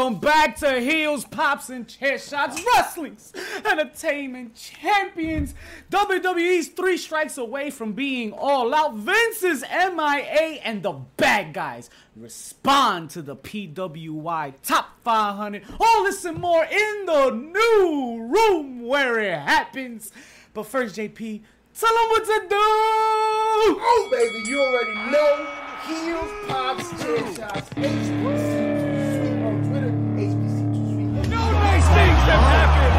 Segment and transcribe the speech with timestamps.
[0.00, 3.34] Welcome back to Heels, Pops, and Chair Shots Wrestling's
[3.70, 5.54] Entertainment Champions.
[5.90, 8.94] WWE's three strikes away from being all out.
[8.94, 15.64] Vince's MIA and the bad guys respond to the PWI Top 500.
[15.78, 20.12] All this and more in the new room where it happens.
[20.54, 21.42] But first, JP,
[21.78, 22.56] tell them what to do.
[23.82, 25.46] Oh, baby, you already know.
[25.86, 27.68] Heels, pops, chair shots,
[31.94, 32.96] things have happened.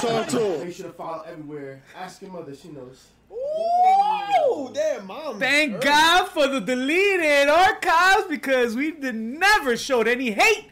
[0.00, 0.66] Talk to him.
[0.66, 1.82] Make sure to follow everywhere.
[1.96, 3.06] Ask your mother, she knows.
[3.32, 5.38] Ooh, damn, mom.
[5.38, 10.70] Thank God for the deleted archives because we did never showed any hate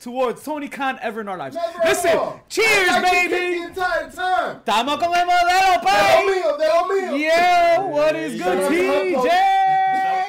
[0.00, 1.54] towards Tony Khan ever in our lives.
[1.54, 2.40] Never Listen, all.
[2.48, 3.58] cheers, I got baby.
[3.58, 4.56] The entire time.
[4.64, 6.26] Estamos con el modelo, They pay.
[6.26, 7.24] me, they on me.
[7.24, 8.70] Yeah, what is good, Shout out
[9.30, 9.81] TJ?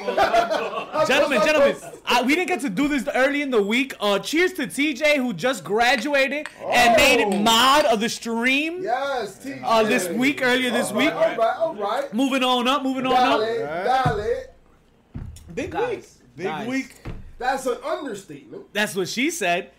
[1.06, 3.94] Gentlemen, gentlemen, I, we didn't get to do this early in the week.
[4.00, 7.38] Uh, cheers to TJ who just graduated and made it Oh.
[7.38, 9.62] mod of the stream Yes, TJ.
[9.64, 11.14] uh, this week, earlier this All right, week.
[11.14, 12.14] All right, all right.
[12.14, 13.40] Moving on up, moving on up.
[13.40, 15.22] Dale, dale.
[15.54, 16.36] Big Guys, week.
[16.36, 16.68] Big guys.
[16.68, 16.94] week.
[17.38, 18.72] That's an understatement.
[18.72, 19.70] That's what she said.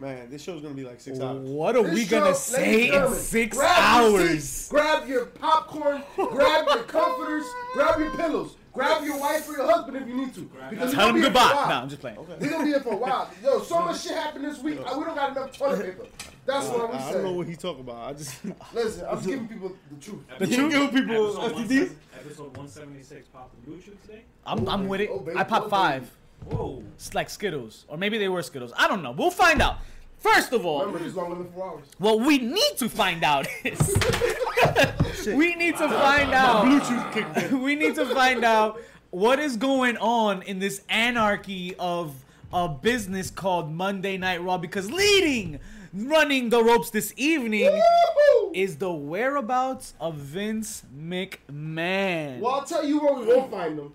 [0.00, 1.48] Man, this show's gonna be like six hours.
[1.48, 4.68] What are This we show, gonna say in six grab your hours?
[4.68, 9.96] grab your popcorn, grab your comforters, grab your pillows, grab your wife or your husband
[9.96, 10.50] if you need to.
[10.70, 11.54] Because Tell we're them be here for a goodbye.
[11.54, 11.68] while.
[11.68, 12.16] No, I'm just playing.
[12.16, 13.30] We're gonna be here for a while.
[13.42, 14.78] Yo, so much shit happened this week.
[14.86, 16.06] I- We don't got enough toilet paper.
[16.46, 17.02] That's what I'm saying.
[17.08, 17.96] I don't know what he's talking about.
[18.08, 18.36] I just
[18.74, 20.20] Listen, I'm giving people the truth.
[20.38, 20.72] The truth?
[20.72, 21.90] give people Episode, STDs.
[21.90, 24.22] 170 episode 176 popped the blue chew today.
[24.46, 25.10] I'm, I'm with it.
[25.12, 25.36] Oh, baby.
[25.38, 26.10] I popped Oh, five.
[26.46, 26.82] Whoa.
[26.94, 28.72] It's like Skittles, or maybe they were Skittles.
[28.76, 29.10] I don't know.
[29.10, 29.78] We'll find out.
[30.20, 31.84] First of all, Remember, it's longer than four hours.
[31.98, 33.78] what we need to find out is
[35.26, 36.64] we need to find out.
[36.66, 38.80] Bluetooth we need to find out
[39.10, 42.14] what is going on in this anarchy of
[42.52, 45.60] a business called Monday Night Raw because leading,
[45.94, 48.52] running the ropes this evening Woo!
[48.54, 52.40] is the whereabouts of Vince McMahon.
[52.40, 53.92] Well, I'll tell you where we won't find them.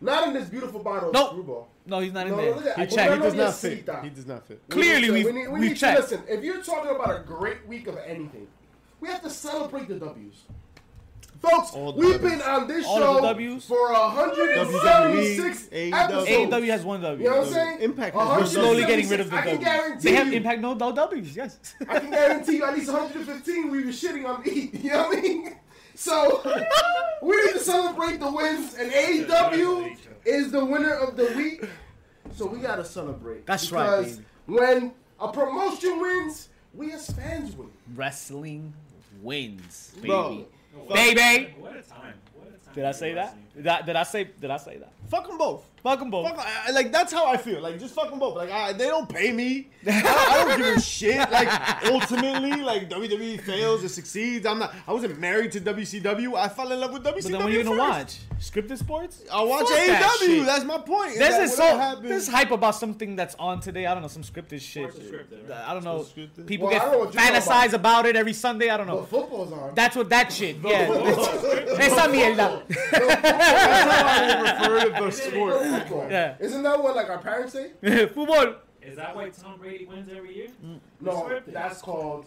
[0.00, 1.24] Not in this beautiful bottle Nope.
[1.24, 1.68] of screwball.
[1.86, 2.54] No, he's not in No, there.
[2.54, 3.12] look at- He I- checked.
[3.14, 3.86] He does not fit.
[3.86, 4.62] seat, He does not fit.
[4.70, 5.96] Clearly, we, we've- need, we we've need checked.
[6.08, 6.22] to listen.
[6.28, 8.46] If you're talking about a great week of anything,
[9.00, 10.44] we have to celebrate the W's.
[11.42, 12.30] Folks, All we've Ws.
[12.30, 13.66] been on this All show Ws?
[13.66, 16.28] for 176 WWE, episodes.
[16.30, 17.22] AEW has one W.
[17.22, 17.80] You know what I'm saying?
[17.82, 18.16] Impact.
[18.16, 19.64] We're We're slowly getting rid of the I can W.
[19.66, 21.36] guarantee They have impact no, no W's.
[21.36, 21.58] Yes.
[21.86, 24.70] I can guarantee you at least 115 we were shitting on E.
[24.84, 25.56] You know what I mean?
[25.94, 26.40] So
[27.22, 31.64] we need to celebrate the wins, and AEW is the winner of the week.
[32.34, 33.46] So we gotta celebrate.
[33.46, 34.26] That's right, because baby.
[34.46, 37.70] when a promotion wins, we as fans win.
[37.94, 38.72] Wrestling
[39.22, 40.08] wins, baby.
[40.08, 40.46] Bro,
[40.92, 41.54] Baby.
[41.58, 42.14] What a time.
[42.34, 42.74] What a time.
[42.74, 43.36] Did I to be say that?
[43.56, 43.86] Wrestling.
[43.86, 44.24] Did I, say?
[44.40, 44.92] Did I say that?
[45.08, 45.64] Fuck them both.
[45.82, 46.26] Fuck them both.
[46.28, 47.60] Fuck, I, I- like that's how I feel.
[47.60, 48.36] Like just fuck them both.
[48.36, 49.68] Like I, they don't pay me.
[49.86, 51.30] I, I don't give a shit.
[51.30, 54.46] Like ultimately, like WWE fails or succeeds.
[54.46, 54.74] I'm not.
[54.88, 56.34] I wasn't married to WCW.
[56.36, 57.12] I fell in love with WCW.
[57.14, 58.18] But then what are you gonna watch?
[58.40, 59.22] Scripted sports?
[59.32, 60.26] I watch Fuck that AEW.
[60.26, 60.46] shit.
[60.46, 61.12] That's my point.
[61.12, 63.84] is There's this whatever so happens- this hype about something that's on today.
[63.86, 64.90] I don't know some scripted shit.
[64.94, 65.64] Scripted, right?
[65.68, 66.00] I don't know.
[66.00, 66.46] Scripted.
[66.46, 68.00] People Well, get don't know what you're talking fantasize about.
[68.00, 68.70] about it every Sunday.
[68.70, 69.00] I don't know.
[69.00, 69.74] But football's on.
[69.74, 70.56] That's what that shit.
[70.64, 70.88] Yeah.
[71.78, 72.62] Esa mierda.
[73.52, 75.62] That's how I refer to the sport.
[75.62, 76.10] Football.
[76.10, 76.36] Yeah.
[76.40, 77.70] Isn't that what like our parents say?
[78.06, 78.56] Football.
[78.82, 80.48] Is that why Tom Brady wins every year?
[81.00, 82.26] No, that's called.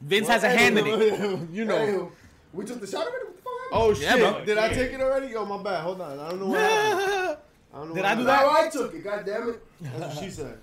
[0.00, 1.48] Vince has a hand in it.
[1.52, 1.76] you know.
[1.76, 2.10] Anywho,
[2.52, 3.24] we took the shot already.
[3.26, 3.52] What the fuck?
[3.72, 4.02] Oh shit!
[4.02, 4.44] Yeah, bro.
[4.44, 5.28] Did I take it already?
[5.28, 5.82] Yo, my bad.
[5.82, 6.18] Hold on.
[6.18, 7.38] I don't know what happened.
[7.72, 8.42] I don't know Did what I do that?
[8.42, 9.04] Now I took it.
[9.04, 9.62] God damn it.
[9.80, 10.58] That's what she said.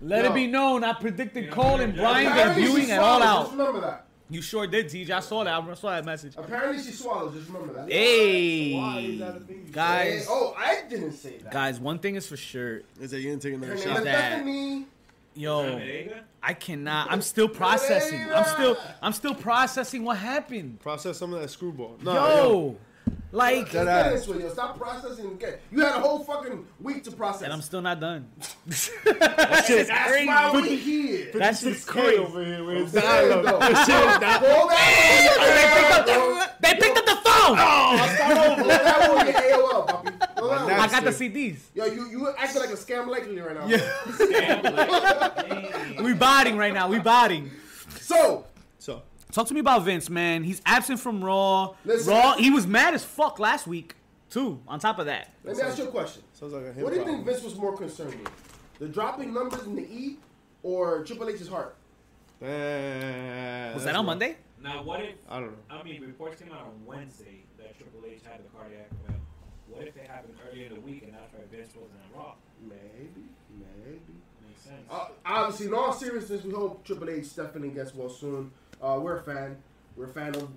[0.00, 2.98] Let it be known, I predicted Yeah, Cole and yeah, Brian Apparently she debuting at
[3.00, 3.42] all swallowed.
[3.42, 3.58] Just out.
[3.58, 4.06] remember that.
[4.30, 5.10] You sure did, TJ.
[5.10, 5.52] I saw that.
[5.52, 6.34] I saw that message.
[6.36, 7.34] Apparently she swallowed.
[7.34, 7.86] Just remember that.
[7.86, 9.68] Why is Hey, that a thing?
[9.70, 11.52] guys, Hey, oh, I didn't say that.
[11.52, 11.78] guys.
[11.78, 12.80] One thing is for sure.
[13.00, 13.98] Is that you didn't take Her another shot?
[13.98, 14.86] is that- Bethany.
[15.36, 15.80] Yo,
[16.42, 17.10] I cannot.
[17.10, 18.20] I'm still processing.
[18.32, 18.76] I'm still.
[19.02, 20.80] I'm still processing what happened.
[20.80, 21.96] Process some of that screwball.
[22.02, 22.76] No, Yo,
[23.34, 24.04] like, That Let's ass.
[24.04, 24.48] get this way, yo.
[24.52, 25.54] Stop processing again.
[25.70, 27.42] You had a whole fucking week to process.
[27.42, 28.28] and I'm still not done.
[28.66, 30.26] that shit's That's crazy.
[30.28, 31.30] why we here.
[31.34, 32.22] That Shit's shit's crazy crazy.
[32.22, 32.64] over here.
[32.64, 33.60] with his There you dialogue.
[33.60, 36.56] That shit is not- Hold that.
[36.60, 37.56] They picked up the phone.
[37.58, 39.26] Oh, Hold that one.
[39.26, 40.10] Your AOL, puppy.
[40.38, 40.70] Hold that one.
[40.72, 41.58] I got the CDs.
[41.74, 43.66] Yo, you you acting like a scam likely right now.
[43.66, 46.02] Damn, like, hey.
[46.02, 46.88] We botting right now.
[46.88, 47.50] We botting.
[48.00, 48.46] So
[48.78, 49.02] So,
[49.34, 50.44] Talk to me about Vince, man.
[50.44, 51.74] He's absent from Raw.
[51.84, 52.12] Listen.
[52.12, 52.36] Raw.
[52.36, 53.96] He was mad as fuck last week,
[54.30, 54.60] too.
[54.68, 56.22] On top of that, let me ask you a question.
[56.32, 57.26] sounds like a What do you think.
[57.26, 58.30] Vince was more concerned with?
[58.78, 60.18] The dropping numbers in the E
[60.62, 61.74] or Triple H's heart?
[62.40, 64.06] Man, was that on rough.
[64.06, 64.36] Monday?
[64.62, 65.56] Now, what if, I don't know.
[65.68, 69.20] I mean, reports came out on Wednesday that Triple H had the cardiac event.
[69.68, 72.34] What if it happened earlier in the week and that's why Vince wasn't on Raw?
[72.62, 74.00] Maybe, maybe.
[74.46, 74.82] Makes sense.
[74.88, 78.52] Uh, obviously, in all seriousness, we hope Triple H definitely gets well soon.
[78.82, 79.56] Uh, we're a fan.
[79.96, 80.48] We're a fan of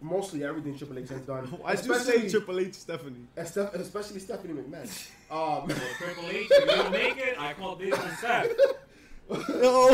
[0.00, 1.58] mostly everything Triple H has done.
[1.64, 3.26] I do say Triple H Stephanie.
[3.36, 3.46] and
[3.80, 4.88] especially Stephanie McMahon.
[5.28, 5.66] Um, Well,
[5.98, 8.46] Triple H, if you don't make it, I call this and Seth.
[9.28, 9.88] Yo,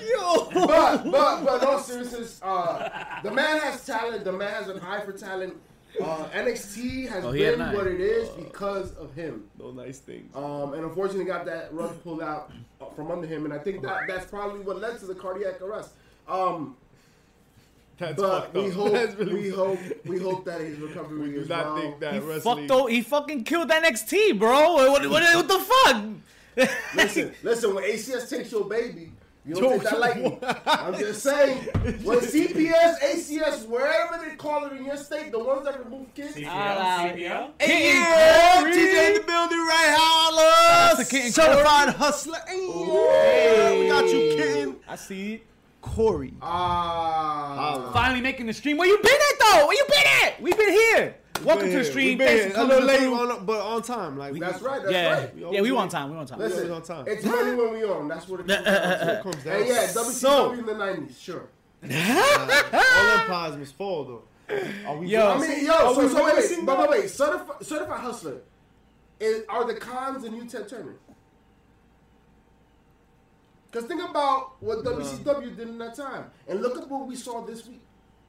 [0.00, 0.48] Yo.
[0.54, 2.88] but, but, but in all seriousness, uh,
[3.22, 4.24] the man has talent.
[4.24, 5.54] The man has an eye for talent.
[6.00, 9.44] Uh, NXT has Oh, been what it is because of him.
[9.58, 10.34] No nice things.
[10.34, 12.50] Um, and unfortunately, got that rug pulled out
[12.80, 15.60] uh, from under him, and I think that that's probably what led to the cardiac
[15.60, 15.90] arrest.
[16.26, 16.76] Um,
[17.98, 18.72] That's but fucked we up.
[18.72, 21.66] hope, That's really we fucked hope, we hope that his recovery We do is not
[21.66, 21.76] well.
[21.76, 22.68] think that He wrestling.
[22.68, 22.80] fucked.
[22.80, 24.72] o- He fucking killed NXT, bro.
[24.74, 26.68] What, what, what the fuck?
[26.96, 27.74] Listen, listen.
[27.74, 29.12] When ACS takes your baby,
[29.44, 30.38] you don't Yo, take that lightly.
[30.66, 31.58] I'm just saying.
[32.04, 36.36] When CPS, ACS, wherever they call it in your state, the ones that remove kids,
[36.36, 37.50] CPL, Ah, CPL.
[37.58, 39.94] King Yeah, TJ in the building, right?
[39.98, 40.94] Holla!
[40.96, 42.38] That's a Certified hustler.
[42.48, 44.76] Yeah, we got you, kitten.
[44.88, 45.34] I see.
[45.34, 45.46] it.
[45.80, 46.32] Corey.
[46.40, 48.76] ah, Finally making the stream.
[48.76, 49.66] Where you been at though?
[49.66, 50.40] Where you been at?
[50.40, 51.16] We've been here.
[51.40, 52.18] Welcome to the stream.
[52.18, 54.16] Thanks for a coming little the late, on, but on time.
[54.16, 54.80] Like that's right.
[54.80, 55.30] That's Yeah, right.
[55.52, 56.10] yeah, we on time.
[56.12, 56.38] We on time.
[56.38, 57.04] Listen, on time.
[57.08, 58.06] it's money when we on.
[58.06, 59.12] That's what it comes down to.
[59.18, 59.56] It comes down.
[59.56, 61.48] And yeah, WCW So- in the '90s, sure.
[61.82, 64.22] all empires must fall though.
[64.86, 65.28] Are we Yo.
[65.32, 66.90] I mean, yo, Are so, we so wait, reminiscing wait, but that?
[66.90, 67.10] wait, wait.
[67.10, 68.36] Certified, certified hustler.
[69.18, 70.94] Is, are the Khans the new Ted Turner?
[73.70, 77.44] Because think about what WCW did in that time, and look at what we saw
[77.44, 77.80] this week.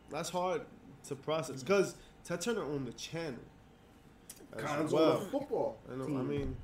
[0.09, 0.61] That's hard
[1.09, 3.39] to process because Ted on owned the channel.
[4.55, 5.11] as Khans well.
[5.17, 6.05] on the football I know.
[6.05, 6.55] team, I mean,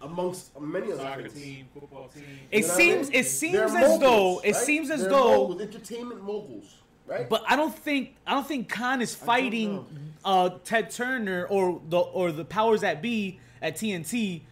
[0.00, 1.34] amongst many other Soccer things.
[1.44, 2.24] team, football team.
[2.50, 3.10] It You know what I seems.
[3.10, 3.18] mean?
[3.20, 4.38] It seems They're as moguls, though.
[4.40, 4.56] It right?
[4.56, 5.48] seems as They're though.
[5.48, 6.74] moguls, entertainment moguls,
[7.06, 7.28] right?
[7.28, 9.84] But I don't think I don't think Khan is fighting
[10.24, 14.42] uh, Ted Turner or the or the powers that be at TNT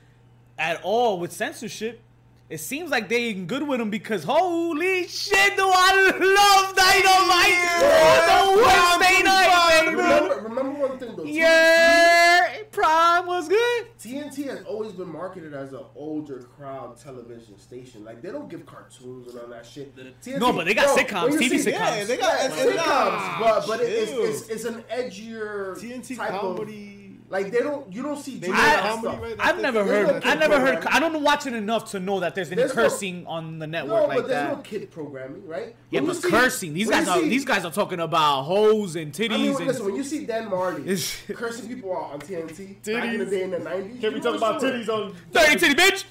[0.59, 2.01] at all with censorship.
[2.49, 7.59] It seems like they in good with him because holy shit, do I love Dynamite
[7.83, 9.97] on the Wednesday night, baby.
[9.97, 11.25] remember, remember one thing though.
[11.25, 13.87] Yeah, Prime was good.
[13.99, 18.05] TNT has always been marketed as an older crowd television station.
[18.05, 19.97] Like they don't give cartoons and all that shit.
[19.97, 21.73] TNT, No, but they got yo, sitcoms, TV see- sitcoms.
[21.73, 25.77] yeah, they got Yeah, sitcoms, and- nah, but but it- it's, it's it's an edgier
[25.81, 26.93] TNT type comedy.
[27.06, 29.23] Of, like they don't you don't see They I- Fallon comedy stuff.
[29.23, 30.25] right I've never heard.
[30.25, 30.85] no I never heard.
[30.87, 33.67] I don't watch it enough to know that there's any There's no- cursing on the
[33.67, 34.57] network No, like but there's that.
[34.57, 35.75] no kid programming, right?
[35.91, 36.75] yeah, When but see- cursing.
[36.75, 37.19] These guys are.
[37.19, 39.67] see- These guys are talking about hoes and titties I mean, and.
[39.67, 40.85] listen, when you see Dan Marley
[41.35, 44.37] cursing people out on TNT back in the day in the 90s, Can we talk
[44.37, 44.71] about sure.
[44.71, 45.15] titties on?
[45.33, 46.05] Dirty titty bitch.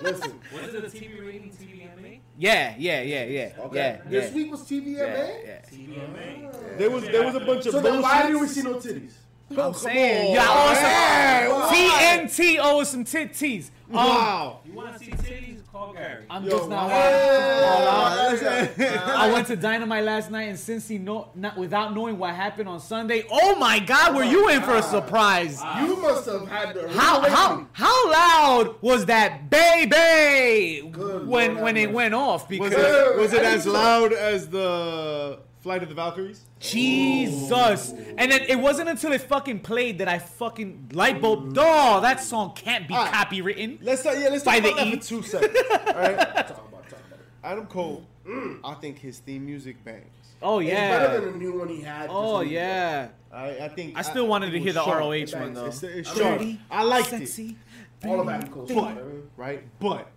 [0.00, 2.07] Listen, What is it, the TV rating, TVMA?
[2.40, 4.00] Yeah, yeah, yeah, yeah, okay.
[4.04, 4.08] yeah.
[4.08, 4.36] This yeah.
[4.36, 4.94] week was TVMA.
[4.94, 5.60] Yeah, yeah.
[5.68, 6.78] TVMA.
[6.78, 9.12] There was there was a bunch of So then why didn't we see no titties?
[9.56, 10.34] I'm saying, on.
[10.36, 10.84] y'all owe some
[11.50, 12.28] why?
[12.28, 13.70] TNT owe us some titties.
[13.90, 14.60] Um, Wow.
[14.64, 15.57] You want to see titties?
[15.78, 16.24] Call Gary.
[16.28, 16.88] I'm Yo, just now.
[16.88, 17.62] hey.
[19.14, 22.80] I went to Dynamite last night, and Cincy, no, not without knowing what happened on
[22.80, 23.24] Sunday.
[23.30, 25.62] Oh my God, were you in for a surprise?
[25.78, 31.62] You must have had the How how how loud was that baby Good when Lord
[31.62, 32.50] when it went off?
[32.50, 36.46] Was Because it was it as loud as the Flight of the Valkyries?
[36.60, 41.52] Jesus, and then it wasn't until it fucking played that I fucking light bulb.
[41.58, 43.10] Oh, that song can't be Ah.
[43.12, 43.78] copywritten.
[43.82, 44.90] Let's talk, yeah, let's By talk the about E.
[44.92, 45.58] that for two seconds.
[45.70, 47.26] All right, Talk about, talk about it.
[47.44, 48.06] Adam Cole.
[48.64, 50.06] I think his theme music bangs.
[50.40, 51.20] Oh It's better yeah.
[51.20, 52.08] than the new one he had.
[52.10, 53.08] Oh yeah.
[53.30, 55.00] I, I think I still wanted to hear the sharp.
[55.00, 55.66] ROH It one though.
[55.66, 56.38] It's, it's I sharp.
[56.38, 57.18] Dirty, I liked it.
[57.28, 57.56] sexy.
[58.06, 58.96] All of Adam Cole's But,
[59.36, 59.62] right?
[59.80, 60.08] But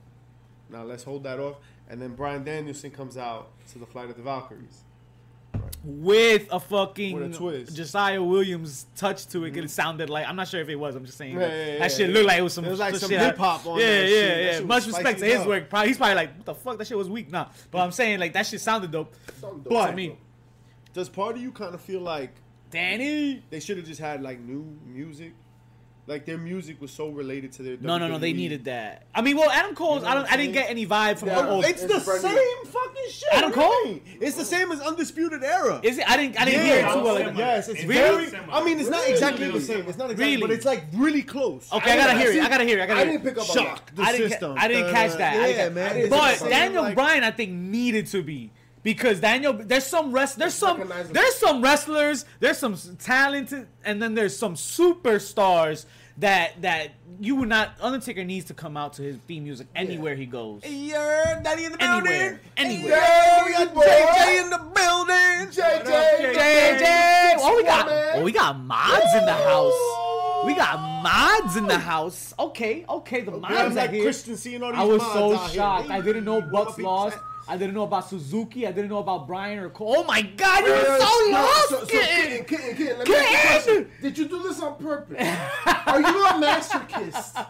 [0.69, 1.57] now let's hold that off.
[1.89, 4.83] And then Brian Danielson comes out to the Flight of the Valkyries.
[5.83, 7.75] With a fucking With a twist.
[7.75, 9.51] Josiah Williams touch to it.
[9.55, 10.95] 'cause It sounded like I'm not sure if it was.
[10.95, 12.13] I'm just saying Yeah, that, yeah, yeah, that shit yeah.
[12.13, 12.65] looked like it was some.
[12.65, 13.19] It was like some shit.
[13.19, 14.27] hip-hop on Yeah, that yeah, shit.
[14.29, 14.51] That yeah.
[14.59, 15.47] shit Much respect to his up.
[15.47, 15.69] work.
[15.69, 16.77] Probably, he's probably like, what the fuck?
[16.77, 17.31] That shit was weak.
[17.31, 19.11] Nah, but I'm saying like that shit sounded dope.
[19.39, 19.69] Something dope.
[19.73, 20.17] But to me.
[20.93, 22.35] does part of you kind of feel like
[22.69, 23.41] Danny.
[23.49, 25.33] they should have just had like new music?
[26.11, 27.77] Like their music was so related to their.
[27.79, 28.17] No, no, no.
[28.17, 29.03] They needed that.
[29.15, 30.01] I mean, well, Adam Cole's.
[30.03, 30.29] know I don't.
[30.29, 31.41] I'm didn't get any vibe from Yeah.
[31.41, 31.63] the old.
[31.63, 32.27] It's the It's Freddie.
[32.27, 33.29] same fucking shit.
[33.31, 33.85] Adam What Cole?
[33.85, 34.01] mean?
[34.19, 35.79] It's the same as Undisputed Era.
[35.81, 36.09] Is it?
[36.11, 36.35] I didn't.
[36.41, 37.15] I didn't Yeah, hear it too well.
[37.15, 37.37] similar.
[37.37, 38.25] Yes, it's It's very.
[38.27, 38.53] similar.
[38.53, 39.13] I mean, it's not Really?
[39.13, 39.85] exactly the same.
[39.87, 40.41] It's not exactly, Really?
[40.41, 41.71] but it's like really close.
[41.71, 42.43] Okay, I gotta I hear it.
[42.43, 42.81] I gotta hear it.
[42.83, 44.29] I gotta I didn't pick up Shock the I didn't.
[44.31, 44.55] system.
[44.59, 45.33] I didn't Uh, catch that.
[45.33, 45.85] I Yeah, didn't ca- man.
[45.85, 48.51] I didn't It's But Daniel Bryan, I think, needed to be
[48.83, 49.53] because Daniel.
[49.53, 50.37] There's some rest.
[50.39, 50.91] There's some.
[51.13, 52.25] There's some wrestlers.
[52.41, 55.85] There's some talented, and then there's some superstars
[56.21, 57.73] that that you would not.
[57.81, 60.63] Undertaker needs to come out to his theme music anywhere he goes.
[60.65, 60.97] You're
[61.43, 62.01] Daddy in the Anywhere.
[62.01, 62.39] building.
[62.57, 62.97] Anywhere.
[62.97, 63.81] Yeah, we got Boy.
[63.83, 65.51] JJ in the building.
[65.51, 67.35] JJ, JJ.
[67.39, 67.87] Oh, we got.
[68.15, 70.45] Oh, we got mods in the house.
[70.45, 72.33] We got mods in the house.
[72.39, 74.03] Okay, okay, the mods I'm mods are like here.
[74.03, 75.55] Christian seeing all these I was mods so out here.
[75.55, 75.89] shocked.
[75.91, 77.17] I didn't know you Bucks be lost.
[77.45, 78.67] Chat- I didn't know about Suzuki.
[78.67, 79.95] I didn't know about Brian or Cole.
[79.97, 81.69] Oh my God, you're so no, lost.
[81.69, 82.45] So, so kid.
[82.45, 83.47] kitten, kitten, kitten, let me ask you a Kitten!
[83.85, 83.91] question.
[84.01, 85.27] Did you do this on purpose?
[85.85, 87.45] Are you a masochist?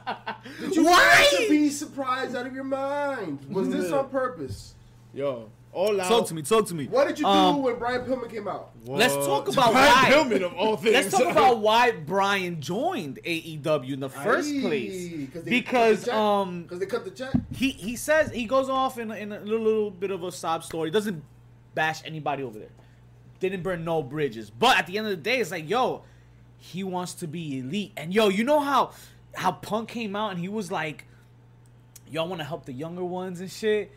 [0.60, 1.28] Did you Why?
[1.32, 3.40] want to be surprised out of your mind?
[3.50, 4.74] Was this on purpose?
[5.14, 6.08] Yo, all out.
[6.08, 6.42] Talk to me.
[6.42, 6.88] Talk to me.
[6.88, 8.72] What did you do Um, when Brian Pillman came out?
[8.86, 10.10] Let's talk about Brian why.
[10.38, 10.94] Pillman of all things.
[10.94, 15.30] Let's talk about why Brian joined AEW in the first Aye, place.
[15.34, 16.16] 'cause they Because cut the check?
[16.16, 17.34] um, 'Cause they cut the check.
[17.54, 20.32] he he says he goes off in, a- in a little, little bit of a
[20.32, 20.90] sob story.
[20.90, 21.24] He doesn't
[21.74, 22.70] bash anybody over there.
[23.40, 24.50] Didn't burn no bridges.
[24.50, 26.04] But at the end of the day, it's like, yo,
[26.58, 27.94] he wants to be elite.
[27.98, 28.92] And yo, you know how
[29.34, 31.06] how Punk came out and he was like,
[32.10, 33.92] y'all want to help the younger ones and shit.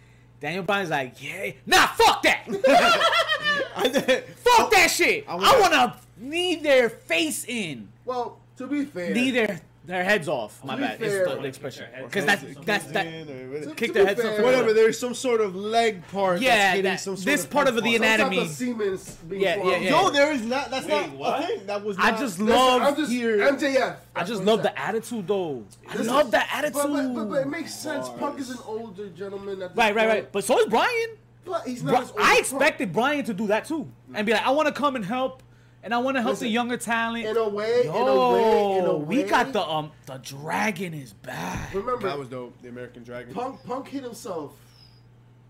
[0.44, 2.44] Daniel Bryan's like, yeah, nah, fuck that.
[4.36, 5.24] fuck that shit.
[5.26, 10.02] I, wanna- want to knee their face in, Well, to be fair, knee their their
[10.02, 10.64] heads off.
[10.64, 10.98] My bad.
[10.98, 13.04] fair- It's the, the expression because that's that's that.
[13.04, 14.44] To- Kick their heads fair- off.
[14.44, 17.50] Whatever, there's some sort of leg part Yeah, that's hitting that- some sort this of
[17.50, 17.92] part of the part.
[17.92, 19.70] some type anatomy- of Siemens being Yeah, formed.
[19.72, 19.90] yeah, yeah.
[19.90, 20.70] No, there is not.
[20.70, 21.44] That's Wait, not what?
[21.44, 21.66] a thing.
[21.66, 23.96] That was I just love I'm just here- MJF.
[24.14, 25.64] I That's just what love the attitude though.
[25.88, 26.74] I Listen, love the attitude.
[26.74, 28.08] But, but, but, but it makes sense.
[28.18, 29.60] Punk is an older gentleman.
[29.62, 30.32] At right, right, right.
[30.32, 31.08] But so is Brian.
[31.44, 31.90] But he's not.
[31.92, 34.66] Bri- as old I expected Brian to do that too, and be like, I want
[34.66, 35.42] to come and help,
[35.84, 37.26] and I want to help the younger talent.
[37.26, 39.04] In a way, in a way, in a way.
[39.04, 41.74] we got the um the dragon is back.
[41.74, 42.60] Remember, That was dope.
[42.62, 43.34] The American Dragon.
[43.34, 44.52] Punk Punk hit himself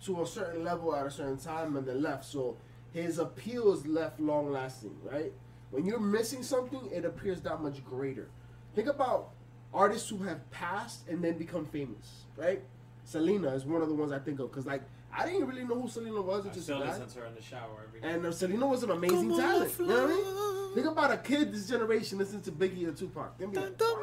[0.05, 2.25] to a certain level at a certain time and then left.
[2.25, 2.57] So
[2.93, 5.33] his appeal is left long lasting, right?
[5.71, 8.29] When you're missing something, it appears that much greater.
[8.75, 9.31] Think about
[9.73, 12.61] artists who have passed and then become famous, right?
[13.05, 14.83] Selena is one of the ones I think of because like
[15.17, 17.35] I didn't really know who Selena was I until still she listen to her in
[17.35, 18.09] the shower every day.
[18.09, 19.73] And uh, Selena was an amazing Come on, talent.
[19.79, 20.75] You know what I mean?
[20.75, 23.39] Think about a kid this generation listening to Biggie and Tupac.
[23.39, 23.95] They be like, Dun,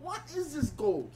[0.00, 0.20] what?
[0.20, 1.10] what is this gold?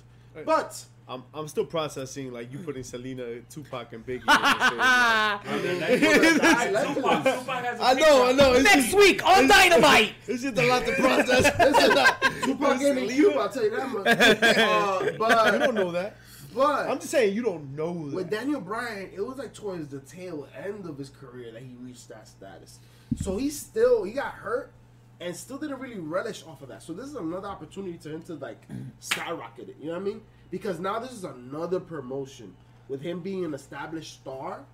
[0.45, 4.21] But I'm, I'm still processing like you putting Selena, Tupac, and Biggie.
[4.21, 8.53] in the same, like- I mean, Tupac, Tupac has a I know, I know.
[8.55, 10.15] It's Next just, week on Dynamite.
[10.27, 11.59] it's just a lot to process.
[11.59, 14.07] Listen, Tupac ain't in Cuba, I'll tell you that much.
[14.07, 16.17] Uh, you but don't know that.
[16.55, 18.31] But I'm just saying you don't know with.
[18.31, 22.09] Daniel Bryan, it was like towards the tail end of his career that he reached
[22.09, 22.79] that status.
[23.17, 24.73] So he still he got hurt
[25.21, 26.83] and still didn't really relish off of that.
[26.83, 28.63] So this is another opportunity to him to like
[29.01, 29.77] skyrocket it.
[29.81, 30.23] You know what I mean?
[30.51, 32.55] Because now this is another promotion
[32.89, 34.65] with him being an established star.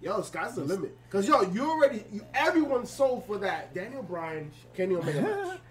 [0.00, 0.96] Yo, sky's the limit.
[1.10, 5.58] Cause yo, you already you, everyone sold for that Daniel Bryan Kenny Omega match.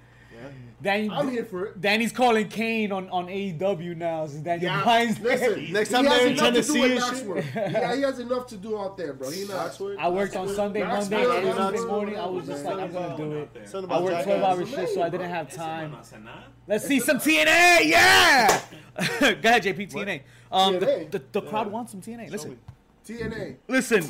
[0.81, 1.81] Danny, I'm here for it.
[1.81, 4.27] Danny's calling Kane on, on AEW now.
[4.27, 5.73] So Daniel Yeah, Bryan's listen.
[5.73, 7.43] Next he time has they're in enough to do Tennessee and Knoxville.
[7.55, 9.29] Yeah, he has enough to do out there, bro.
[9.29, 9.81] He not.
[9.99, 12.17] I worked on Sunday, Monday, Knoxville, and Tuesday Knoxville, morning.
[12.17, 13.75] I was just like, I'm gonna do it.
[13.89, 14.69] I worked 12 hour Daniels.
[14.69, 15.91] shifts, so I didn't have time.
[15.91, 16.45] no hace nada.
[16.65, 18.61] Let's see some TNA, yeah.
[19.19, 19.91] Go ahead, JP.
[19.91, 20.21] TNA.
[20.49, 21.11] Um, the, TNA?
[21.11, 22.31] the, the crowd wants some TNA.
[22.31, 22.57] Listen,
[23.05, 23.57] TNA.
[23.67, 24.09] listen.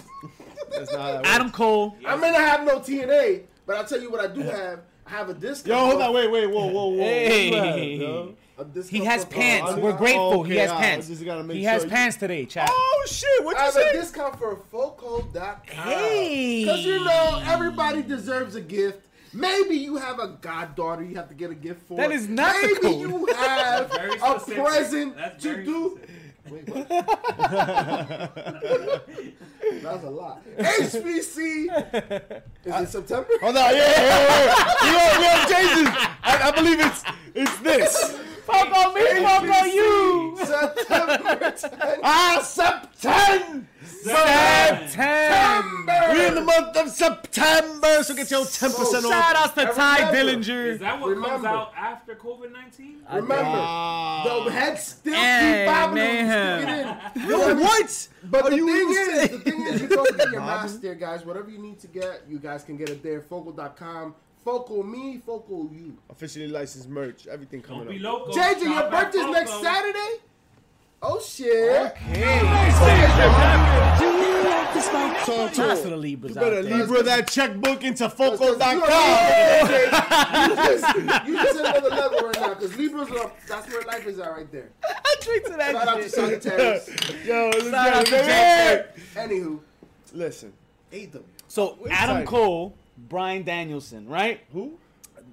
[0.70, 1.30] That's not how that works.
[1.30, 1.98] Adam Cole.
[2.06, 4.82] I may not have no TNA, but I'll tell you what I do have.
[5.10, 5.68] I have a discount.
[5.68, 6.98] Yo, hold on, wait, wait, whoa, whoa, whoa.
[7.04, 7.50] Hey.
[7.52, 8.36] Have, yo?
[8.60, 9.74] A discount He has for- pants.
[9.78, 10.44] We're grateful.
[10.44, 11.08] He okay, has alright, pants.
[11.08, 12.70] just gotta He has you- pants today, chat.
[12.72, 13.44] Oh shit!
[13.44, 13.86] What I you say?
[13.88, 15.62] have a discount for Foco.com.
[15.66, 16.64] Hey.
[16.64, 19.08] Because you know, everybody deserves a gift.
[19.34, 21.98] Maybe you have a goddaughter you have to get a gift for.
[21.98, 23.00] That is not the Maybe code.
[23.00, 25.98] you have a present to do.
[26.00, 26.16] specific.
[26.52, 26.66] Wait?
[29.84, 30.42] That's a lot.
[30.58, 31.68] HPC
[32.66, 33.28] is in September.
[33.42, 35.20] Hold on, yeah, yeah, yeah.
[35.20, 35.88] You have changes.
[36.24, 37.04] I, I believe it's
[37.36, 38.20] it's this.
[38.52, 40.38] Fuck on me, fuck on you.
[40.38, 42.00] September 10th.
[42.04, 43.66] Ah, September.
[44.02, 46.00] September.
[46.10, 49.12] We're in the month of September, so get your ten percent off.
[49.12, 53.04] Shout outs to Ty Remember, Is that what comes out after COVID 19?
[53.14, 54.44] Remember, Ah.
[54.46, 56.68] the head still Hey, keep bobbing man.
[57.16, 57.30] and in.
[57.30, 58.08] Yo, what?
[58.24, 60.46] But Are the you thing is, the thing is, you go get your Bobbing?
[60.46, 61.26] mask there, guys.
[61.26, 63.22] Whatever you need to get, you guys can get it there.
[63.22, 64.16] Foco.com.
[64.50, 65.96] Focal me, focal you.
[66.10, 68.14] Officially licensed merch, everything Don't coming be up.
[68.26, 68.32] loco.
[68.32, 70.24] JJ, your birthday's next Saturday?
[71.04, 71.94] Oh, shit.
[72.02, 72.40] Okay.
[75.26, 75.84] Talk to Shout him.
[75.84, 76.78] for the Libras You out better there.
[76.78, 78.80] Libra that checkbook into Because you Foco.com.
[80.50, 84.08] you just, you just at another level right now because Libras are, that's where life
[84.08, 84.70] is at right there.
[84.84, 85.72] I drink to that.
[85.74, 86.12] Shout out to that.
[86.12, 86.90] Sagittarius.
[87.26, 89.60] Yo, let's Shout out to it, Anywho,
[90.14, 90.54] Listen,
[90.92, 91.20] AW.
[91.48, 92.26] So Adam.
[92.26, 92.74] Cole,
[93.08, 94.42] Brian Danielson, right?
[94.52, 94.78] who?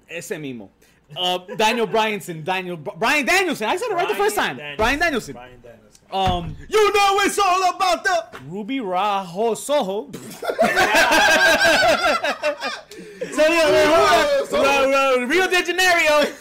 [0.09, 0.69] Ese mismo.
[1.17, 3.69] Uh, Daniel Bryanson, Daniel Brian Danielson.
[3.69, 4.57] I said it right the first time.
[4.77, 5.35] Brian Danielson.
[5.35, 5.83] Brian Danielson.
[6.11, 8.25] Um, You know it's all about the.
[8.49, 10.09] Ruby Rajo Soho.
[10.11, 10.21] Tell
[13.53, 16.33] you, man, who that- Ro- Ro- Rio de Janeiro.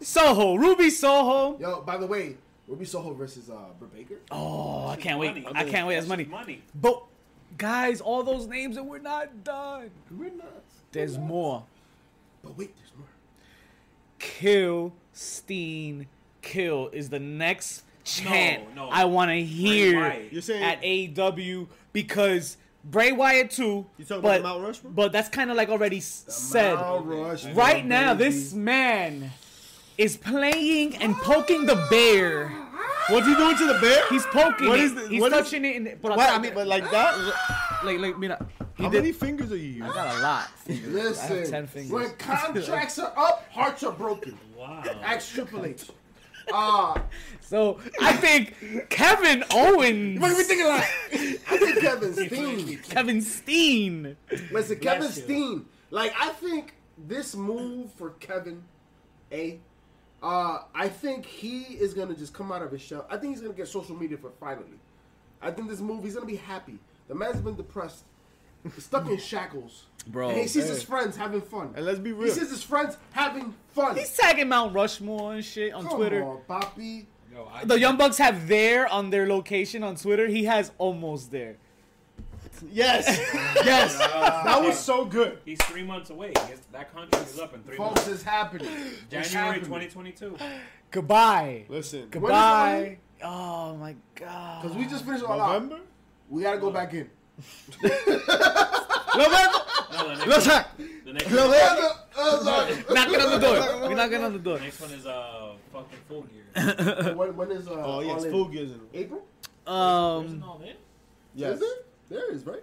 [0.00, 1.58] Soho, Ruby Soho.
[1.58, 4.20] Yo, by the way, Ruby Soho versus uh, Britt Baker.
[4.30, 5.44] Oh, I can't wait.
[5.54, 5.94] I can't wait.
[5.94, 6.24] That's That's money.
[6.24, 6.62] money.
[6.74, 7.02] But
[7.58, 9.90] guys, all those names and we're not done.
[10.10, 10.50] We're nuts.
[10.92, 11.28] There's We're nuts.
[11.28, 11.64] more.
[12.42, 13.06] But wait, there's more.
[14.18, 16.06] Kill Steen
[16.42, 18.88] Kill is the next chant no.
[18.88, 23.86] I want to hear You're saying- at AEW because Bray Wyatt too.
[23.96, 24.92] You talking but, about Mount Rushmore?
[24.92, 26.74] But that's kind of like already s- said.
[26.74, 29.30] Mount Rushmore, Right now, this man
[29.96, 32.52] is playing and poking the bear.
[33.08, 34.06] What's he doing to the bear?
[34.08, 34.84] He's poking What it.
[34.84, 35.76] is the- He's what is- touching it.
[35.76, 36.30] In, but What?
[36.30, 37.16] I mean, but like that?
[37.84, 38.44] like, like, mira,
[38.76, 39.02] he How did.
[39.02, 39.82] many fingers are you using?
[39.82, 40.48] I got a lot.
[40.68, 41.90] I have Listen, ten fingers.
[41.92, 44.38] when contracts are up, hearts are broken.
[44.56, 44.82] Wow.
[45.02, 45.84] Ask Triple H.
[46.52, 46.98] Uh,
[47.40, 50.82] So I think Kevin Owens, what are we thinking like?
[51.12, 52.78] I think Kevin Steen.
[52.78, 54.16] Kevin Steen.
[54.50, 55.66] Listen, Kevin Steen.
[55.90, 58.64] Like, I think this move for Kevin,
[59.30, 59.60] A,
[60.22, 63.06] uh, I think he is gonna just come out of his shell.
[63.10, 64.78] I think he's gonna get social media for finally.
[65.40, 66.78] I think this move, he's gonna be happy.
[67.08, 68.04] The man's been depressed,
[68.78, 69.86] stuck in shackles.
[70.06, 70.70] Bro, and he sees hey.
[70.70, 71.72] his friends having fun.
[71.76, 73.96] And let's be real, He sees his friends having fun.
[73.96, 76.24] He's tagging Mount Rushmore and shit on Come Twitter.
[76.24, 77.06] on, Papi.
[77.32, 80.26] Yo, I, The Young Bucks have there on their location on Twitter.
[80.26, 81.56] He has almost there.
[82.70, 83.06] Yes,
[83.64, 83.96] yes.
[83.98, 85.38] that was so good.
[85.44, 86.32] He's three months away.
[86.48, 88.08] His, that contract is up in three Folks, months.
[88.08, 88.68] it's happening.
[89.10, 89.88] It's January happening.
[89.90, 90.36] 2022.
[90.90, 91.64] Goodbye.
[91.68, 92.98] Listen, Goodbye.
[93.22, 94.62] Oh my god.
[94.62, 95.52] Because we just finished all out.
[95.62, 95.80] November.
[96.28, 97.08] We gotta go back in.
[97.82, 99.58] November.
[99.92, 100.68] No, the next, Let's one, hack.
[101.04, 101.90] the next, November.
[102.94, 103.88] Knocking on the door.
[103.88, 104.58] We're knocking on the door.
[104.58, 107.14] the next one is uh fucking full gear.
[107.14, 108.30] when, when is uh, Oh yes, All In?
[108.30, 108.80] full gears in.
[108.94, 109.22] April?
[109.66, 110.74] Isn't Um, all in?
[111.34, 111.54] Yes.
[111.54, 111.68] Is there?
[112.12, 112.62] There is, right?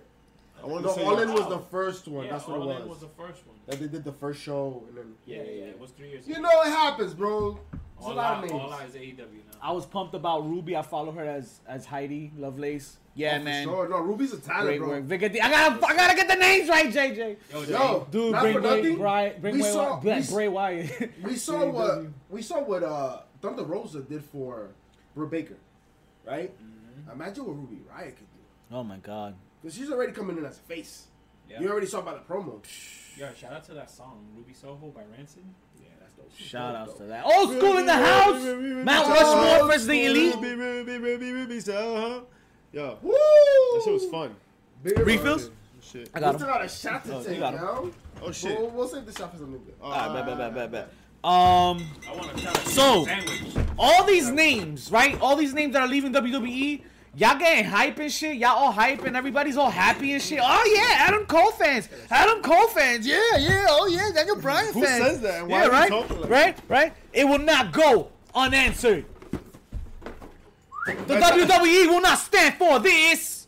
[0.62, 2.26] I want No, to say All In was the first one.
[2.26, 2.90] Yeah, That's what all it in was.
[2.90, 3.56] was the first one.
[3.68, 5.14] That they did the first show and then.
[5.26, 5.64] Yeah, yeah, yeah.
[5.66, 6.28] It was three years.
[6.28, 6.44] You ago.
[6.44, 7.60] know it happens, bro.
[7.98, 8.96] It's a all lot out, of all names.
[8.96, 9.58] is AEW now.
[9.62, 10.76] I was pumped about Ruby.
[10.76, 12.98] I follow her as as Heidi Lovelace.
[13.16, 13.64] Yeah, Oh, for man.
[13.66, 13.90] Sure.
[13.90, 14.88] No, Ruby's a talent, Great bro.
[14.90, 15.04] work.
[15.04, 17.38] Vic- I gotta I gotta get the names right, JJ.
[17.52, 18.98] Yo, Yo, Dude, not bring for Bray, nothing.
[18.98, 21.12] Bray, bring we Bray, saw- Wyatt- Bray, we Bray Wyatt.
[21.24, 24.70] We saw what we saw what uh Thunder Rosa did for
[25.16, 25.58] Britt Baker,
[26.26, 26.52] right?
[27.12, 28.76] Imagine what Ruby Riott could do.
[28.76, 29.36] Oh my god.
[29.62, 31.08] Because she's already coming in as a face.
[31.50, 31.62] Yeah.
[31.62, 32.62] You already saw by the promo.
[33.18, 35.44] Yeah, shout out to that song, Ruby Soho by Rancid.
[35.82, 36.32] Yeah, that's dope.
[36.38, 37.26] Shout outs to that.
[37.26, 38.42] Old school in the house.
[38.86, 40.36] Mount Rushmore versus the elite.
[40.36, 42.22] Ruby, Ruby, Ruby, Ruby, so, huh?
[42.72, 43.12] Yo, Woo!
[43.12, 44.36] that shit was fun.
[44.84, 45.50] Beer Refills?
[45.82, 46.10] Shit.
[46.14, 46.54] I We got still him.
[46.54, 47.92] got a shot to Oh, take, yo.
[48.22, 48.58] Oh shit.
[48.60, 49.74] We'll, we'll save the shot for something good.
[49.82, 50.84] Alright, bet, bet, bet, bet, bet.
[51.24, 51.32] Um,
[52.08, 53.08] I want to shout out to So-
[53.80, 55.20] all these names, right?
[55.20, 56.84] All these names that are leaving WWE,
[57.20, 58.38] y'all getting hype and shit.
[58.38, 60.40] Y'all all hype and everybody's all happy and shit.
[60.42, 61.90] Oh yeah, Adam Cole fans.
[62.10, 63.06] Adam Cole fans.
[63.06, 63.66] Yeah, yeah.
[63.70, 64.86] Oh yeah, Daniel Bryan fans.
[64.86, 66.94] Who says that why yeah, right, like right, right.
[67.12, 69.06] It will not go unanswered.
[70.86, 73.48] The WWE will not stand for this.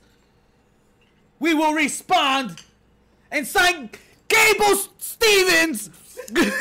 [1.39, 2.61] We will respond
[3.31, 3.89] and sign
[4.27, 5.89] Gable Stevens.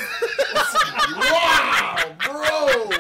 [1.11, 2.91] Wow, bro!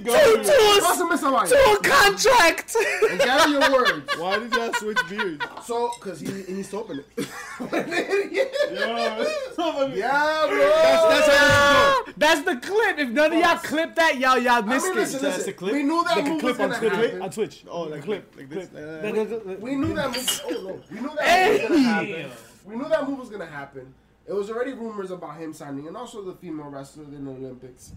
[0.00, 0.44] Okay, where's he to, going?
[0.44, 1.48] to, a, Pasa Miss Hawaii.
[1.48, 2.76] to a contract.
[3.10, 4.16] And gather your words.
[4.18, 5.44] Why did y'all switch beards?
[5.64, 7.26] So, because he, he needs to open it.
[7.58, 8.54] What an idiot.
[8.72, 9.16] Yeah,
[9.56, 10.58] bro.
[10.58, 12.98] That's, that's how it's That's the clip.
[12.98, 15.00] If none of y'all clip that, y'all y'all I missed mean, it.
[15.00, 15.50] listen, That's listen.
[15.50, 15.72] a clip?
[15.72, 16.92] We knew that They move was clip on gonna Twitch.
[17.10, 17.22] happen.
[17.22, 17.64] On Twitch.
[17.68, 18.72] Oh, like clip, like this.
[18.74, 20.40] Uh, we knew that move.
[20.46, 22.30] Oh no, we knew that move was gonna happen.
[22.64, 23.94] We knew that move was gonna happen.
[24.26, 27.92] It was already rumors about him signing, and also the female wrestler in the Olympics.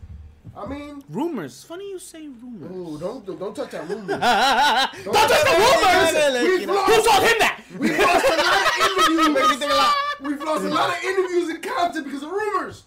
[0.55, 1.63] I mean, Rumors.
[1.63, 2.71] Funny you say rumors.
[2.71, 4.05] ooh, don't don't touch that rumor.
[5.03, 6.13] Don't touch the rumors.
[6.59, 7.61] We've Who told him that?
[7.79, 8.73] we've lost a lot of
[9.07, 9.97] interviews.
[10.21, 12.83] We've lost a lot of interviews and content because of rumors.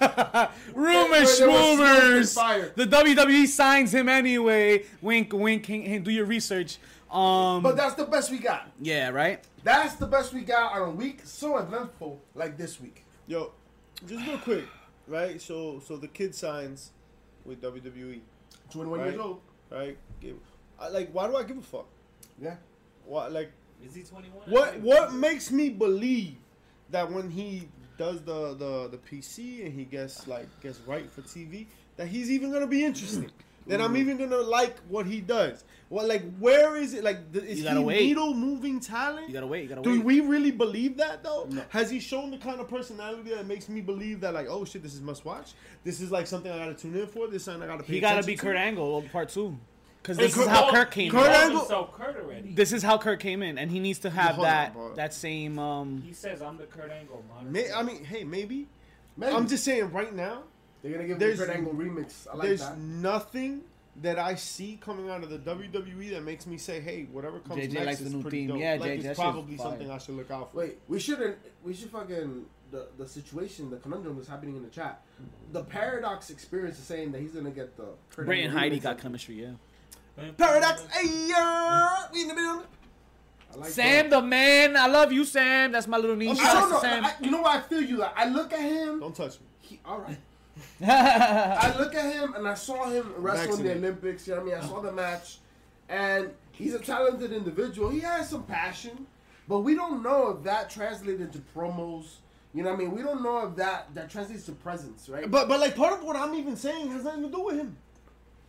[0.74, 2.34] Rumors, There was smoke and rumors.
[2.34, 4.84] The WWE signs him anyway.
[5.02, 5.66] Wink, wink.
[5.66, 6.78] Hey, hey, do your research.
[7.10, 7.62] Um.
[7.62, 8.70] But that's the best we got.
[8.80, 9.42] yeah, right.
[9.64, 13.04] That's the best we got on a week so eventful like this week.
[13.26, 13.52] Yo,
[14.06, 14.64] just real quick,
[15.08, 15.40] right?
[15.40, 16.92] So, so the kid signs
[17.48, 18.20] with WWE,
[18.70, 19.08] 21 Right.
[19.08, 19.40] years old.
[19.70, 19.98] right?
[20.78, 21.86] I, like, why do I give a fuck?
[22.40, 22.56] Yeah.
[23.06, 23.50] Why, like,
[23.84, 24.50] Is he 21?
[24.50, 26.36] what what makes me believe
[26.90, 31.22] that when he does the the the PC and he gets like gets right for
[31.22, 33.30] TV, that he's even gonna be interesting.
[33.68, 35.64] That I'm even gonna like what he does.
[35.88, 37.02] What like where is it?
[37.04, 38.00] Like the, is he gotta wait.
[38.00, 39.28] needle moving talent?
[39.28, 39.62] You gotta wait.
[39.62, 40.04] You gotta Do wait.
[40.04, 41.48] we really believe that though?
[41.70, 44.82] Has he shown the kind of personality that makes me believe that like, oh shit,
[44.82, 45.52] this is must watch.
[45.84, 47.26] This is like something I gotta tune in for.
[47.26, 48.42] This is something I gotta pay he gotta be to?
[48.42, 49.56] Kurt Angle part two.
[50.02, 51.26] Because Hey, this is how Called- Kurt came Kurt in.
[51.32, 52.52] Kurt Angle- himself Kurt already.
[52.54, 55.14] This is how Kurt came in, and he needs to have Hold on, that that
[55.14, 56.02] same um.
[56.06, 57.52] he says I'm the Kurt Angle modern.
[57.52, 58.68] May, I mean, hey, maybe.
[59.16, 59.32] Maybe.
[59.34, 60.44] I'm just saying right now,
[60.82, 62.26] They're gonna give There's- the Kurt Angle remix.
[62.32, 62.78] I like There's that.
[62.78, 63.62] nothing
[64.02, 67.60] that I see coming out of the WWE that makes me say, "Hey, whatever comes
[67.60, 68.48] JJ next likes is the new pretty theme.
[68.48, 70.58] dope." Yeah, like JJ, it's probably something I should look out for.
[70.58, 71.36] Wait, we shouldn't.
[71.64, 75.02] We should fucking the the situation, the conundrum that's happening in the chat.
[75.52, 78.98] The paradox experience is saying that he's gonna get the Kurt Bray and Heidi got
[78.98, 79.52] chemistry, yeah.
[80.36, 81.06] Paradox, hey,
[82.12, 82.64] we in the middle.
[83.52, 84.20] I like Sam, that.
[84.20, 84.76] the man.
[84.76, 85.72] I love you, Sam.
[85.72, 86.38] That's my little niece.
[86.38, 86.80] I Shout don't know.
[86.80, 87.04] Sam.
[87.04, 87.96] I, you know why I feel you?
[87.96, 89.00] Like I look at him.
[89.00, 89.46] Don't touch me.
[89.60, 90.18] He, all right.
[90.82, 94.26] I look at him and I saw him wrestle in the Olympics.
[94.26, 94.64] You know what I mean?
[94.64, 94.94] I saw the oh.
[94.94, 95.38] match,
[95.88, 97.90] and he's a talented individual.
[97.90, 99.06] He has some passion,
[99.48, 102.16] but we don't know if that translated into promos.
[102.54, 102.92] You know what I mean?
[102.92, 105.30] We don't know if that that translates to presence, right?
[105.30, 107.76] But but like part of what I'm even saying has nothing to do with him.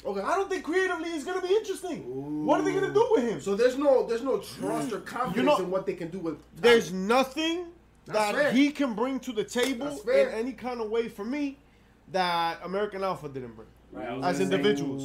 [0.05, 0.21] okay.
[0.21, 2.45] I don't think creatively it's gonna be interesting.
[2.45, 3.41] What are they gonna do with him?
[3.41, 6.37] So there's no there's no trust or confidence know- in what they can do with.
[6.55, 7.67] There's nothing
[8.05, 8.51] That's that fair.
[8.51, 11.57] he can bring to the table in any kind of way for me
[12.11, 15.03] that American Alpha didn't bring Right, as gonna say- individuals.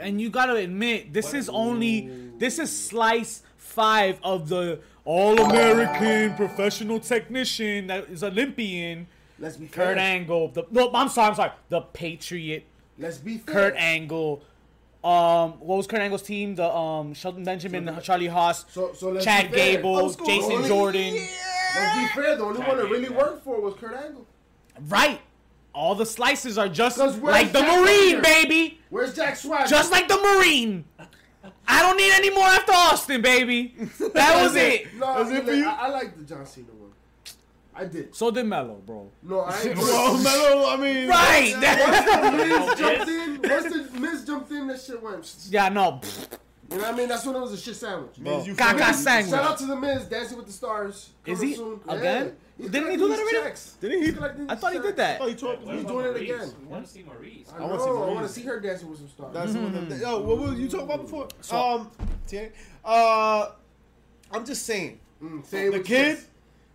[0.00, 5.40] and you gotta admit, this What- is only this is slice five of the all
[5.40, 9.06] American professional technician that is Olympian.
[9.38, 9.86] Let's be fair.
[9.86, 10.48] Kurt Angle.
[10.48, 11.52] The, no, I'm sorry, I'm sorry.
[11.68, 12.64] The Patriot.
[12.98, 13.54] Let's be fair.
[13.54, 14.42] Kurt Angle.
[15.04, 16.54] Um, what was Kurt Angle's team?
[16.56, 19.56] The um Shelton Benjamin, Charlie Haas, So so let's Chad be.
[19.56, 21.14] Gable, Jason Only- Jordan.
[21.14, 22.36] Let's be fair.
[22.36, 24.26] The only one that really worked for was Kurt Angle.
[24.88, 25.20] Right.
[25.76, 28.80] All the slices are just like the Jack Marine, baby.
[28.88, 29.68] Where's Jack Swagger?
[29.68, 30.86] Just like the Marine.
[31.68, 33.74] I don't need any more after Austin, baby.
[34.14, 34.94] That was it.
[34.94, 35.68] No, Is it for I, you?
[35.68, 36.92] I like the John Cena one.
[37.74, 38.14] I did.
[38.14, 39.10] So did Mello, bro.
[39.22, 39.76] No, I ain't.
[39.76, 41.54] Well, Melo, I mean, Right.
[41.54, 45.36] Once the Miz jumped in, once the Miz jumped in, that shit went.
[45.50, 46.00] yeah, no.
[46.70, 47.08] You know what I mean?
[47.08, 48.18] That's when it was a shit sandwich.
[48.18, 49.30] Miz, you Caca fucking- sandwich.
[49.30, 51.10] Shout out to the Miz, Dancing with the Stars.
[51.24, 51.54] Is Coming he?
[51.56, 51.80] soon.
[51.88, 52.36] Again?
[52.58, 53.36] He's Didn't he do that these already?
[53.48, 53.76] checks.
[53.80, 54.06] Didn't he?
[54.06, 54.96] He's collecting I these thought he did checks.
[54.96, 55.20] that.
[55.20, 56.54] Oh, he told What He's about doing it again.
[56.62, 57.52] We want to see Maryse.
[57.54, 58.02] I I wanna see know.
[58.02, 59.34] I want to see her dancing with some stars.
[59.34, 59.88] That's the one Mm-hmm.
[59.90, 61.28] that, oh, what were you talking about before?
[61.42, 61.90] So- um,
[62.26, 62.48] T-
[62.84, 63.50] uh,
[64.32, 66.26] I'm just saying, Mm, say the kid, says.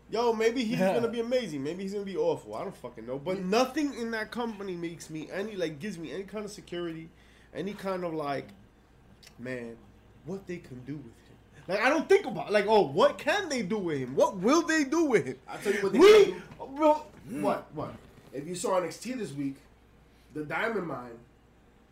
[0.09, 0.93] yo, maybe he's Yeah.
[0.93, 1.63] gonna be amazing.
[1.63, 2.55] Maybe he's gonna be awful.
[2.55, 3.19] I don't fucking know.
[3.19, 7.09] But nothing in that company makes me any like gives me any kind of security,
[7.53, 8.47] any kind of like,
[9.39, 9.75] man,
[10.25, 11.37] what they can do with him.
[11.67, 14.15] Like I don't think about like, oh, what can they do with him?
[14.15, 15.37] What will they do with him?
[15.47, 16.41] I'll tell you what they We, can do.
[16.59, 17.67] well, What?
[17.73, 17.93] What?
[18.33, 19.57] If you saw NXT this week,
[20.33, 21.19] the Diamond Mine,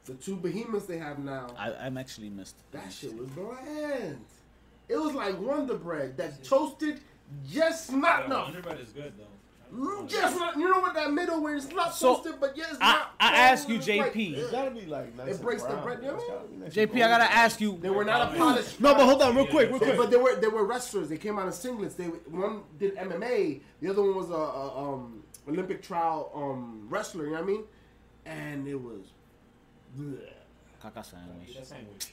[0.05, 2.55] the two behemoths they have now, I, I'm actually missed.
[2.71, 4.25] that shit was bland.
[4.87, 6.99] It was like Wonder Bread that's toasted
[7.47, 8.43] just not Yeah, enough.
[8.45, 9.25] Wonder Bread is good though.
[9.73, 12.75] Mm, Just not, you know what that middle where it's not So, toasted, but yes,
[12.81, 13.11] I- not.
[13.19, 14.35] I ask you, JP.
[14.35, 15.27] it's gotta be like nice.
[15.27, 15.83] It and breaks the brown.
[15.83, 17.77] bread, you know It's what I gotta be nice JP, I gotta ask you.
[17.79, 18.79] They were not a polished.
[18.81, 19.95] No, but hold on, real quick, real quick.
[19.95, 21.07] but they were they were wrestlers.
[21.09, 21.95] They came out in singlets.
[21.95, 23.61] They one did MMA.
[23.81, 27.25] The other one was a, a um, Olympic trial um, wrestler.
[27.25, 27.63] You know what I mean?
[28.25, 29.01] And it was.
[29.97, 30.17] bleh.
[30.83, 31.57] Caca sandwich.
[31.63, 32.07] sandwich.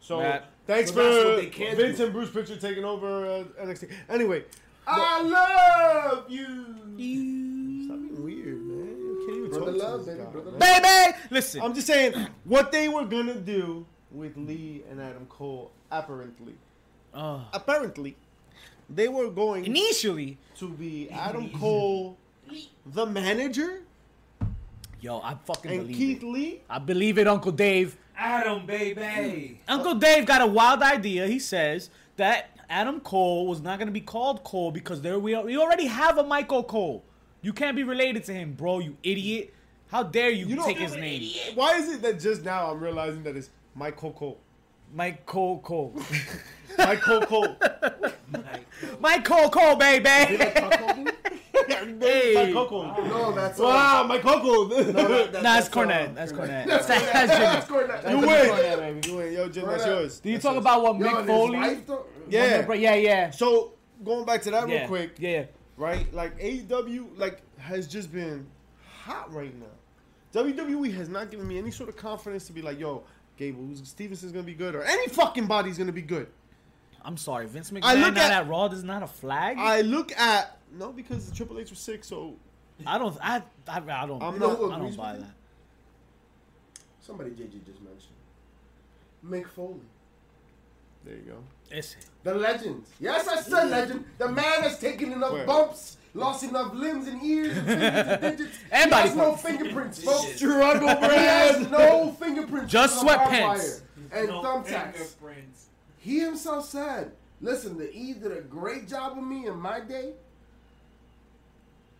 [0.00, 0.50] So Matt.
[0.66, 3.90] thanks So for they Vince and Bruce Pritchard taking over uh, NXT.
[4.08, 4.44] Anyway,
[4.92, 6.64] I love you,
[7.84, 8.98] stop being weird, man.
[8.98, 9.72] You can't even brother.
[9.72, 10.50] talk to Love, this baby, guy, brother.
[10.52, 10.82] man.
[10.82, 10.82] Love.
[11.12, 11.60] Baby, listen.
[11.62, 15.70] I'm just saying what they were gonna do with Lee and Adam Cole.
[15.90, 16.54] Apparently,
[17.14, 18.16] Uh, apparently,
[18.88, 22.16] they were going initially, to be Adam Cole,
[22.86, 23.82] the manager,
[25.00, 26.26] yo, I fucking and believe Keith it.
[26.26, 26.60] Lee.
[26.68, 27.96] I believe it, Uncle Dave.
[28.16, 29.60] Adam, baby.
[29.66, 31.26] Uncle Dave got a wild idea.
[31.26, 35.58] He says that Adam Cole was not gonna be called Cole because there we we
[35.58, 37.04] already have a Michael Cole.
[37.42, 38.78] You can't be related to him, bro.
[38.78, 39.52] You idiot.
[39.88, 41.28] How dare you, You take his name?
[41.56, 44.38] Why is it that just now I'm realizing that it's Michael Cole?
[44.94, 45.94] Mike Cole Cole.
[46.78, 47.56] Michael Cole.
[49.00, 50.38] Mike Cole Cole, You baby.
[50.38, 51.08] like Hulk Hogan?
[52.00, 52.32] Hey.
[52.34, 52.84] Michael Cole.
[53.08, 54.68] No, that's uh, Wow, Michael Cole.
[54.68, 56.14] No, that- that- Nah, it's uh, Cornette.
[56.14, 56.66] That's Cornette.
[56.66, 57.88] That's That's Cornette.
[58.02, 58.06] That's Jimmy.
[58.06, 58.10] Cornette.
[58.10, 58.50] You win.
[58.50, 59.08] Cornette, baby.
[59.08, 59.32] You win.
[59.32, 60.20] Yo, Jim, that's yours.
[60.20, 60.62] Do you That's talk yours.
[60.64, 61.36] about what Yo, Mick and his
[61.86, 62.02] Foley?
[62.38, 62.72] Wife, though?
[62.74, 62.94] Yeah.
[62.94, 63.30] Yeah, yeah.
[63.30, 63.72] So
[64.04, 64.80] going back to that yeah.
[64.80, 65.44] real quick, Yeah.
[65.76, 66.12] right?
[66.14, 68.46] Like AEW, like has just been
[69.04, 69.66] hot right now.
[70.40, 73.02] WWE has not given me any sort of confidence to be like, yo,
[73.36, 76.28] Gable Stevenson's gonna be good, or any fucking body's gonna be good.
[77.02, 78.68] I'm sorry, Vince McMahon I look at- at Raw.
[78.68, 79.56] This is not a flag.
[79.58, 82.36] I, I look at no because the Triple H was sick, so
[82.86, 83.16] I don't.
[83.22, 83.42] I.
[83.66, 84.22] I, I don't.
[84.22, 85.32] I'm not, I don't, buy that.
[87.00, 88.14] Somebody JJ just mentioned.
[89.26, 89.80] Mick Foley.
[91.04, 91.38] there you go.
[91.70, 92.84] It's The legend.
[92.98, 94.04] Yes, I said legend.
[94.18, 95.46] The man has taken enough Where?
[95.46, 98.58] bumps, lost enough limbs and ears and fingers and digits.
[98.72, 100.36] And he body has no fingerprints, folks.
[100.36, 102.70] Struggle, He has no fingerprints.
[102.72, 103.80] Just on the barbed sweatpants.
[104.12, 105.14] And No thumbtacks.
[105.98, 110.14] He himself said, listen, the E did a great job of me in my day.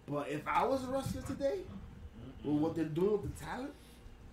[0.09, 1.61] But if I was a wrestler today,
[2.43, 3.71] with what they're doing with the talent,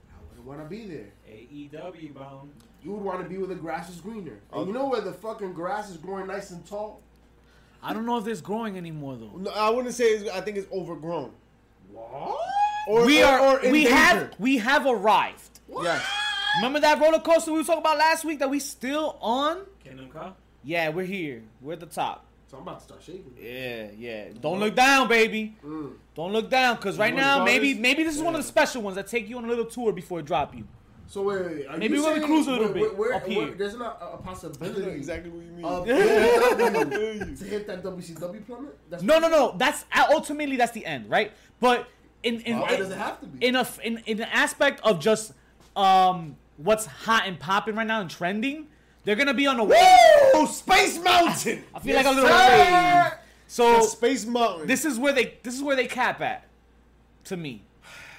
[0.09, 1.09] I wouldn't want to be there.
[1.29, 2.51] AEW bound.
[2.87, 4.39] You would want to be where the grass is greener.
[4.53, 7.01] And you know where the fucking grass is growing nice and tall?
[7.83, 9.37] I don't know if it's growing anymore though.
[9.37, 10.05] No, I wouldn't say.
[10.05, 11.33] It's, I think it's overgrown.
[11.91, 12.39] What?
[12.87, 13.59] Or, we or- are.
[13.59, 14.33] or we have.
[14.39, 15.59] We have arrived.
[15.69, 16.01] Yes.
[16.55, 19.65] Remember that roller coaster we were talking about last week that we still on?
[19.83, 20.35] Kingdom Come.
[20.63, 21.43] Yeah, we're here.
[21.59, 22.25] We're at the top.
[22.49, 23.33] So I'm about to start shaking.
[23.37, 24.27] Yeah, yeah.
[24.39, 25.57] Don't look down, baby.
[25.61, 25.91] Mm.
[26.15, 28.95] Don't look down, cause right now maybe maybe this is one of the special ones
[28.95, 30.65] that take you on a little tour before it drop you.
[31.09, 31.67] So wait, wait, wait.
[31.67, 33.55] Are Maybe you we're gonna cruise a little where- bit where- up where- here.
[33.55, 35.65] there's not a, a I know possibility exactly what you mean.
[35.65, 35.85] of
[37.39, 38.77] to hit that WCW plummet?
[38.89, 39.55] That's No, no, no.
[39.57, 41.31] That's ultimately that's the end, right?
[41.61, 41.87] But
[42.23, 43.45] in in Why in, does it have to be?
[43.45, 45.31] in a f- in in the aspect of just
[45.77, 48.67] um what's hot and popping right now and trending,
[49.05, 49.79] they're gonna be on a wave.
[50.33, 50.45] Woo!
[50.47, 51.63] Space Mountain.
[51.73, 53.03] I feel like a little sir!
[53.03, 53.13] wave.
[53.47, 54.67] So The Space Mountain.
[54.67, 56.43] this is where they this is where they cap at.
[57.25, 57.61] To me,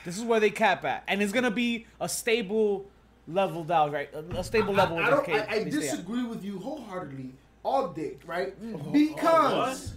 [0.09, 2.87] this is where they cap at, and it's gonna be a stable
[3.27, 4.09] level down, right?
[4.15, 4.99] A, a stable level.
[4.99, 5.91] I, I, that don't, I, I they stay at.
[5.93, 8.61] disagree with you wholeheartedly all day, right?
[8.63, 8.93] Mm.
[8.93, 9.93] Because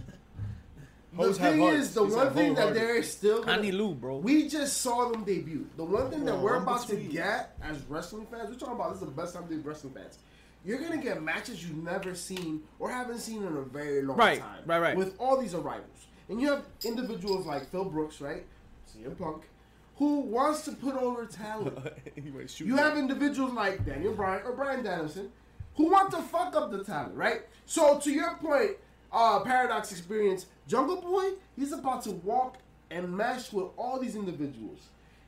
[1.16, 2.82] the Hoes thing is, the He one thing that wholehearted.
[2.82, 4.18] there is still gonna, Connie Lou, bro.
[4.18, 5.66] we just saw them debut.
[5.76, 8.92] The one thing that we're I'm about to get as wrestling fans, we're talking about
[8.92, 10.18] this is the best time to be wrestling fans.
[10.64, 14.40] You're gonna get matches you've never seen or haven't seen in a very long Right,
[14.40, 14.60] time.
[14.64, 14.96] right, right.
[14.96, 18.46] With all these arrivals, and you have individuals like Phil Brooks, right,
[18.96, 19.42] CM Punk,
[19.96, 21.78] who wants to put over talent.
[22.16, 25.30] Anyway, You have individuals like Daniel Bryan or Brian Danielson
[25.76, 27.42] who want to fuck up the talent, right?
[27.66, 28.72] So to your point,
[29.12, 32.58] uh, Paradox Experience, Jungle Boy, he's about to walk
[32.90, 34.80] and mesh with all these individuals.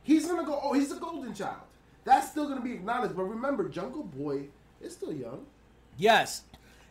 [0.03, 0.59] He's gonna go.
[0.61, 1.61] Oh, he's a golden child.
[2.03, 3.15] That's still gonna be acknowledged.
[3.15, 4.47] But remember, Jungle Boy
[4.81, 5.45] is still young.
[5.97, 6.43] yes,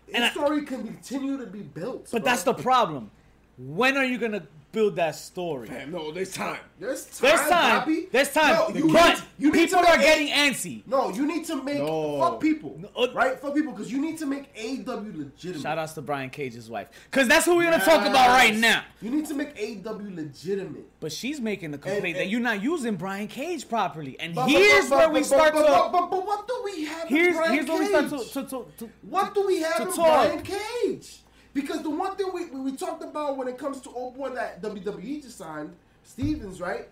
[0.07, 2.09] His And I- story can continue to be built.
[2.11, 2.31] but bro.
[2.31, 3.11] that's the problem.
[3.57, 5.69] When are you gonna build that story?
[5.69, 6.59] Man, no, there's time.
[6.79, 7.21] There's time.
[7.23, 7.79] There's time.
[7.79, 8.09] Bobby.
[8.11, 8.55] There's time.
[8.55, 10.83] No, you but need, you need people to are make getting antsy.
[10.87, 12.19] No, you need to make No.
[12.19, 13.41] fuck people, No, uh, right?
[13.41, 15.63] Fuck people, because you need to make AW legitimate.
[15.63, 16.89] Shout outs to Brian Cage's wife.
[17.11, 18.83] Because that's who we're going to talk about right now.
[19.01, 20.85] You need to make AW legitimate.
[21.01, 24.19] But she's making the complaint And- that you're not using Brian Cage properly.
[24.19, 25.69] And But- here's but- where but- we but- start but, to.
[25.73, 27.09] But, but, but what do we have?
[27.09, 28.19] in here's Brian here's where we start to.
[28.19, 29.97] To, to, to What do we have to in talk.
[30.29, 31.21] Brian Cage?
[31.55, 34.31] Because the one thing we, we, we talked about when it comes to old boy
[34.31, 36.89] that WWE just signed, Stevens, right?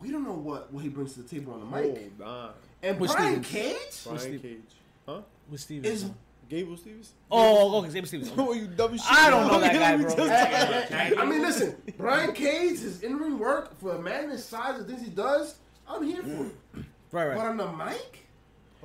[0.00, 2.12] We don't know what, what he brings to the table on the mic.
[2.20, 2.50] Oh, Hold on.
[2.82, 3.74] and Which Brian Stevens?
[3.78, 4.74] Cage Brian Steve- Cage.
[5.06, 5.20] Huh?
[5.50, 5.84] with Steven.
[5.90, 6.10] is.
[6.48, 7.12] Gable Stevens?
[7.28, 8.32] oh, oh okay, David Stevens.
[8.38, 9.04] Oh, you dumb shit.
[9.10, 10.16] I don't know that Let guy, bro.
[11.08, 14.78] just- I mean, listen, Brian Cage, his in ring work for a man his size,
[14.78, 15.56] the things he does,
[15.88, 16.84] I'm here for it.
[17.10, 18.25] Right, But on the mic,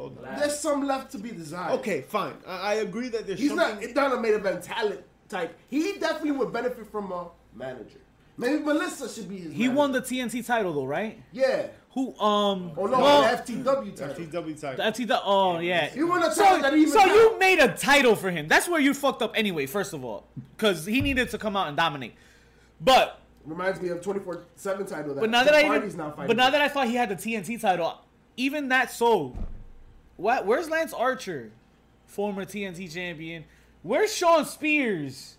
[0.02, 0.40] Hold on.
[0.40, 1.74] there's some left to be desired.
[1.80, 2.34] Okay, fine.
[2.48, 3.94] I, I agree that there's He's something.
[3.94, 5.56] not, not a main event talent type.
[5.70, 8.00] He definitely would benefit from a manager.
[8.38, 9.72] Maybe Melissa should be his He manager.
[9.78, 11.22] won the TNT title though, right?
[11.32, 11.68] Yeah.
[11.94, 12.18] Who?
[12.20, 12.72] Um.
[12.78, 14.16] Oh, no, well, the FTW title.
[14.16, 14.78] FTW type.
[14.78, 15.22] the FTW.
[15.26, 15.90] Oh, yeah.
[15.90, 17.08] He won a So, title that he even so got.
[17.14, 18.48] you made a title for him.
[18.48, 19.66] That's where you fucked up anyway.
[19.66, 20.26] First of all,
[20.58, 22.16] because he needed to come out and dominate.
[22.80, 26.28] But Reminds me of 24-7 title that But now that I even, now fighting.
[26.28, 28.00] but now that I thought he had the TNT title,
[28.38, 29.36] even that so,
[30.22, 30.46] what?
[30.46, 31.52] Where's Lance Archer,
[32.06, 33.44] former TNT champion?
[33.84, 35.36] Where's Shawn Spears?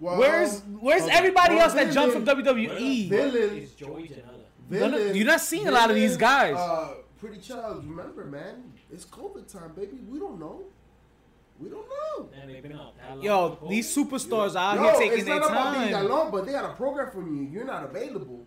[0.00, 1.12] Well, Where's Where's okay.
[1.16, 3.08] everybody Well, else that jumped from Villain- WWE?
[3.08, 4.44] Villain- Is Joey Janela.
[4.68, 6.56] None Villain- you're not seeing a lot of these guys.
[6.56, 9.96] Uh, Pretty Child, remember, man, it's COVID time, baby.
[10.06, 10.64] We don't know.
[11.58, 12.28] We don't know.
[12.38, 13.22] And they've been out that long.
[13.22, 14.10] Yo, these COVID.
[14.10, 16.52] superstars are out Yo, here taking it's their not about being that long, but they
[16.52, 17.48] got a program from you.
[17.50, 18.44] You're not available.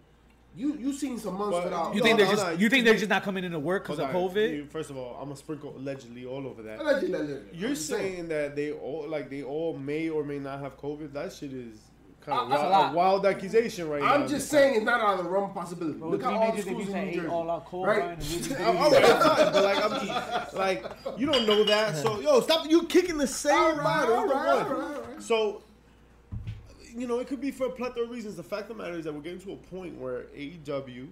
[0.60, 1.94] You you seen some months But- without.
[1.96, 3.84] You No, think they're no, just no, you think they're just not coming into work
[3.84, 4.56] because of COVID?
[4.58, 6.80] You- First of all, I'm gonna sprinkle allegedly all over that.
[6.82, 7.58] Allegedly, allegedly.
[7.58, 10.78] You're I'm just saying that they all like they all may or may not have
[10.78, 11.14] COVID.
[11.14, 11.78] That shit is
[12.26, 12.92] kind Uh, of that's wild, lot.
[12.92, 14.14] a wild accusation right now.
[14.14, 15.98] I'm just saying it's not out of the realm of possibility.
[15.98, 17.66] Bro, Look three how all the major schools debuts in at New Jersey, all out
[17.66, 17.96] cold, right?
[18.00, 20.86] Brian, and really All right, that's fine, but like I'm like
[21.18, 24.16] you don't know that, so yo, stop you kicking the same All right, bottle.
[24.16, 24.66] all the right, one.
[24.66, 25.22] all right, all right.
[25.24, 25.62] So
[27.00, 28.36] you know, it could be for a plethora of reasons.
[28.36, 31.08] The fact of the matter is that we're getting to a point where AEW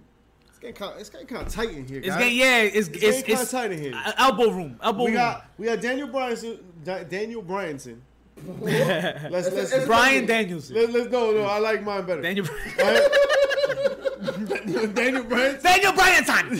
[0.48, 1.98] it's getting kind, it's getting kind of tight in here.
[1.98, 2.18] It's guys.
[2.18, 3.92] getting yeah, it's It's it's getting kinda tight in here.
[3.94, 5.14] uh, elbow room, elbow we room.
[5.14, 7.98] got we got Daniel Bryanson, Da- Daniel Bryanson.
[8.60, 10.76] let's let's it's- Brian Danielson.
[10.76, 12.22] let, let's no no I like mine better.
[12.22, 12.76] Daniel Right?
[14.94, 15.62] Daniel Bryanson.
[15.62, 16.50] Daniel Bryan time.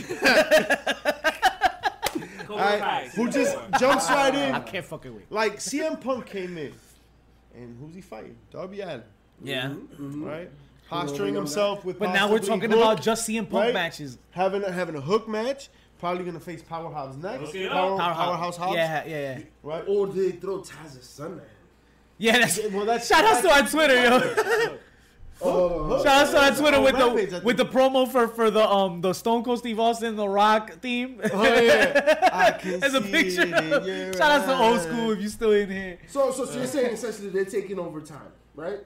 [2.49, 3.15] COVID Alright, guys.
[3.15, 4.55] who just jumps right in?
[4.55, 5.31] I can't fucking wait.
[5.31, 6.73] Like CM Punk came in,
[7.55, 8.37] and who's he fighting?
[8.51, 9.03] Darby Allin,
[9.43, 9.75] Yeah.
[9.99, 10.51] right?
[10.89, 11.99] Posturing himself with.
[11.99, 13.75] But now we're talking Hook, about just CM Punk right?
[13.75, 14.19] matches.
[14.31, 15.69] having a, having a hook match.
[15.99, 17.43] Probably gonna face Powerhouse next.
[17.47, 17.99] Look it up.
[17.99, 19.43] Power, Powerhouse Hobbs, Yeah, yeah, yeah.
[19.63, 19.85] right?
[19.87, 21.45] Or did they throw Taz's son at him?
[22.19, 24.03] Yeah, that's Well, that's shout out to that's- our Twitter,
[24.67, 24.77] yo.
[25.41, 28.69] Oh, Shout out to on Twitter with Rampage, the with the promo for for the
[28.69, 31.21] um the Stone Cold Steve Austin the Rock theme.
[31.33, 32.29] Oh, yeah.
[32.33, 33.43] I can As a picture.
[33.43, 35.99] it in your Shout out to old school if you still in here.
[36.09, 38.81] So, so, so you're saying essentially they're taking over time, right?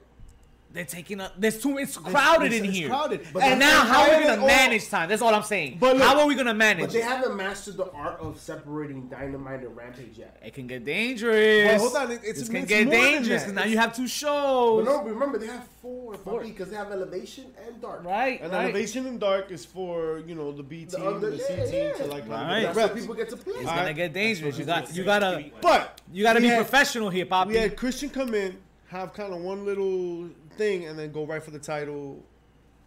[0.73, 1.33] They're taking up.
[1.37, 1.77] There's too.
[1.77, 2.89] It's crowded it's- in it's here.
[2.89, 3.27] crowded.
[3.31, 5.07] But and now, how are we gonna manage time?
[5.07, 5.77] That's all I'm saying.
[5.79, 6.85] But look- how are we gonna manage?
[6.85, 10.35] But they haven't mastered the art of separating Dynamite and Rampage yet.
[10.43, 11.73] It can get dangerous.
[11.73, 13.95] But hold on, it- it's- this can it's get more dangerous because now you have
[13.95, 14.83] two shows.
[14.83, 15.05] But shows.
[15.05, 16.41] no, remember they have four, Four.
[16.43, 18.03] because they have Elevation and Dark.
[18.03, 18.63] Right, And right.
[18.63, 21.65] Elevation and Dark is for you know the B The team, other- the C yeah,
[21.65, 21.93] team yeah.
[21.93, 22.63] to like Right.
[22.63, 22.89] That's reps.
[22.93, 23.53] what people get to play.
[23.57, 23.95] It's All gonna right.
[23.95, 24.57] get dangerous.
[24.57, 27.51] You got, you gotta, But you gotta be professional here, Poppy.
[27.51, 28.57] We had Christian come in,
[28.89, 32.23] have kind of one little thing, and then go right for the title,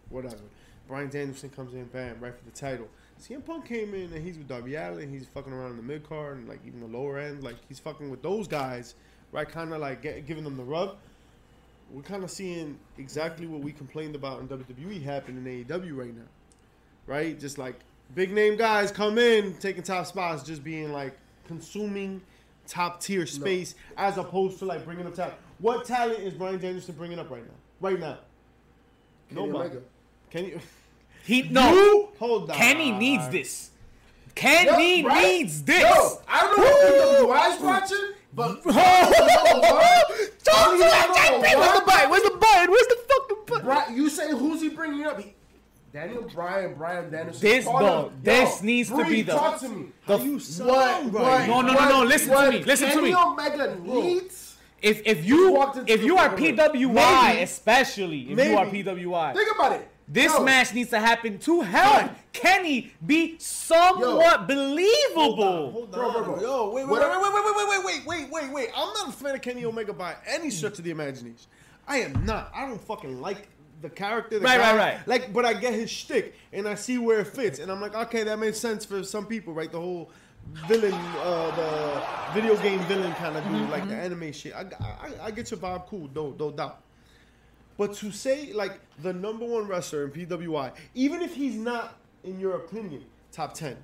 [0.09, 0.37] whatever.
[0.87, 2.87] Bryan Danielson comes in, bam, right for the title.
[3.21, 5.11] CM Punk came in and he's with Darby Allin.
[5.11, 7.43] He's fucking around in the mid card and like even the lower end.
[7.43, 8.95] Like he's fucking with those guys,
[9.31, 9.47] right?
[9.47, 10.97] Kind of like get, giving them the rub.
[11.91, 16.15] We're kind of seeing exactly what we complained about in WWE happen in AEW right
[16.15, 16.27] now,
[17.05, 17.39] right?
[17.39, 17.79] Just like
[18.13, 22.21] big name guys come in, taking top spots, just being like consuming
[22.67, 25.35] top tier space as opposed to like bringing up talent.
[25.59, 27.53] What talent is Bryan Danielson bringing up right now?
[27.79, 28.17] Right now,
[29.29, 29.69] Kenny nobody.
[29.69, 29.81] Omega.
[30.29, 30.59] Can you?
[31.23, 31.73] he no.
[31.73, 32.09] You?
[32.19, 32.57] Hold on.
[32.57, 33.71] Kenny needs this.
[34.35, 35.23] Kenny Yo, right?
[35.23, 35.81] needs this.
[35.81, 38.73] Yo, I don't know if PWI's watching, but Talk
[40.71, 41.41] to that JP.
[41.41, 41.85] Where's the what?
[41.85, 42.09] button?
[42.11, 42.69] Where's the button?
[42.71, 43.65] Where's the fucking button?
[43.93, 45.19] Bri- you say who's he bringing up?
[45.19, 45.33] He,
[45.97, 47.41] Daniel Bryan, Brian Danielson.
[47.41, 49.31] This bro, this needs to be the.
[49.31, 49.87] Talk to me.
[50.05, 51.47] The, you sound, what, bro?
[51.47, 52.03] No, no, no, no.
[52.03, 52.63] Listen what, to me.
[52.63, 53.15] Listen Kenny to me.
[53.15, 54.57] Omega needs.
[54.79, 55.57] If if you
[55.87, 58.51] if you are PWI, maybe, especially if maybe.
[58.51, 59.89] you are PWI, think about it.
[60.07, 60.43] This Yo.
[60.43, 62.15] match needs to happen to help Yo.
[62.31, 64.45] Kenny be somewhat Yo.
[64.45, 65.33] believable.
[65.33, 65.91] Hold on, hold on.
[65.91, 66.41] Bro, bro, bro.
[66.41, 68.69] Yo, wait, wait, wait, wait, wait, wait, wait, wait, wait, wait.
[68.77, 71.47] I'm not a fan of Kenny Omega by any stretch of the imagination.
[71.87, 72.51] I am not.
[72.53, 73.47] I don't fucking like
[73.81, 74.39] the character.
[74.39, 74.75] The Right, guy.
[74.77, 75.07] right, right.
[75.07, 77.95] Like, but I get his shtick, and I see where it fits, and I'm like,
[77.95, 79.71] okay, that makes sense for some people, right?
[79.71, 80.09] The whole
[80.67, 81.55] villain, uh,
[82.33, 84.53] the video game villain kind of dude, like the anime shit.
[84.55, 86.81] I, I, I get your vibe, cool, no, no doubt.
[87.77, 92.39] But to say like the number one wrestler in PWI, even if he's not, in
[92.39, 93.77] your opinion, top ten,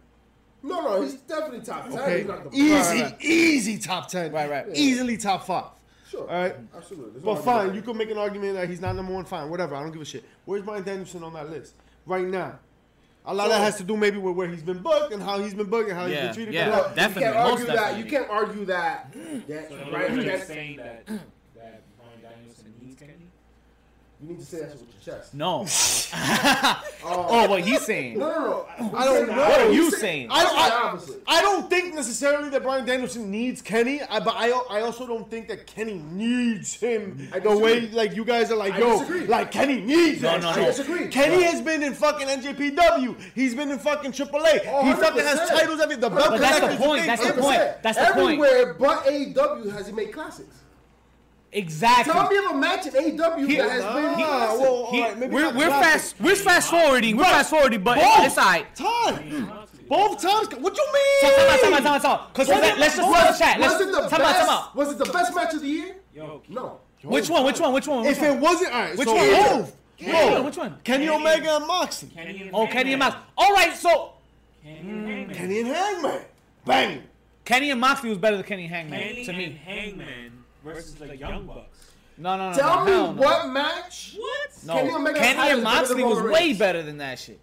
[0.64, 2.00] No, no, he's definitely top ten.
[2.00, 3.22] Okay, He's not the easy, Right, right.
[3.22, 4.32] easy top ten.
[4.32, 4.66] Right, right.
[4.74, 5.66] Easily top five.
[6.14, 6.30] Sure.
[6.30, 6.56] All right.
[6.78, 7.12] Absolutely.
[7.14, 9.26] There's But no fine, you could make an argument that he's not number one.
[9.26, 9.74] Fine, whatever.
[9.76, 10.24] I don't give a shit.
[10.46, 11.74] Where's Bryan Danielson on that list
[12.06, 12.60] right now?
[13.26, 15.24] A lot of So- that has to do maybe with where he's been booked and
[15.24, 16.54] how he's been booked and how he's been treated.
[16.54, 16.70] yeah.
[16.70, 17.76] But Look, definitely, You can't most argue that.
[17.76, 18.04] definitely.
[18.04, 19.14] You can't argue that.
[19.48, 23.14] that So right, you're that's- saying that that Bryan Danielson needs Kenny?
[24.24, 25.34] You need to say that shit with your chest.
[25.34, 25.66] No.
[27.06, 28.18] Oh, oh, what he's saying.
[28.18, 28.98] No, no, no.
[28.98, 29.36] I don't know.
[29.36, 30.30] What are you He's saying?
[30.32, 31.24] I, That's the I, opposite.
[31.28, 35.30] I don't think necessarily that Bryan Danielson needs Kenny, I, but I, I also don't
[35.30, 39.52] think that Kenny needs him I the way like you guys are like, yo, like
[39.52, 40.58] Kenny needs No, that no, shit.
[40.58, 40.64] no.
[40.64, 41.08] I disagree.
[41.10, 41.52] Kenny No.
[41.52, 43.20] has been in fucking NJPW.
[43.36, 44.62] He's been in fucking AAA.
[44.68, 45.48] Oh, he fucking has 100%.
[45.50, 47.08] titles every the belt But that's the collector's point, thing.
[47.08, 47.40] that's the 100%.
[47.42, 48.40] point, that's the point.
[48.42, 50.56] Everywhere but AEW has he made classics.
[51.56, 52.14] Exactly.
[52.14, 54.66] Tell me of a match in AEW He- that has Nah, been uh, well, classic.
[54.68, 57.16] all He- right, maybe we're we're fast we're fast forwarding.
[57.18, 58.76] We're fast forwarding, but Both it's alright.
[58.76, 59.52] Time.
[59.88, 60.48] Both times.
[60.56, 60.86] What you
[61.22, 61.36] So mean?
[61.36, 62.34] time out, time out, time out, time out.
[62.34, 63.60] Cause What let, let's just what let's chat.
[63.60, 64.76] Let's was it the time out, time out.
[64.76, 65.96] Was it the best match of the year?
[66.16, 66.80] Yo, No.
[67.04, 67.46] Which one?
[67.46, 67.74] Which one?
[67.74, 68.04] Which one?
[68.06, 68.32] Which If one?
[68.32, 68.98] it wasn't, all right.
[68.98, 69.30] Which so one?
[69.30, 69.76] both.
[70.00, 70.42] Which Bro.
[70.44, 70.78] Which one?
[70.84, 72.10] Kenny Omega and Moxley.
[72.10, 73.20] Kenny and Oh, Kenny and Hangman.
[73.22, 73.32] Mox.
[73.38, 74.14] All right, so
[74.64, 75.36] Kenny and Hangman.
[75.36, 76.22] Kenny and Hangman.
[76.66, 77.04] Bang.
[77.46, 79.62] Kenny and Moxley was better than Kenny Hangman Kenny to and me.
[79.66, 81.92] Hangman versus the Young Bucks.
[82.18, 82.56] No, no, no.
[82.56, 83.22] Tell no, me no.
[83.22, 84.16] what match?
[84.18, 84.50] What?
[84.66, 87.40] No, Kenny Kenny, Omega had and better Moxley was way better than that shit.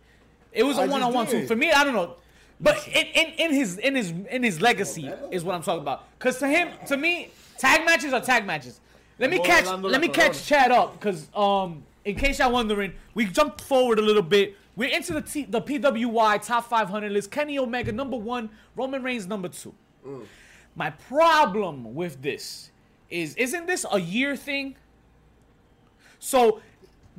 [0.53, 1.47] It was I a just one on one too.
[1.47, 2.17] For me, I don't know.
[2.61, 6.05] But in, in, in his in his in his legacy is what I'm talking about.
[6.19, 8.81] Cause to him, to me, tag matches are tag matches.
[9.19, 12.93] Let me catch Orlando let me catch Chad up, cause um in case y'all wondering,
[13.15, 14.57] we jumped forward a little bit.
[14.77, 17.31] We're into the T, the PWI top 500 list.
[17.31, 19.75] Kenny Omega number one, Roman Reigns number two.
[20.75, 22.71] My problem with this
[23.11, 24.77] is, isn't this a year thing?
[26.19, 26.61] So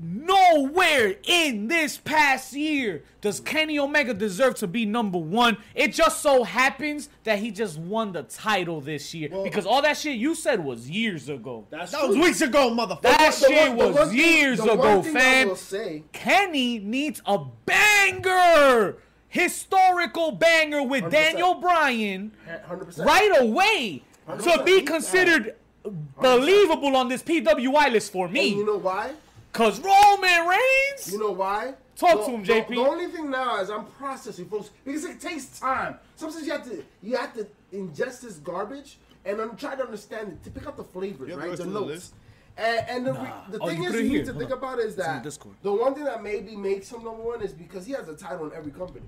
[0.03, 5.57] nowhere in this past year does Kenny Omega deserve to be number one.
[5.75, 9.97] It just so happens that he just won the title this year because all that
[9.97, 11.65] shit you said was years ago.
[11.69, 13.01] That's That was weeks ago, motherfucker.
[13.01, 15.47] That The shit one- the was one thing- years the one ago, thing I fam.
[15.49, 21.11] will say, Kenny needs a banger, historical banger with 100%.
[21.11, 23.05] Daniel Bryan 100%.
[23.05, 24.65] right away to 100%.
[24.65, 28.47] be considered believable on this PWI list for And me.
[28.55, 29.13] you know why?
[29.53, 31.11] Cause Roman Reigns.
[31.11, 31.73] You know why?
[31.95, 32.67] Talk The- to him, JP.
[32.69, 35.95] The, only thing now is I'm processing, folks, because it takes time.
[36.15, 40.29] Sometimes you have to you have to ingest this garbage and I'm trying to understand
[40.29, 41.49] it to pick up the flavors, You the right?
[41.49, 41.91] rest The of the notes.
[41.91, 42.13] list?
[42.57, 43.41] And, and the, Nah.
[43.49, 44.19] the Oh, thing you is, put it you here.
[44.19, 44.57] need to Hold think on.
[44.57, 45.23] about is that
[45.63, 48.45] the one thing that maybe makes him number one is because he has a title
[48.49, 49.05] in every company.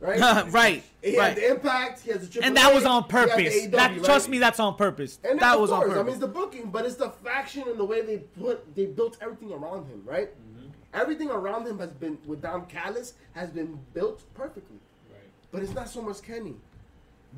[0.00, 0.18] Right?
[0.50, 1.28] right, He right.
[1.28, 3.54] had the Impact, he has the Triple And that A, was on purpose.
[3.54, 4.04] AEW, that, right?
[4.04, 5.18] Trust me, that's on purpose.
[5.22, 5.98] And that of was on purpose.
[5.98, 8.86] I mean, it's the booking, but it's the faction and the way they put they
[8.86, 10.30] built everything around him, right?
[10.30, 10.68] Mm-hmm.
[10.94, 14.78] Everything around him has been with Don Callis has been built perfectly.
[15.10, 15.20] Right.
[15.52, 16.54] But it's not so much Kenny.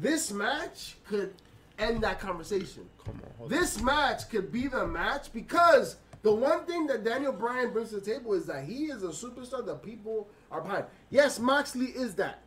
[0.01, 1.35] This match could
[1.81, 2.89] end that conversation.
[3.05, 7.33] Come on, hold This match could be the match because the one thing that Daniel
[7.33, 10.85] Bryan brings to the table is that he is a superstar that people are behind.
[11.11, 12.42] Yes, Moxley is that,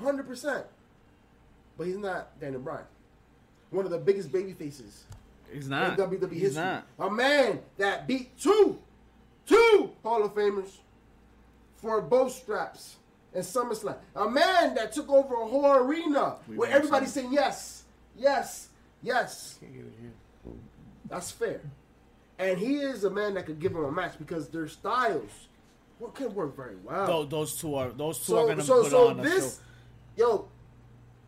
[0.00, 0.64] 100%.
[1.78, 2.84] But he's not Daniel Bryan.
[3.70, 5.04] One of the biggest baby faces
[5.52, 5.96] He's in not.
[5.96, 6.62] WWE He's history.
[6.64, 6.86] not.
[6.98, 8.78] A man that beat two,
[9.46, 10.70] two Hall of Famers
[11.76, 12.96] for both straps
[13.34, 13.96] in SummerSlam.
[14.16, 17.84] A man that took over a whole arena where everybody's saying yes,
[18.16, 18.68] yes,
[19.02, 19.56] yes.
[19.60, 20.10] Can't get it here.
[21.08, 21.60] That's fair.
[22.38, 25.30] And he is a man that could give him a match because their styles
[25.98, 27.06] what can work very well.
[27.06, 29.50] Tho- those two are those two are gonna so put so on a show.
[30.20, 30.46] Yo,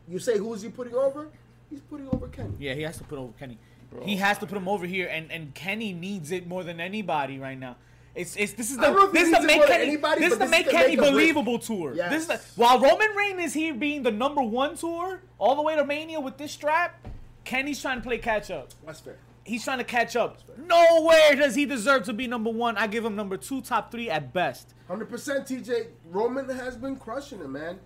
[0.06, 1.28] you say who is he putting over?
[1.70, 2.52] He's putting over Kenny.
[2.58, 3.58] Yeah, he has to put over Kenny.
[4.02, 7.38] he has to put him over here, and, and Kenny needs it more than anybody
[7.38, 7.76] right now.
[8.14, 10.32] It's, it's this is I don't know the this is the make Kenny anybody, this
[10.34, 11.12] is the make Kenny make or break.
[11.12, 11.94] believable tour.
[11.94, 12.10] Yes.
[12.10, 15.62] This is the, while Roman Reigns is here being the number one tour all the
[15.62, 17.08] way to Mania with this strap,
[17.44, 18.68] Kenny's trying to play catch up.
[18.84, 19.16] That's fair.
[19.44, 20.38] He's trying to catch up.
[20.58, 22.76] Nowhere does he deserve to be number one.
[22.76, 24.74] I give him number two, top three at best.
[24.86, 25.86] Hundred percent, TJ.
[26.10, 27.80] Roman has been crushing it, man.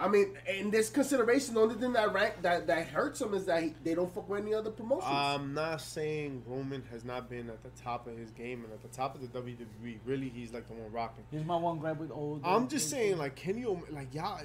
[0.00, 3.44] I mean, in this consideration, the only thing that rank that, that hurts him is
[3.46, 5.10] that he, they don't fuck with any other promotions.
[5.12, 8.80] I'm not saying Roman has not been at the top of his game and at
[8.82, 9.98] the top of the WWE.
[10.06, 11.24] Really, he's like the one rocking.
[11.30, 12.40] He's my one grab with old.
[12.44, 14.40] I'm just saying, like Kenny, Ome- like y'all,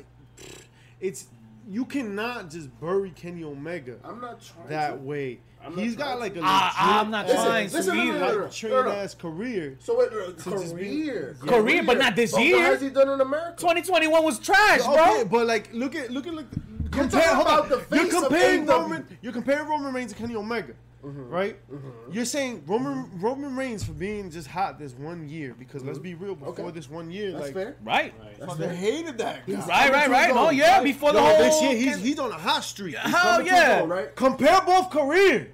[0.99, 1.27] it's
[1.67, 4.95] you cannot just bury Kenny Omega I'm not trying that to.
[4.97, 5.39] way.
[5.65, 6.41] I'm He's got like a to.
[6.41, 8.41] legit, I- I'm not ass- trying to listen, either.
[8.43, 8.91] like trained No, no.
[8.91, 9.75] ass career.
[9.79, 11.49] So wait, uh, Since it's career, Yeah.
[11.51, 12.57] Career, but not this But year.
[12.57, 13.55] What has he done in America?
[13.57, 14.93] 2021 was trash, Okay,
[15.23, 15.25] bro.
[15.25, 16.45] but like, look at look at look.
[16.51, 17.69] talking Compare, hold about on.
[17.69, 19.17] the You're face of comparing Roman.
[19.21, 20.73] You're comparing Roman Reigns to Kenny Omega,
[21.05, 21.29] Mm-hmm.
[21.29, 21.71] right?
[21.71, 22.11] Mm-hmm.
[22.11, 26.15] You're saying Roman Roman Reigns for being just hot this one year because let's be
[26.15, 26.35] real.
[26.35, 26.45] Mm-hmm.
[26.45, 26.71] Before Okay.
[26.75, 27.75] this one year, That's like fair.
[27.83, 28.13] Right.
[28.39, 28.75] That's fucking fair.
[28.75, 29.53] hated that guy.
[29.67, 30.31] Right, right, right.
[30.33, 32.95] Oh yeah, his before the Yo, whole this year he's he's on a hot streak.
[32.95, 33.79] Hell Coming to yeah.
[33.81, 34.15] his right?
[34.15, 35.51] Compare both careers.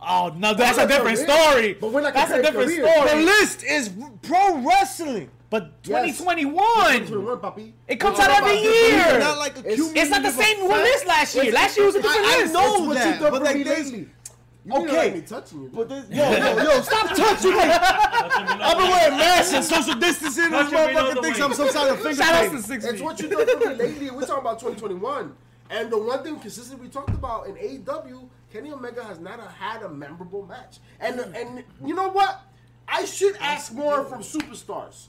[0.00, 1.28] Oh no, that's a different career.
[1.28, 1.74] story.
[1.74, 3.10] But we're not that's a comparing different careers.
[3.12, 3.90] The list is
[4.22, 5.30] pro wrestling.
[5.50, 7.72] But 2021, 21, papi.
[7.88, 9.18] it comes out every about different- year.
[9.18, 10.82] Not like It's- accumulative It's not the same effect.
[10.82, 11.52] list last year.
[11.52, 14.08] Last year was a different I- I know that, but like lately.
[14.68, 14.84] You okay.
[14.84, 14.96] Okay.
[14.96, 15.70] Like me touching you.
[15.72, 17.58] But this, yo, yo, yo, stop touching me.
[17.58, 20.50] I've been wearing masks and social distancing.
[20.50, 21.40] This Touch me below motherfucker the thinks.
[21.40, 23.74] I'm some sort of finger Shout out to six It's what you done for me
[23.76, 24.10] lately.
[24.10, 25.34] We're talking about 2021.
[25.70, 29.82] And the one thing consistently we talked about in AEW, Kenny Omega has not had
[29.82, 30.78] a memorable match.
[31.00, 32.42] And and you know what?
[32.86, 35.08] I should ask more from superstars.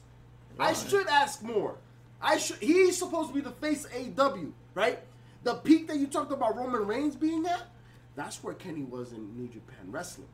[0.57, 1.76] I should ask more.
[2.22, 2.57] I should.
[2.57, 4.99] He's supposed to be the face of AEW, right?
[5.43, 7.68] The peak that you talked about Roman Reigns being at,
[8.20, 10.28] that's where Kenny was in New Japan Wrestling.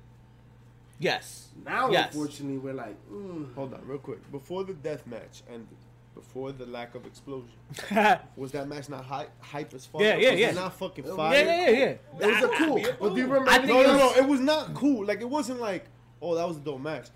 [1.00, 1.50] Yes.
[1.66, 2.14] Now, Yes.
[2.14, 4.30] unfortunately, we're like, mm, Hold on, real quick.
[4.32, 5.68] Before the death match ended,
[6.14, 7.50] before the lack of explosion,
[8.38, 10.00] was that match not hype, hype as fuck?
[10.02, 10.50] Yeah, yeah, was yeah.
[10.50, 11.36] It not fucking Yeah, fire.
[11.46, 11.86] yeah, yeah, yeah.
[11.86, 12.02] it
[12.34, 12.82] was a cool.
[13.00, 13.68] But do you remember?
[13.68, 14.08] No, no, it no.
[14.08, 15.06] was- It was not cool.
[15.06, 15.86] Like it wasn't like,
[16.22, 17.08] oh, that was a dope match.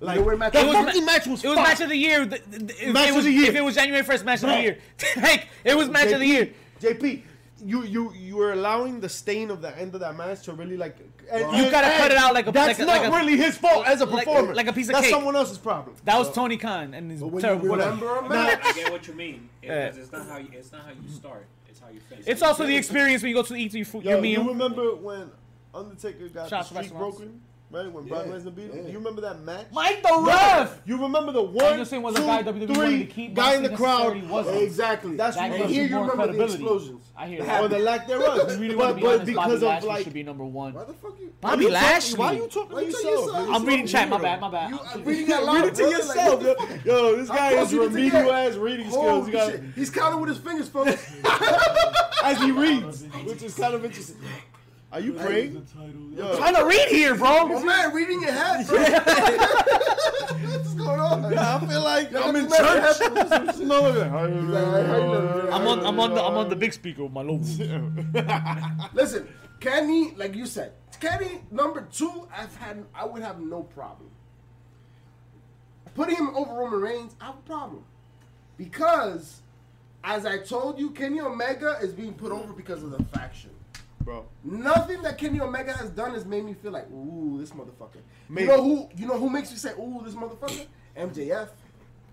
[0.00, 1.66] Like know where match- the It was fucking ma- match was It was fire.
[1.66, 2.26] match of the year.
[2.26, 3.48] th- th- If Match it of was, the year.
[3.48, 4.78] If it was January first match of the year,
[5.16, 6.50] like it was match of the year.
[6.80, 7.22] JP,
[7.64, 10.76] you you you were allowing the stain of the end of that match to really
[10.76, 10.96] like.
[11.30, 13.16] and- You gotta and cut it out like a- That's like a- not like a-
[13.16, 14.54] really his fault as a performer.
[14.54, 15.14] like a piece of That's cake.
[15.14, 15.96] someone else's problem.
[16.04, 17.64] That was Tony Khan and his But when terrible.
[17.64, 17.90] you whatever.
[17.92, 18.28] remember a Nah.
[18.28, 19.48] match, I get what you mean.
[19.62, 19.86] Yeah.
[19.90, 20.48] Because it's not how you.
[20.52, 21.46] It's not how you start.
[21.70, 22.24] It's how you finish.
[22.26, 24.04] It's also the experience when you go to the E3 food.
[24.04, 25.30] Yo, Your you remember when
[25.74, 27.16] Undertaker got Shots the streak restaurants.
[27.18, 27.40] broken?
[27.74, 28.76] Right when Brock Yeah, Lesnar beat him.
[28.76, 28.82] yeah.
[28.82, 29.66] Do you remember that match?
[29.72, 30.80] Mike the ref.
[30.86, 33.34] You remember the I'm one, just saying, was two, a guy WWE three, to keep,
[33.34, 34.22] guy in the crowd.
[34.30, 34.62] wasn't.
[34.62, 35.16] exactly.
[35.16, 36.62] That's That what and here you you more remember the credibility.
[36.62, 37.06] explosions.
[37.16, 37.64] I hear That that.
[37.64, 38.52] Or the lack thereof.
[38.54, 40.22] You really but, want to be but honest, because Bobby of Lashley like should be
[40.22, 40.72] number one.
[40.74, 41.32] Why the fuck you?
[41.40, 42.18] Bobby Why you talking- Lashley.
[42.18, 43.26] Why are you talking Why to yourself?
[43.26, 43.48] yourself?
[43.50, 44.08] I'm reading chat.
[44.08, 44.40] My bad.
[44.40, 44.70] My bad.
[44.70, 45.54] You, I'm reading out loud.
[45.56, 46.54] Read it to yourself, yo.
[46.84, 48.48] Yo, this guy close is you need to remedial get?
[48.52, 49.04] ass reading skills.
[49.04, 49.62] Holy You got shit.
[49.74, 50.90] He's counting with his fingers, folks.
[52.22, 54.16] as he reads, which is kind of interesting.
[54.94, 55.66] Are you praying?
[56.16, 57.28] Yo, trying to read here, bro.
[57.28, 57.64] Oh bro.
[57.64, 58.78] man, reading your head, bro.
[58.78, 61.32] What's going on?
[61.32, 63.56] Yeah, I feel like I'm in church.
[63.58, 65.84] No, look I'm on.
[65.84, 66.22] I'm on the.
[66.22, 67.42] I'm on the big speaker with my logo.
[68.94, 69.26] Listen,
[69.58, 72.28] Kenny, like you said, Kenny number two.
[72.32, 72.84] I've had.
[72.94, 74.10] I would have no problem
[75.96, 77.16] putting him over Roman Reigns.
[77.20, 77.82] I have a problem
[78.56, 79.40] because,
[80.04, 83.50] as I told you, Kenny Omega is being put over because of the faction.
[84.04, 84.26] Bro.
[84.44, 88.02] Nothing that Kenny Omega has done has made me feel like, ooh, this motherfucker.
[88.28, 88.42] Maybe.
[88.42, 88.88] You know who?
[88.96, 90.66] You know who makes me say, ooh, this motherfucker?
[90.96, 91.48] MJF.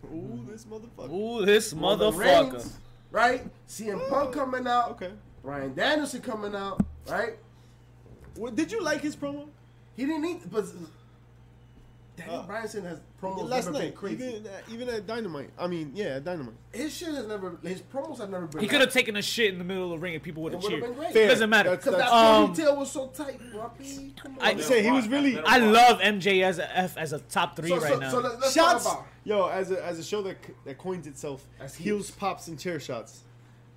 [0.06, 1.12] Ooh, this motherfucker.
[1.12, 2.54] Ooh, this motherfucker.
[2.54, 2.78] Reigns,
[3.12, 3.44] right?
[3.68, 4.92] CM Punk coming out.
[4.92, 5.12] Okay.
[5.44, 6.82] Bryan Danielson coming out.
[7.10, 7.34] Right?
[8.38, 9.48] Well, did you like his promo?
[9.98, 10.66] He didn't need, but
[12.26, 14.24] Daniel Uh, Bryanson has promos Last never been crazy.
[14.24, 15.50] even even at Dynamite.
[15.60, 16.54] I mean, yeah, at Dynamite.
[16.72, 18.62] his shit has never, his promos have never been.
[18.62, 20.54] He could have taken a shit in the middle of the ring and people would
[20.54, 20.82] have cheered.
[20.82, 21.14] been great.
[21.14, 21.28] Fair.
[21.28, 21.72] Doesn't matter.
[21.72, 24.14] Because that Um, ponytail was so tight, Robbie.
[24.22, 24.42] Come on.
[24.46, 25.38] I- I'm saying he was really.
[25.40, 28.10] I love MJ as a F as a top three so, right so, now.
[28.12, 28.84] So let, let's shots.
[28.84, 29.08] talk about.
[29.24, 32.12] Yo, as a as a show that that coins itself As heels, heels.
[32.12, 33.22] pops, and chair shots,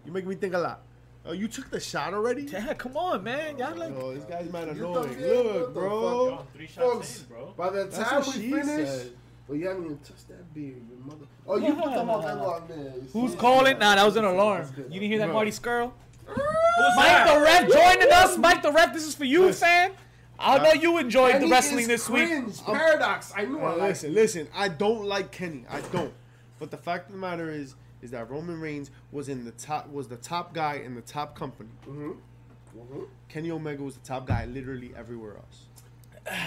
[0.07, 0.80] you make me think a lot.
[1.27, 2.43] Oh, you took the shot already?
[2.43, 3.57] yeah, come on, man.
[3.59, 4.95] Y'all like Oh, this guy's man You annoying.
[5.09, 6.47] thought- yeah, what Look, bro.
[6.55, 7.55] Three shots Folks, bro.
[7.57, 9.12] by the time we she finish, said.
[9.49, 11.25] well, you haven't even touched that beard, you mother.
[11.47, 12.79] Oh, you put them on that long there.
[12.79, 13.39] you Who's see?
[13.39, 13.79] calling?
[13.79, 14.68] Nah, that was an alarm.
[14.77, 14.87] Good.
[14.93, 15.35] You didn't hear that, Bro.
[15.35, 15.93] Marty Scurll?
[16.27, 16.37] Who's
[16.97, 17.35] Mike that?
[17.35, 18.37] the Ref joining us.
[18.39, 19.66] Mike the Ref, this is for you, Listen.
[19.66, 19.93] fan.
[20.39, 22.29] I know you enjoyed Kenny the wrestling is this week.
[22.66, 23.33] Paradox.
[23.37, 24.49] I knew I Uh, liked listen, listen.
[24.55, 25.64] I don't like Kenny.
[25.70, 26.12] I don't.
[26.59, 29.88] But the fact of the matter is, is that Roman Reigns was in the top,
[29.90, 31.70] was the top guy in the top company.
[31.88, 32.18] Mhm.
[33.28, 35.68] Kenny Omega was the top guy literally everywhere else.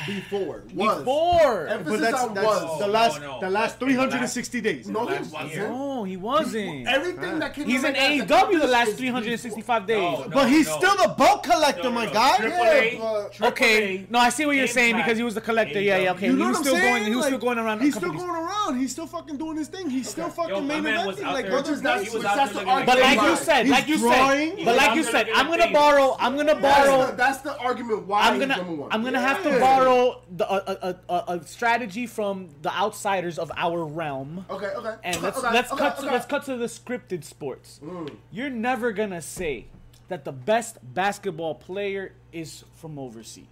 [0.07, 0.63] Before.
[0.73, 0.99] Was.
[0.99, 1.67] Before.
[1.67, 2.79] Emphasis But that's, on that's was.
[2.79, 4.87] the last, no, the last but the 360 days.
[4.87, 5.53] No, he wasn't.
[5.53, 5.69] year.
[5.71, 6.87] Oh, he wasn't.
[6.87, 7.39] Everything ah.
[7.39, 9.97] that Kenny He's in Omega AEW the last 365 days.
[9.97, 10.29] No, no.
[10.29, 12.13] but he's still the belt collector, No, no, my no.
[12.13, 12.37] guy.
[12.37, 15.79] Triple Yeah, but- Okay, no, I see what you're saying because he was the collector.
[15.79, 16.27] Yeah, yeah, okay.
[16.27, 16.93] You know he was what I'm still saying?
[16.93, 17.05] going.
[17.11, 17.81] He was still going around.
[17.81, 18.79] He's still going around.
[18.79, 19.89] He's still fucking doing his thing.
[19.91, 21.53] He's still fucking Yo, my main eventing like there.
[21.55, 22.15] Roger that's- Gracie.
[22.15, 22.85] was that's out the argument.
[22.87, 23.29] But like why.
[23.29, 26.15] you said, like you said, but like you said, I'm gonna borrow.
[26.19, 27.15] I'm gonna borrow.
[27.15, 28.87] that's the argument why I'm gonna.
[28.89, 29.66] I'm gonna have to Yeah.
[29.67, 30.55] Borrow the, a,
[30.89, 34.45] a, a, a strategy from the outsiders of our realm.
[34.49, 34.95] Okay, okay.
[35.03, 36.07] And let's okay, let's okay, cut okay.
[36.07, 37.79] to let's cut to the scripted sports.
[37.83, 38.15] Mm.
[38.31, 39.67] You're never gonna say
[40.07, 43.45] that the best basketball player is from overseas.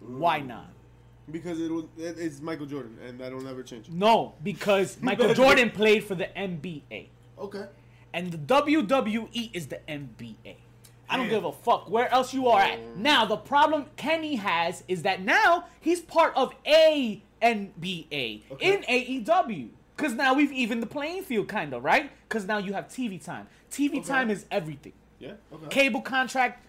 [0.00, 0.68] Why not?
[1.30, 3.88] Because it was, it, it's Michael Jordan, and that'll never change.
[3.88, 7.06] No, because Michael Jordan played for the NBA.
[7.38, 7.66] Okay.
[8.12, 10.56] And the WWE is the NBA.
[11.12, 12.96] I don't give a fuck where else you are at.
[12.96, 19.68] Now, the problem Kenny has is that now he's part of a NBA in AEW.
[19.96, 22.10] Because now we've evened the playing field, kind of, right?
[22.28, 23.46] Because now you have TV time.
[23.70, 24.94] TV time is everything.
[25.18, 25.34] Yeah.
[25.52, 25.66] Okay.
[25.68, 26.64] Cable contract,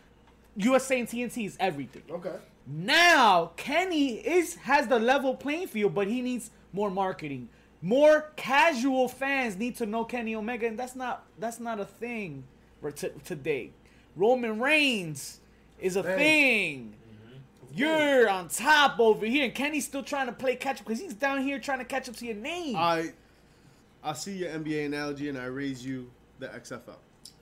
[0.58, 2.04] USA and TNT is everything.
[2.10, 2.36] Okay.
[2.68, 7.50] Now Kenny is has the level playing field, but he needs more marketing.
[7.82, 12.44] More casual fans need to know Kenny Omega, and that's not that's not a thing
[12.80, 13.72] for t- today.
[14.16, 15.40] Roman Reigns
[15.80, 16.18] is a Hey.
[16.18, 16.94] thing.
[16.94, 17.78] Mm-hmm.
[17.78, 21.14] You're on top over here, and Kenny's still trying to play catch up because he's
[21.14, 22.76] down here trying to catch up to your name.
[22.76, 23.12] I,
[24.04, 26.10] I see your NBA analogy, and I raise you
[26.40, 26.96] the XFL.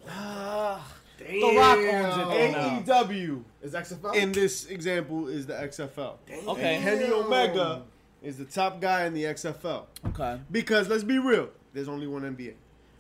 [0.10, 2.86] Ah, the Rock owns it.
[2.88, 4.16] AEW Is XFL?
[4.16, 6.16] in this example is the XFL.
[6.48, 6.76] Okay.
[6.78, 7.84] And Kenny Omega
[8.24, 9.86] is the top guy in the XFL.
[10.08, 10.40] Okay.
[10.52, 12.54] Because let's be real, there's only one NBA.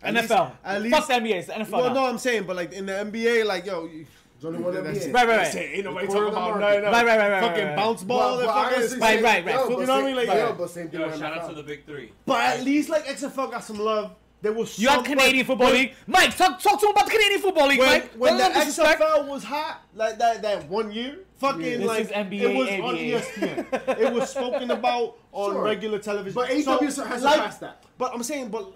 [0.03, 0.51] At least- NFL.
[0.63, 1.35] at least, Fuck the NBA.
[1.35, 1.71] It's the NFL.
[1.71, 1.93] well, now.
[1.93, 4.05] no, I'm saying, but like in the NBA, like yo, you,
[4.41, 5.09] There's only one that's NBA.
[5.09, 5.13] it.
[5.13, 5.65] Right, right, That's right.
[5.65, 5.75] it.
[5.75, 6.93] Ain't nobody The talking core of about the nothing else.
[6.93, 7.75] Right, right, right, right, Fucking right, right.
[7.75, 8.19] bounce ball.
[8.19, 9.55] But- that but fucking honestly, Right, same- right, right.
[9.55, 10.15] yo, You but know what I same- mean?
[10.15, 10.47] Like, but yeah.
[10.47, 11.49] yo, but same thing Yo, with shout out NFL.
[11.49, 12.11] to the big three.
[12.25, 14.11] But at least like XFL got some love.
[14.43, 15.93] There was You got some- Canadian but- Football but League.
[16.07, 18.11] Mike, talk talk to him about the Canadian Football League, When, Mike.
[18.17, 18.99] when the Don't disrespect.
[19.01, 21.77] XFL was hot, like that that one year, fucking Yeah.
[21.77, 23.99] This like is NBA, it was on E ESPN.
[23.99, 25.61] it was spoken about on Sure.
[25.63, 26.33] regular television.
[26.33, 27.83] But AEW has surpassed that.
[27.99, 28.73] But I'm saying, but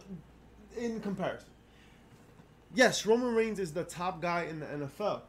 [0.78, 1.50] in comparison,
[2.74, 5.22] yes, Roman Reigns is the top guy in the NFL.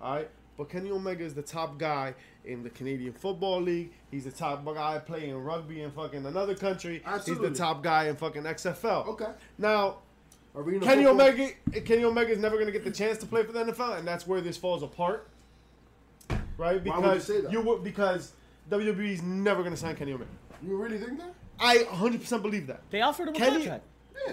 [0.00, 2.14] All right, but Kenny Omega is the top guy
[2.44, 3.92] in the Canadian Football League.
[4.10, 7.02] He's the top guy playing rugby in fucking another country.
[7.04, 7.48] Absolutely.
[7.48, 9.06] He's the top guy in fucking XFL.
[9.08, 9.30] Okay.
[9.58, 9.98] Now,
[10.54, 11.28] Arena Kenny football.
[11.28, 11.52] Omega,
[11.84, 14.08] Kenny Omega is never going to get the chance to play for the NFL, and
[14.08, 15.28] that's where this falls apart,
[16.56, 16.84] right?
[16.84, 17.64] Why would you say that?
[17.64, 18.32] would because
[18.70, 20.30] WWE is never going to sign Kenny Omega.
[20.62, 21.34] You really think that?
[21.58, 22.82] I 100% believe that.
[22.90, 23.84] They offered him a Kenny, contract.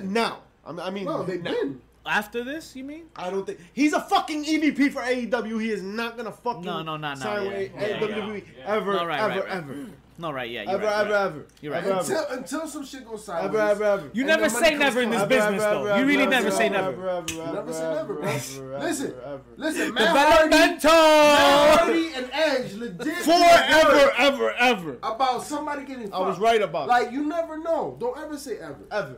[0.03, 1.51] Now, I mean, I mean No, they've now.
[1.51, 1.81] been.
[2.05, 3.03] After this, you mean?
[3.17, 5.59] I don't think he's a fucking EVP for AEW.
[5.61, 7.51] He is not gonna fucking No, no, no, no, sign yeah.
[7.57, 8.63] with Yeah, WWE yeah.
[8.75, 9.57] ever, No, right, ever, right, right.
[9.57, 9.75] ever,
[10.17, 10.49] No, right?
[10.49, 11.05] Yeah, you're ever, right.
[11.05, 11.83] ever, ever, You're right.
[11.83, 13.49] ever, ever, Until, until some shit goes sideways.
[13.49, 14.09] ever, ever, ever.
[14.13, 15.95] You And never the money say comes never in this from- business, though.
[15.97, 16.91] You really never say never.
[17.23, 18.31] Never say never, bro.
[18.79, 19.13] Listen,
[19.57, 20.91] listen, Matt Developmental.
[20.91, 24.97] Hardy and Edge legit Forever, ever, ever.
[25.03, 26.13] about somebody getting.
[26.13, 26.41] I was fucked.
[26.41, 26.87] right about it.
[26.89, 27.97] Like you never know.
[27.99, 28.77] Don't ever say ever.
[28.91, 29.17] ever.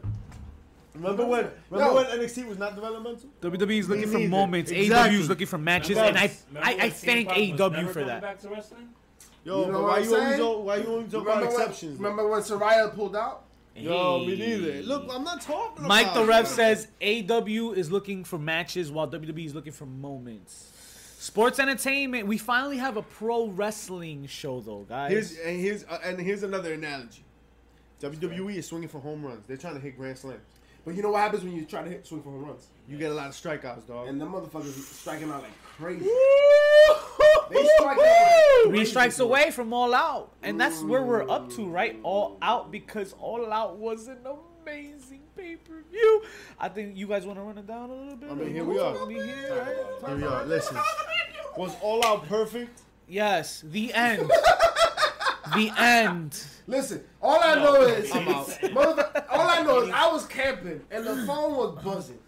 [0.95, 1.45] Remember when?
[1.45, 1.51] Yo.
[1.69, 3.29] Remember when NXT was not developmental?
[3.41, 4.29] WWE is looking for neither.
[4.29, 4.71] moments.
[4.71, 5.17] Exactly.
[5.17, 8.21] AEW is looking for matches, and I Remember I, I thank Punk AEW for that.
[8.21, 8.89] Back to wrestling?
[9.45, 10.41] Yo, You know why you always saying?
[10.41, 11.97] al- why you always talk about Remember when, exceptions?
[11.99, 13.43] remember when Soraya pulled out?
[13.75, 14.81] Yo, me neither.
[14.81, 18.91] Look, I'm not talking Mike about Mike the ref says AW is looking for matches
[18.91, 20.65] while WWE is looking for moments.
[21.19, 22.27] Sports entertainment.
[22.27, 25.11] We finally have a pro wrestling show, though, guys.
[25.11, 27.23] Here's and here's uh, and here's another analogy.
[28.01, 29.45] WWE is swinging for home runs.
[29.45, 30.39] They're trying to hit grand slams.
[30.89, 32.65] But you know what happens when you try to hit swing for home runs?
[32.87, 34.07] You get a lot of strikeouts, dog.
[34.07, 36.09] And the motherfuckers striking out like crazy.
[37.51, 39.27] They strike out like Three strikes bro.
[39.27, 40.87] away from All Out, and that's mm.
[40.87, 41.99] where we're up to, right?
[42.01, 46.23] All Out because All Out was an amazing pay per view.
[46.59, 48.31] I think you guys want to run it down a little bit.
[48.31, 49.07] I mean, here we are.
[49.11, 49.63] Here,
[50.03, 50.09] right?
[50.09, 50.43] Here we are.
[50.45, 50.75] Listen,
[51.55, 52.81] was all out perfect?
[53.07, 54.31] Yes, the end.
[55.53, 56.43] the end.
[56.67, 58.47] Listen, all I know is, I'm out.
[58.47, 62.19] motherfucker, all I know is I was camping and the phone was buzzing.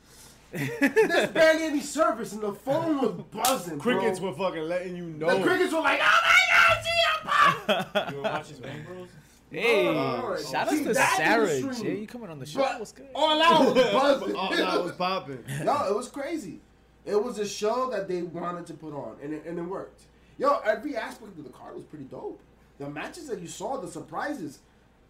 [0.51, 3.77] There's barely any service and the phone was buzzing.
[3.77, 3.97] bro.
[3.99, 5.37] Crickets were fucking letting you know.
[5.37, 8.11] The crickets were like, oh my god, Gia Pop!
[8.11, 9.07] You were watching Bang Bros?
[9.51, 11.43] Hey, Oh, shout out see, to that Sarah.
[11.45, 11.73] is true.
[11.73, 12.59] Jay, you coming on the show?
[12.61, 13.07] But What's good?
[13.13, 14.35] all out was buzzing.
[14.35, 15.43] all that was popping.
[15.63, 16.59] no, it was crazy.
[17.05, 20.03] It was a show that they wanted to put on, and it, and it worked.
[20.37, 22.39] Yo, every aspect of the card was pretty dope.
[22.81, 24.57] The matches that you saw, the surprises.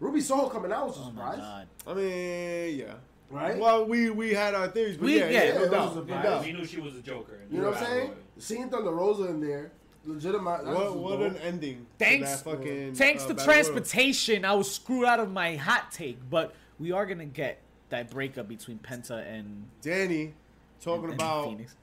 [0.02, 1.66] Ruby Soho coming out was a Oh surprise.
[1.88, 2.94] I mean, yeah.
[3.30, 3.58] right?
[3.58, 5.96] Well, we we had our theories, but We- yeah, yeah, yeah, it no was a
[5.96, 6.24] no surprise.
[6.26, 6.44] doubt.
[6.44, 7.40] We knew she was a Joker.
[7.50, 8.12] you know what I'm saying?
[8.40, 9.72] Seeing Thunder Rosa in there,
[10.06, 10.66] legitimate.
[10.66, 11.32] that What was what dope.
[11.32, 11.78] an ending!
[12.00, 13.64] to Thanks- that fucking, Thanks uh, to Battle Royal.
[13.64, 18.10] transportation, I was screwed out of my hot take, but we are gonna get that
[18.10, 20.34] breakup between Penta and, Danny
[20.82, 21.76] talking and about Fenix.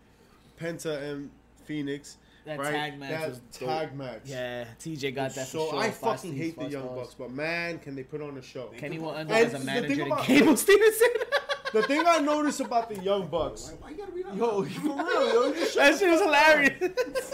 [0.60, 1.30] Penta and
[1.64, 2.18] Fenix.
[2.48, 2.70] That right?
[2.72, 3.68] tag match That was dope.
[3.68, 4.22] tag match.
[4.24, 5.48] Yeah, TJ got that.
[5.48, 5.78] So sure.
[5.78, 6.98] I Five fucking hate the Young stars.
[6.98, 8.70] Bucks, but man, can they put on a show?
[8.78, 11.08] Kenny will end And up as a the manager thing to about- Gable Stevenson.
[11.74, 14.62] The thing I noticed about the Young Bucks, Why, why you gotta read out yo,
[14.64, 17.30] for real, yo, that shit was hilarious.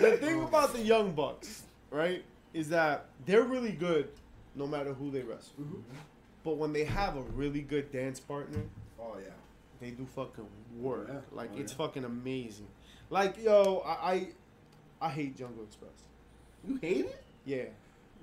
[0.00, 1.62] the thing about the Young Bucks,
[1.92, 4.08] right, is that they're really good
[4.56, 5.52] no matter who they wrestle.
[5.60, 5.82] Mhm.
[6.42, 8.62] But when they have a really good dance partner,
[8.98, 9.28] Oh yeah.
[9.80, 10.46] They do fucking
[10.78, 11.08] work.
[11.08, 11.20] Yeah.
[11.32, 11.78] Like Oh, it's yeah.
[11.78, 12.66] fucking amazing.
[13.10, 14.28] Like yo, I, I
[15.00, 15.90] I hate Jungle Express.
[16.66, 17.24] You hate it?
[17.44, 17.64] Yeah,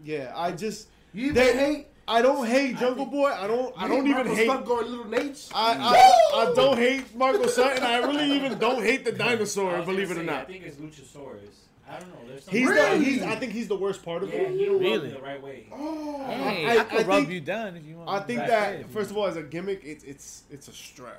[0.04, 0.34] yeah.
[0.36, 1.88] I just You even They- hate?
[2.06, 3.30] I don't hate I Jungle think- Boy.
[3.32, 3.74] I don't.
[3.78, 4.44] I don't even Marco hate.
[4.46, 5.50] Stunt going little Nate.
[5.56, 5.72] I,
[6.36, 7.82] I, I don't hate Marco Sutton.
[7.82, 9.82] I really even don't hate the dinosaur.
[9.84, 10.48] Believe it gonna or say, I not.
[10.48, 11.60] think it's Luchasaurus.
[11.90, 12.28] I don't know.
[12.28, 13.22] There's He's something- the, he's.
[13.24, 14.52] I think he's the worst part of yeah, it.
[14.58, 15.08] he don't rub Really?
[15.10, 15.68] me the right way.
[15.72, 16.10] Oh.
[16.24, 18.10] Hey, I- I, I could rub think- you down if you want.
[18.10, 18.88] I think that then.
[18.88, 21.14] first of all, as a gimmick, it's it's it's a stretch.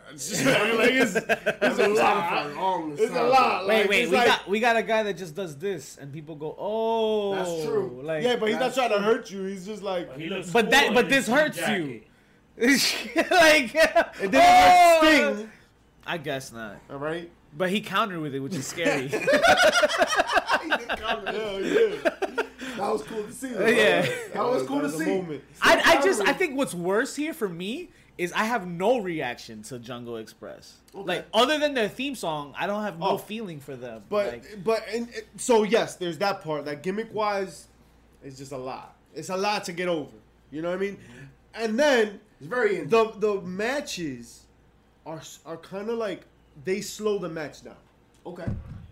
[0.46, 2.54] I mean, like it's, it's a lot.
[2.56, 3.66] Long It's a lot.
[3.66, 5.98] Wait, Like, wait, it's we like- got we got a guy that just does this,
[5.98, 8.00] and people go, "Oh, That's true.
[8.02, 9.44] Like, Yeah, but he's not That's trying to hurt you.
[9.44, 12.06] He's just like But, he looks But that- but this hurts jacket.
[12.56, 12.66] you.
[13.30, 15.00] like, it didn't oh!
[15.02, 15.50] hurt Sting.
[16.06, 16.76] I guess not.
[16.90, 17.30] All right.
[17.56, 19.10] But he countered with it, which is scary.
[20.66, 22.10] Yeah, yeah.
[22.76, 23.48] That was cool to see.
[23.48, 23.66] though.
[23.66, 24.02] Yeah.
[24.32, 25.06] That was cool to was a see.
[25.06, 25.44] moment.
[25.62, 29.62] I, I just I think what's worse here for me is I have no reaction
[29.64, 30.74] to Jungle Express.
[30.94, 31.04] Okay.
[31.04, 33.18] Like other than their theme song, I don't have no Oh.
[33.18, 34.02] feeling for them.
[34.08, 36.64] But like, but and and- so yes, there's that part.
[36.64, 37.66] That gimmick wise,
[38.22, 38.96] it's just a lot.
[39.14, 40.10] It's a lot to get over.
[40.50, 40.96] You know what I mean?
[40.96, 41.62] Mm-hmm.
[41.62, 44.44] And then It's very the the matches
[45.06, 46.22] are are kind of like
[46.64, 47.76] they slow the match down.
[48.26, 48.46] Okay.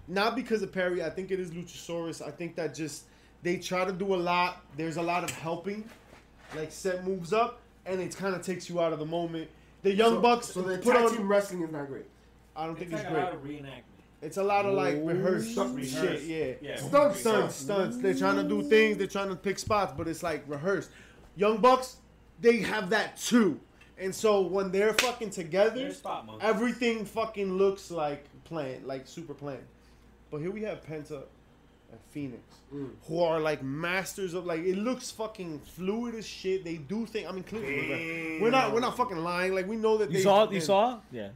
[0.09, 1.03] Not because of Perry.
[1.03, 2.27] I think it is Luchasaurus.
[2.27, 3.05] I think that just
[3.43, 4.63] they try to do a lot.
[4.77, 5.85] There's a lot of helping,
[6.57, 9.49] like set moves up, and it kind of takes you out of the moment.
[9.83, 11.17] The Young so, Bucks So the put tag on.
[11.17, 12.07] team wrestling is not great.
[12.55, 13.25] I don't It's think like it's a great.
[13.25, 13.83] lot of reenactment.
[14.21, 15.09] It's a lot of like Ooh.
[15.09, 15.93] rehearsed Rehearsed.
[15.95, 16.23] shit.
[16.63, 16.71] Yeah.
[16.71, 16.77] Yeah.
[16.77, 17.97] Stunts, stunts, stunts.
[17.99, 18.97] They're trying to do things.
[18.99, 20.91] They're trying to pick spots, but it's like rehearsed.
[21.35, 21.97] Young Bucks,
[22.41, 23.59] they have that too.
[24.03, 29.65] And so when they're fucking together, spot everything fucking looks like planned, like super planned.
[30.31, 31.23] But here we have Penta
[31.91, 32.43] and Fenix,
[32.75, 32.89] Mm.
[33.07, 36.65] who are like masters of like it looks fucking fluid as shit.
[36.65, 37.29] They do think.
[37.29, 39.55] I mean, clearly we're not we're not fucking lying.
[39.55, 40.99] Like we know that you they saw you fucking- saw?
[41.11, 41.29] Yeah.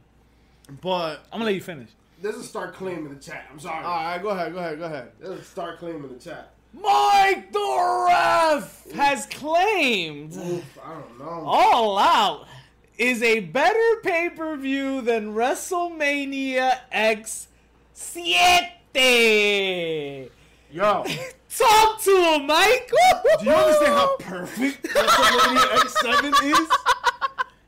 [0.81, 1.89] But I'm gonna let you finish.
[2.21, 3.45] There's a start claim in the chat.
[3.51, 3.85] I'm sorry.
[3.85, 5.11] all right, go ahead, go ahead, go ahead.
[5.19, 6.53] There's a start claim in the chat.
[6.73, 11.43] Mike the ref has claimed Oof, I don't know.
[11.45, 12.47] All Out
[12.97, 17.47] is a better pay per view than WrestleMania X
[18.97, 20.29] Siete.
[20.71, 21.05] Yo.
[21.57, 22.91] Talk to him, Mike.
[23.39, 26.69] Do you understand how perfect WrestleMania X7 is?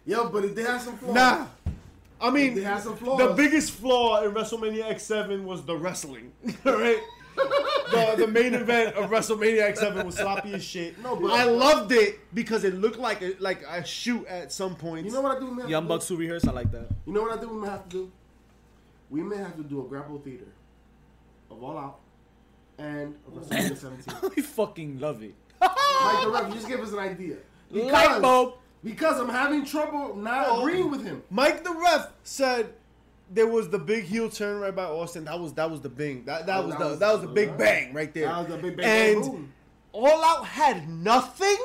[0.05, 1.15] Yo, but it did have some flaws.
[1.15, 1.45] Nah.
[2.21, 3.17] I It mean, did have some flaws.
[3.19, 6.31] the biggest flaw in WrestleMania X7 was the wrestling.
[6.65, 6.99] Alright?
[7.91, 11.01] the, the main event of WrestleMania X7 was sloppy as shit.
[11.03, 14.75] No, but- I loved it because it looked like a, like a shoot at some
[14.75, 15.05] point.
[15.05, 15.45] You know what I do?
[15.47, 16.15] We may have Young to Bucks do?
[16.15, 16.87] who rehearse, I like that.
[17.05, 17.49] You know what I do?
[17.49, 18.11] We may have to do.
[19.09, 20.45] We may have to do a grapple theater
[21.49, 21.99] of All Out
[22.77, 24.31] and of WrestleMania 17.
[24.37, 25.33] I fucking love it.
[25.61, 27.35] Mike the ref, just give us an idea.
[27.71, 28.53] Light Because, bulb.
[28.83, 30.59] because I'm having trouble not Oh.
[30.61, 31.21] agreeing with him.
[31.29, 32.73] Mike the ref said
[33.31, 35.25] there was the big heel turn right by Austin.
[35.25, 37.21] That was that was the big that that Oh, was that the was- that was
[37.21, 38.27] the big bang right there.
[38.27, 39.53] That was the big bang And boom.
[39.91, 41.57] All Out had nothing.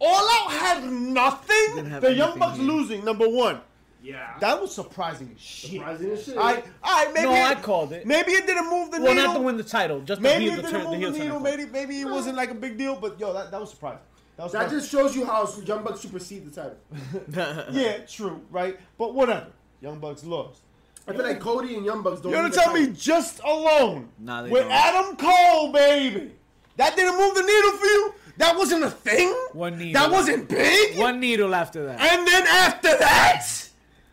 [0.00, 1.86] All Out had nothing.
[1.86, 2.66] Have The Young Bucks here.
[2.66, 3.60] losing number one.
[4.02, 4.34] Yeah.
[4.40, 5.70] That was surprising as shit.
[5.74, 6.36] Surprising as shit.
[6.36, 8.04] I, I maybe No, it, I called it.
[8.04, 9.28] Maybe it didn't move the Well, needle.
[9.28, 11.18] not to win the title, just maybe be it didn't turn, the move heel the
[11.18, 11.26] turn.
[11.28, 11.40] needle.
[11.40, 12.96] Maybe maybe it wasn't like a big deal.
[12.96, 14.00] But yo, that, that was surprising.
[14.36, 14.78] That was that surprising.
[14.80, 17.64] just shows you how Young Bucks supersede the title.
[17.72, 18.76] yeah, true, right?
[18.98, 19.52] But whatever.
[19.80, 20.62] Young Bucks lost.
[21.08, 22.30] I feel like Cody and Young Bucks don't.
[22.30, 24.70] You gonna need the tell me just alone Nah, they with don't.
[24.72, 26.30] Adam Cole, baby?
[26.76, 28.14] That didn't move the needle for you?
[28.38, 29.28] That wasn't a thing?
[29.52, 30.00] One needle.
[30.00, 30.96] That wasn't big?
[30.98, 32.00] One needle after that.
[32.00, 33.46] And then after that,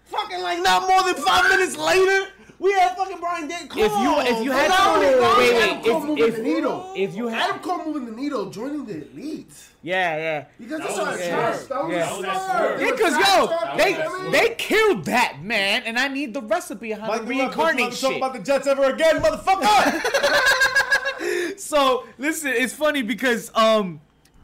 [0.05, 2.27] fucking like not more than five minutes later,
[2.57, 3.67] we had fucking Brian Dane.
[3.69, 5.97] Come If you- on, if you had Not to- only that, wait, Adam wait, Cole
[6.01, 6.93] if- moving if- the needle.
[6.97, 9.53] if you had- Adam Cole moving the needle, joining the elite.
[9.81, 10.45] Yeah, yeah.
[10.57, 11.39] Because That that's was what a I swerve.
[11.45, 11.69] trust.
[11.69, 11.97] That was Yeah.
[11.97, 12.79] a That was a swerve.
[12.79, 12.81] swerve.
[12.81, 16.93] Yeah, cause yo, trash they talk, they killed that man, and I need the recipe
[16.93, 20.01] on how Mike to reincarnate not talk about the Jets ever again, motherfucker.
[21.57, 23.99] So listen, it's funny because um,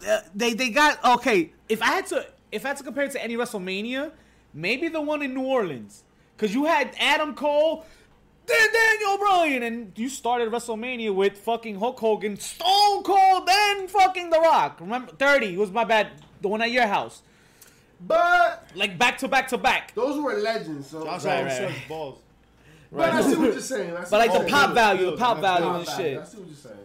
[0.08, 1.54] uh, they they got okay.
[1.70, 4.12] If I had to if I had to compare it to any WrestleMania,
[4.54, 6.04] maybe the one in New Orleans,
[6.36, 7.86] because you had Adam Cole.
[8.48, 14.30] Then Daniel Bryan, and you started WrestleMania with fucking Hulk Hogan, Stone Cold, then fucking
[14.30, 14.80] The Rock.
[14.80, 16.10] Remember, thirty was my bad.
[16.42, 17.24] The one at your house,
[18.00, 19.96] But like back to back to back.
[19.96, 20.88] those were legends.
[20.88, 21.88] So, Josh so- Right, Allen right, says right.
[21.90, 22.20] balls.
[22.92, 23.96] But I see what you're saying.
[23.98, 24.76] I see But like what the you're pop saying.
[24.76, 26.20] value, the pop value and shit.
[26.20, 26.78] I see what you're saying.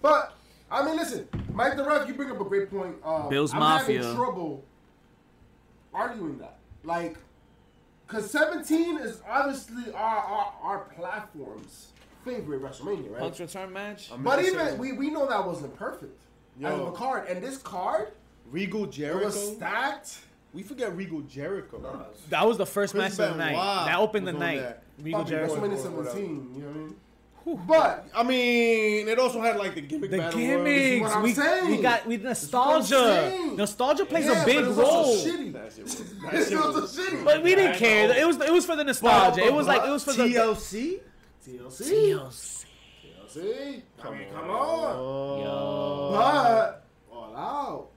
[0.00, 0.32] But
[0.70, 2.94] I mean, listen, Mike the Ref, you bring up a great point.
[3.04, 4.02] Uh, Bills I'm Mafia.
[4.02, 4.64] having trouble
[5.92, 7.16] arguing that, like,
[8.08, 11.88] because 17 is obviously our our, our platform's
[12.24, 13.20] favorite WrestleMania, right?
[13.20, 14.10] Punk's return match.
[14.12, 16.20] I'm But even saying, we, we know that wasn't perfect
[16.58, 16.68] as Yo.
[16.86, 18.08] of a card, and this card
[18.50, 19.26] Regal it Jericho.
[19.26, 20.18] was stacked.
[20.54, 22.06] We forget Regal Jericho.
[22.30, 23.50] That was the first Chris match of the night.
[23.52, 24.60] Benoit That opened the night.
[24.60, 24.82] that.
[25.02, 25.54] Regal Fucking Jericho.
[25.56, 26.10] WrestleMania Whatever.
[26.10, 26.96] 17, you know what I mean?
[27.56, 30.64] But I mean, it also had like the gimmick The battle royal.
[30.64, 31.02] gimmicks.
[31.02, 31.70] what I'm we, saying.
[31.70, 33.52] we got with nostalgia.
[33.56, 35.16] Nostalgia plays yeah, a big but it was also role.
[35.16, 35.52] shitty.
[35.58, 37.24] That shit was- that shit was- shitty.
[37.24, 38.10] But we didn't care.
[38.16, 39.42] It was it was for the nostalgia.
[39.44, 41.00] It was like it was for the TLC.
[41.46, 41.82] TLC.
[41.82, 42.64] TLC.
[43.04, 43.82] TLC.
[44.04, 44.96] I mean, come on.
[44.96, 46.10] Oh.
[46.12, 47.90] But all out.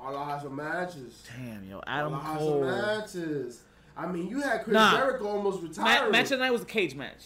[0.00, 1.22] All out has some matches.
[1.36, 2.64] Damn, yo, All Adam out has some Cole.
[2.64, 3.62] matches.
[3.96, 4.96] I mean, you had Chris Nah.
[4.96, 6.12] Jericho almost Ma- retiring.
[6.12, 7.24] match of the night was a cage match.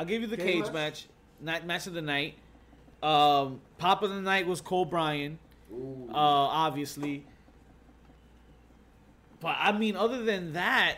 [0.00, 0.72] I'll give you the Cage cage, match?
[0.72, 1.06] match.
[1.42, 2.34] Night match of the night.
[3.02, 5.38] Um, pop of the night was Cole Bryan.
[5.70, 6.08] Ooh.
[6.08, 7.26] Uh, obviously.
[9.40, 10.96] But I mean, other than that,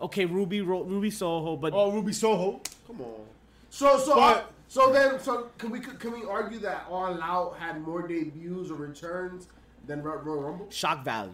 [0.00, 2.62] okay, Ruby Ro- Ruby Soho, but Oh, Ruby Soho.
[2.86, 3.20] Come on.
[3.68, 7.56] So so But- uh, so then so can we can we argue that All Out
[7.58, 9.48] had more debuts or returns
[9.86, 10.70] than Ro- Royal Rumble?
[10.70, 11.32] shock value.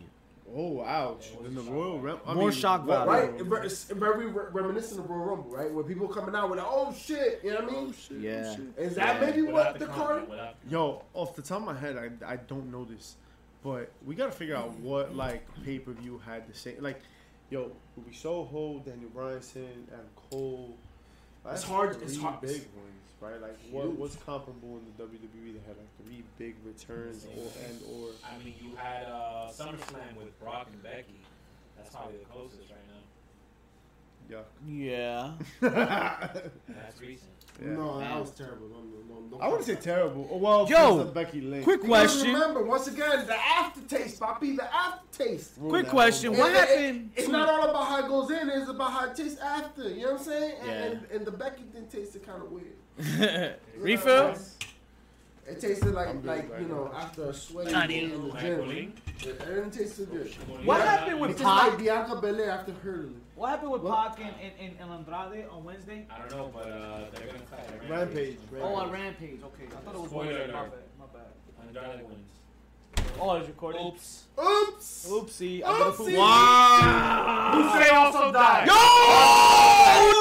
[0.56, 1.28] Oh, ouch.
[1.44, 2.22] In the Royal Rumble.
[2.26, 3.44] I More shock what- value.
[3.44, 5.72] Right, It- it's very re- reminiscent of Royal Rumble, right?
[5.72, 7.94] Where people coming out with, oh shit, you know what I mean?
[8.10, 8.56] Oh, yeah.
[8.58, 9.26] Oh, Is that Yeah.
[9.26, 10.48] maybe Without what the content, card?
[10.68, 13.16] Yo, off the top of my head, I, I don't know this,
[13.62, 17.00] but we gotta figure out what like pay per view had the same like,
[17.50, 20.74] yo, Ruby Soho, Daniel Bryanson, and Cole.
[21.50, 22.40] It's hard- Three it's hard.
[22.40, 23.40] big ones, right?
[23.40, 27.80] Like what what's comparable in the WWE that had like three big returns or and
[27.92, 28.10] or.
[28.24, 31.20] I mean, you had uh, SummerSlam with Brock and Becky.
[31.76, 33.02] That's probably the closest right now.
[34.30, 34.42] Yeah.
[34.66, 35.32] Yeah.
[36.68, 37.30] That's recent.
[37.62, 37.70] Yeah.
[37.70, 38.68] No, that was terrible.
[38.68, 39.42] No, no, no, no.
[39.42, 40.28] I wouldn't say terrible.
[40.30, 41.64] Oh, Well, Yo, because Becky Lynch.
[41.64, 42.34] quick Because question.
[42.34, 45.52] remember, once again, the aftertaste, Papi, the aftertaste.
[45.56, 46.34] Rule Quick question.
[46.34, 48.92] whole- What It- it- happened It's not all about how it goes in; it's about
[48.92, 49.88] how it tastes after.
[49.88, 50.54] You know what I'm saying?
[50.60, 50.74] And, Yeah.
[50.84, 52.76] and, and the Becky thing tasted kind of weird.
[53.78, 54.34] Refill?
[55.46, 58.92] It tasted like good like right you know after a sweaty day in the gym.
[59.20, 60.26] It, it didn't taste so good.
[60.66, 60.84] What Yeah.
[60.84, 61.68] happened with tastes Pac?
[61.70, 63.20] like Bianca Belair after hurling.
[63.34, 64.16] What happened with What?
[64.16, 66.06] Pac and, and, and Andrade on Wednesday?
[66.10, 68.82] I don't know, but uh, they're gonna fight at Rampage, Oh, Rampage.
[68.82, 69.40] on Rampage.
[69.44, 70.52] Okay, I thought it was Spoiler Wednesday.
[70.52, 70.72] My bad.
[70.98, 71.86] My bad.
[71.86, 72.30] Andrade wins.
[73.20, 73.80] Oh, it's recorded.
[73.80, 74.24] Oops.
[74.38, 75.08] Oops.
[75.10, 75.62] Oopsie.
[75.64, 76.16] I better Oopsie.
[76.16, 77.50] Wow.
[77.54, 78.66] Who say also died?
[78.66, 78.72] Yo!
[78.76, 80.14] Oh,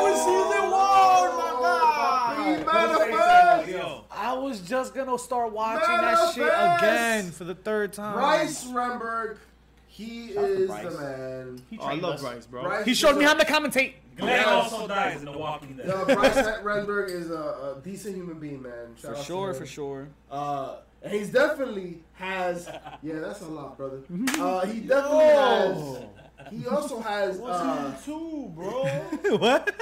[0.00, 0.14] no!
[0.24, 2.72] season one, my Papi, God.
[3.10, 3.68] manifest.
[3.70, 8.14] Yo, I was just gonna start watching that shit again for the third time.
[8.14, 9.38] Bryce Remsburg,
[9.86, 11.62] he Shout is the man.
[11.70, 12.20] He, Oh, I love us.
[12.22, 12.62] Bryce, bro.
[12.64, 13.94] Bryce he showed me a- how to commentate.
[14.16, 15.88] Glenn also dies in The Walking Dead.
[15.88, 18.94] No, Bryce Remsburg is a, a decent human being, man.
[19.00, 20.08] Shout For sure, for sure.
[20.30, 22.68] Uh, and he's definitely has.
[23.02, 24.02] Yeah, that's a lot, brother.
[24.38, 26.08] Uh, he definitely Yo.
[26.38, 26.52] has.
[26.52, 27.38] He also has.
[27.38, 28.84] What's Uh, season two, bro?
[29.38, 29.74] what?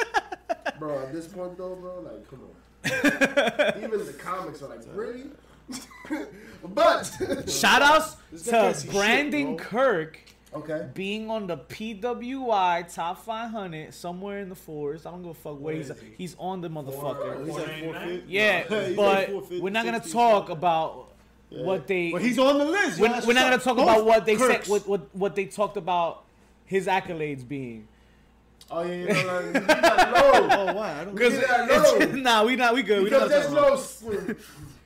[0.79, 2.49] bro, at this point though, bro, like, come on.
[2.85, 5.25] Even the comics are like, really?
[6.75, 7.05] but
[7.49, 9.67] Shout outs This guy can't to Brandon shit.
[9.67, 10.19] Kirk
[10.55, 10.87] Okay.
[10.93, 15.07] being on the PWI top 500 somewhere in the fours.
[15.07, 15.89] I don't give a fuck where Where he's.
[15.89, 16.07] is he?
[16.19, 17.47] He's on the motherfucker.
[17.47, 18.25] He's at 450.
[18.29, 21.13] Yeah, He's but 450, we're not gonna talk about
[21.49, 21.63] Yeah.
[21.65, 22.11] what they.
[22.13, 23.01] But he's on the list.
[23.01, 24.67] we're, we're not gonna talk about what they said.
[24.69, 26.25] What, what what they talked about
[26.67, 27.89] his accolades being.
[28.75, 30.49] Oh yeah, no, no, you got low.
[30.51, 30.93] Oh, why?
[31.01, 32.17] I don't Because Get that low.
[32.17, 33.03] nah, we not we good.
[33.05, 34.35] We not Because gonna there's no.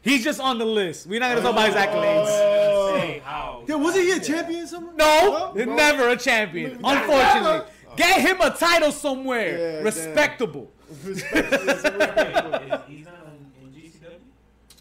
[0.02, 1.06] He's just on the list.
[1.06, 2.26] We're not gonna talk about his accolades.
[2.28, 2.96] Oh.
[2.96, 3.62] Say how.
[3.66, 4.94] Yeah, was he a champion somewhere?
[4.96, 5.74] No, No?
[5.76, 6.80] never a champion.
[6.80, 6.88] No.
[6.90, 10.70] Unfortunately, get him a title somewhere Yeah, respectable.
[11.04, 11.52] Respect.
[12.88, 14.20] He's not in, in GCW?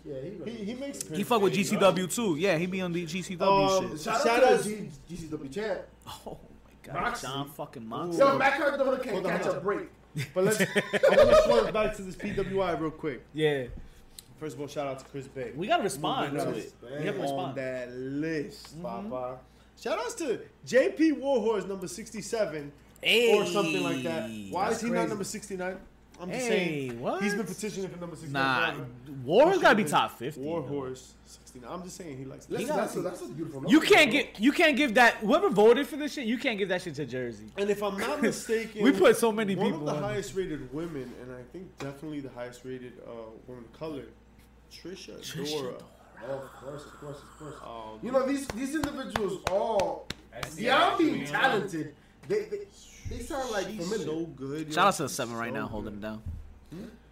[0.03, 0.51] Yeah, he.
[0.51, 2.35] he, he makes He fuck with GCW too.
[2.37, 4.01] Yeah, he be on the GCW Um, shit.
[4.01, 5.81] Shout, Shout out out- to the GCW champ.
[6.07, 6.37] Oh
[6.87, 7.29] my god, Moxley.
[7.29, 8.17] John fucking Moxley.
[8.19, 9.63] Yo, Matt Cardona can't Hold on, catch hold a on.
[9.63, 9.89] break.
[10.33, 10.61] But let's.
[10.61, 10.65] I
[11.15, 13.23] want to swerve back to this PWI real quick.
[13.33, 13.65] Yeah,
[14.39, 15.51] First of all, shout out to Chris Bey.
[15.55, 16.73] we gotta respond to us it.
[16.99, 17.55] We have to on respond.
[17.55, 18.81] that list, Mhm.
[18.81, 19.39] Papa.
[19.81, 22.71] Shout outs to JP Warhorse number 67
[23.03, 24.29] or something like that.
[24.49, 25.09] Why That's is he not crazy.
[25.09, 25.77] number 69?
[26.21, 26.49] I'm just Hey,
[26.87, 27.01] saying.
[27.01, 27.21] what?
[27.23, 28.41] He's been petitioning for number 69.
[28.41, 28.87] Nah, forever.
[29.25, 30.41] War's gotta be top been fifty.
[30.41, 31.13] Warhorse
[31.55, 31.71] 69.
[31.79, 33.71] I'm just saying he likes Listen, got- that's, a, that's a beautiful number.
[33.71, 34.19] You can't bro.
[34.21, 35.15] get, you can't give that.
[35.15, 37.45] Whoever voted for this shit, you can't give that shit to Jersey.
[37.57, 40.35] And if I'm not mistaken, We put so many one people of the on highest
[40.35, 43.11] rated women, and I think definitely the highest rated uh,
[43.47, 44.03] woman of color,
[44.71, 45.73] Trisha, Trisha Dora.
[46.27, 47.55] Oh, of course, of course, of course.
[47.63, 51.93] Um, You know these these individuals all That's beyond being talented.
[52.27, 52.59] They they,
[53.09, 54.05] they sound like she's familiar.
[54.05, 54.67] so good.
[54.67, 54.73] yo.
[54.73, 55.71] Shout out to the She's seven right so now, good.
[55.71, 56.21] holding it down.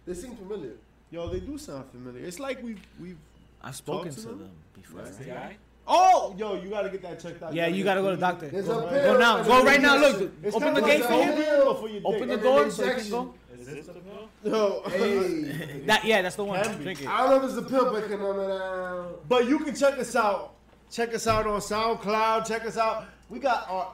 [0.06, 0.72] They seem familiar.
[1.10, 2.24] Yo, they do sound familiar.
[2.26, 3.18] It's like we've we've.
[3.64, 4.38] I've spoken to to them?
[4.38, 5.02] them before.
[5.02, 5.56] That's the guy?
[5.86, 7.52] Oh, yo, you gotta get that checked out.
[7.52, 8.48] Yeah, you gotta go to the doctor.
[8.48, 8.92] There's Go a right.
[8.92, 9.96] pill Go now, go right now.
[9.98, 10.32] Look.
[10.42, 11.38] It's open the to gate for him.
[11.38, 12.38] you Open dig.
[12.38, 13.10] the door an so he can injection.
[13.10, 13.34] go.
[13.58, 14.28] Is this the pill?
[14.44, 14.82] Yo.
[14.90, 16.62] Hey, That yeah, that's the one.
[16.62, 16.80] Can.
[16.82, 17.08] Drink it.
[17.08, 19.06] I don't know if it's the pill, but can I?
[19.28, 20.54] But you can check us out.
[20.90, 22.46] Check us out on SoundCloud.
[22.46, 23.04] Check us out.
[23.28, 23.92] We got our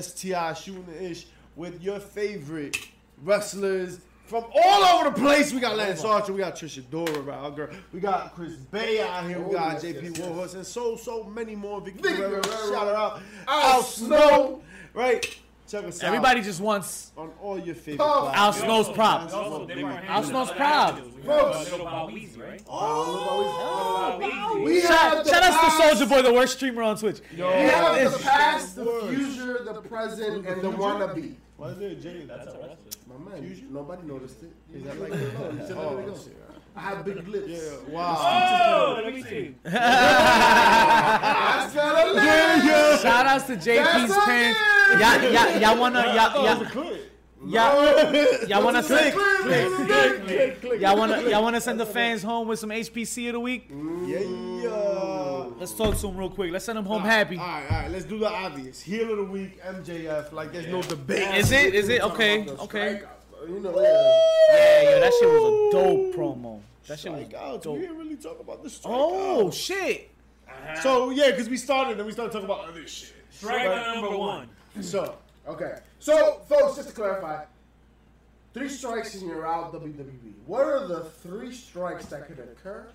[0.00, 1.26] STI shooting the ish
[1.56, 2.76] with your favorite
[3.22, 5.52] wrestlers from all over the place.
[5.52, 6.32] We got Lance Archer.
[6.32, 7.68] We got Trisha Dora, our girl.
[7.92, 9.38] We got Chris Bey out here.
[9.40, 11.80] We Oh, got JP yes, Warhorse and so so many more.
[11.80, 12.42] Vickie Vickie Guerrero.
[12.42, 13.20] Shout out.
[13.48, 14.06] Al Al Snow.
[14.18, 14.62] Snow.
[14.94, 15.38] Right.
[15.68, 16.06] Check us out.
[16.06, 17.98] Everybody just wants on all your favorite.
[18.06, 18.34] Puff.
[18.34, 18.52] Al.
[18.52, 19.32] Snow's props.
[19.32, 21.00] We also- they were Al Snow's props.
[21.00, 21.24] Folks.
[21.24, 22.62] heard about Little Bow Weezy, right?
[22.68, 27.20] Oh, we Shout, the shout out to past- Soldier Boy, the worst streamer on Twitch.
[27.36, 31.34] Yo, We have It's- the past, the future, the present, and the wannabe.
[31.56, 32.24] Why is there a J?
[32.28, 32.76] That's a wrestler.
[33.08, 33.68] My man, Fusion?
[33.72, 34.52] nobody noticed it.
[34.74, 35.12] Is that like?
[35.14, 35.18] He
[35.66, 36.36] said, Oh, shit.
[36.76, 37.48] I have big lips.
[37.48, 37.94] Yeah.
[37.94, 38.96] Wow.
[38.98, 39.54] Oh, let me see.
[39.64, 43.00] I smell a lip.
[43.00, 44.60] Shout outs to JP's That's pants.
[44.60, 44.75] okay.
[44.90, 47.10] Y'all, y'all, y'all wanna, y'all, thought it
[47.44, 47.84] y'all,
[48.14, 50.80] y'all, y'all wanna Click, send, click, click, click, click.
[50.80, 53.68] y'all wanna, y'all wanna send the fans home with some HPC of the week?
[53.70, 55.50] Yeah, yeah.
[55.58, 56.52] Let's talk to them real quick.
[56.52, 57.36] Let's send them home All right, happy.
[57.36, 57.90] All right, all right.
[57.90, 58.80] Let's do the obvious.
[58.80, 60.32] Heel of the week, MJF.
[60.32, 61.34] Like there's no debate.
[61.36, 61.74] Is it?
[61.74, 62.02] Is it?
[62.02, 62.48] Okay.
[62.48, 63.00] Okay.
[63.02, 64.22] strikeouts, You know, yeah.
[64.52, 66.60] Yeah, yo, that shit was a dope promo.
[66.86, 67.52] That shit was Strikeouts.
[67.52, 67.80] We dope.
[67.80, 68.82] didn't really talk about the strikeouts.
[68.84, 70.10] Oh shit!
[70.82, 73.12] So yeah, because we started and we started talking about other shit.
[73.30, 73.64] Strike
[73.94, 74.48] number one.
[74.76, 74.82] Hmm.
[74.82, 75.18] So
[75.48, 75.78] Okay.
[75.98, 77.44] So, folks, just to clarify,
[78.52, 80.32] three strikes and you're out WWE.
[80.46, 82.86] What are the three strikes that could occur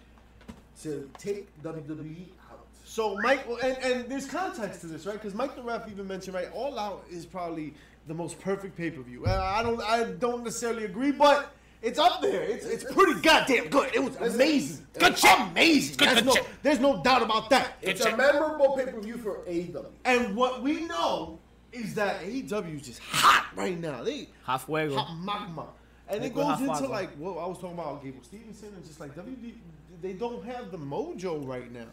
[0.83, 2.65] to take WWE out?
[2.83, 5.13] So Mike, and, and there's context to this, right?
[5.13, 6.49] Because Mike the ref even mentioned, right?
[6.53, 7.73] All Out is probably
[8.07, 9.25] the most perfect pay per view.
[9.25, 12.41] I don't, I don't necessarily agree, but it's up there.
[12.41, 13.95] It's it's pretty goddamn good.
[13.95, 14.85] It was amazing.
[14.99, 15.39] Good shit.
[15.39, 15.97] Amazing.
[15.97, 17.77] There's no, there's no doubt about that.
[17.81, 19.85] It's a memorable pay per view for AEW.
[20.03, 21.39] And what we know
[21.73, 24.03] is that AEW is just hot right now.
[24.03, 24.95] They Hot fuego.
[24.95, 25.67] hot magma.
[26.09, 26.91] And it goes into fuego.
[26.91, 29.53] like what I was talking about Gable Stevenson and just like WD
[30.01, 31.85] they don't have the mojo right now.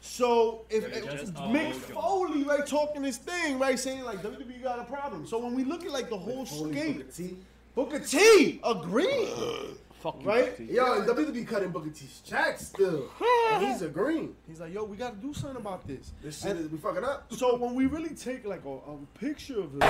[0.00, 1.94] So if, They're if just a Mick mojo.
[1.94, 5.26] Foley right talking this thing right saying like WWE got a problem.
[5.26, 7.36] So when we look at like the whole Holy scape, Booker T.
[7.74, 9.28] Booker T agreed,
[10.04, 10.54] Fuck you, right?
[10.54, 10.64] T.
[10.64, 13.08] Yo, and WWE cutting Booker T's checks still.
[13.52, 14.36] and he's agreeing.
[14.46, 16.12] He's like, yo, we got to do something about this.
[16.22, 17.32] This shit And- is we fucking up.
[17.32, 19.88] So when we really take like a, a picture of this,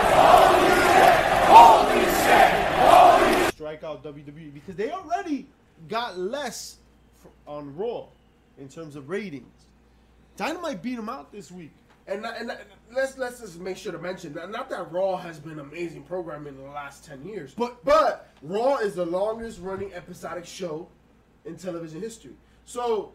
[3.54, 5.48] strike out WWE because they already
[5.88, 6.76] got less
[7.24, 8.06] f- on Raw
[8.56, 9.66] in terms of ratings.
[10.36, 11.72] Dynamite beat them out this week.
[12.06, 12.52] And, and
[12.94, 16.54] let's let's just make sure to mention that not that Raw has been amazing programming
[16.54, 20.86] in the last ten years, But- but Raw is the longest running episodic show
[21.46, 22.32] in television history.
[22.66, 23.12] So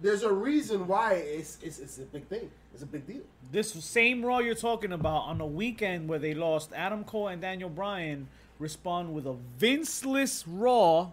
[0.00, 2.50] there's a reason why it's it's, it's a big thing.
[2.72, 3.22] It's a big deal.
[3.52, 7.42] This same Raw you're talking about on the weekend where they lost Adam Cole and
[7.42, 8.28] Daniel Bryan
[8.58, 11.10] respond with a Vinceless Raw,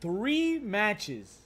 [0.00, 1.39] three matches,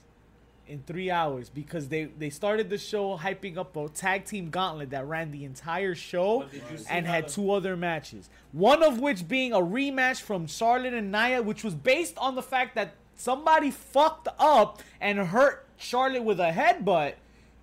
[0.67, 4.89] in three hours because they they started the show hyping up a tag team gauntlet
[4.89, 8.29] that ran the entire show But did you see and had the- two other matches.
[8.51, 12.41] One of which being a rematch from Charlotte and Nia, which was based on the
[12.43, 17.13] fact that somebody fucked up and hurt Charlotte with a headbutt.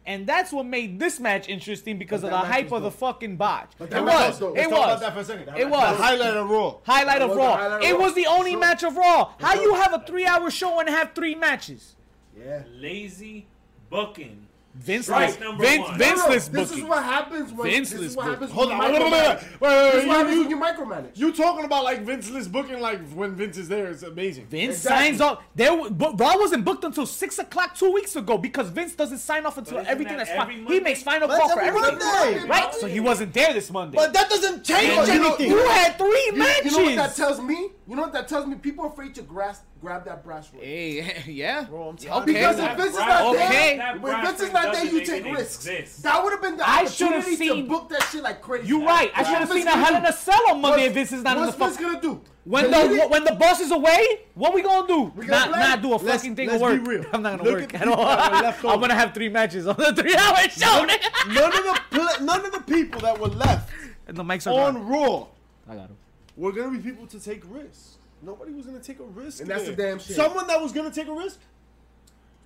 [0.05, 3.37] And that's what made this match interesting because of the hype was of the fucking
[3.37, 3.71] botch.
[3.79, 4.41] But It that match was.
[4.41, 4.51] was.
[4.55, 5.01] It Let's talk about was.
[5.01, 5.49] that for a second.
[5.57, 5.97] It The was.
[5.97, 6.75] highlight of Raw.
[6.85, 7.57] Highlight of Raw.
[7.57, 8.01] highlight of It Raw.
[8.01, 8.61] was the only Sure.
[8.61, 9.31] match of Raw.
[9.39, 9.63] How Sure.
[9.63, 11.95] you have a three-hour show and have three matches?
[12.39, 12.63] Yeah.
[12.79, 13.47] Lazy
[13.91, 14.47] booking.
[14.75, 15.99] Vinceless, number Vince, one.
[15.99, 16.85] No, no, Vinceless This booking.
[16.85, 17.69] is what happens when.
[17.69, 18.55] This Vinceless is what booking.
[18.55, 19.61] Hold on, you wait, wait, wait, micromanage.
[19.61, 21.11] wait, wait, This wait, is what happens you- when you micromanage.
[21.19, 23.89] You talking about like Vinceless booking like when Vince is there?
[23.89, 24.47] It's amazing.
[24.47, 25.09] Vince Exactly.
[25.09, 25.43] signs off.
[25.55, 29.45] There, but Raw wasn't booked until six o'clock two weeks ago because Vince doesn't sign
[29.45, 30.65] off until But isn't everything that that's fine.
[30.67, 32.49] He makes final That's call for everything, Monday.
[32.49, 32.75] right?
[32.75, 33.97] So he wasn't there this Monday.
[33.97, 35.51] But that doesn't change And you, anything.
[35.51, 36.73] you had three You, matches.
[36.73, 37.69] you know what that tells me?
[37.87, 38.55] You know what that tells me?
[38.55, 40.63] People are afraid to grasp, grab that brass ring.
[40.63, 41.65] Hey, yeah.
[41.65, 42.07] Bro, I'm okay.
[42.09, 42.27] tired.
[42.27, 43.49] Because if Vince is not okay.
[43.49, 45.67] there, that when brass Vince is not there, you take risks.
[45.67, 46.03] exist.
[46.05, 48.69] That would have been the I should've opportunity seen- to book that shit like crazy.
[48.69, 49.11] You're right.
[49.15, 51.37] I should have seen a Hell in a Cell on Monday if Vince is not
[51.37, 52.21] in the What's Vince gonna do?
[52.45, 53.11] When Delete the it?
[53.11, 54.05] when the boss is away,
[54.35, 55.13] what we gonna do?
[55.15, 55.61] We not gonna play.
[55.69, 56.87] not do a Let's- fucking thing let's of be work.
[56.89, 57.05] real.
[57.13, 57.95] I'm not gonna Look work at at all.
[57.97, 60.87] people that were left I'm gonna have three matches on the three hour show.
[60.87, 61.35] nigga.
[61.35, 63.71] None of the pla none of the people that were left
[64.09, 64.77] and the mics are gone.
[64.77, 65.27] on Raw
[65.69, 65.97] I got him.
[66.37, 67.99] were gonna be people to take risks.
[68.23, 69.41] Nobody was gonna take a risk.
[69.41, 69.75] And that's there.
[69.75, 70.17] the damn shit.
[70.17, 71.41] Someone that was gonna take a risk.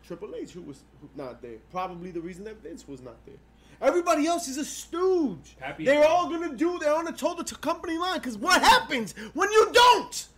[0.06, 3.34] Triple H, who was who- not there, probably the reason that Vince was not there.
[3.80, 5.56] Everybody else is a stooge.
[5.60, 6.78] Happy- They're all gonna do.
[6.78, 8.18] They're on the total to company line.
[8.18, 10.28] Because what happens when you don't?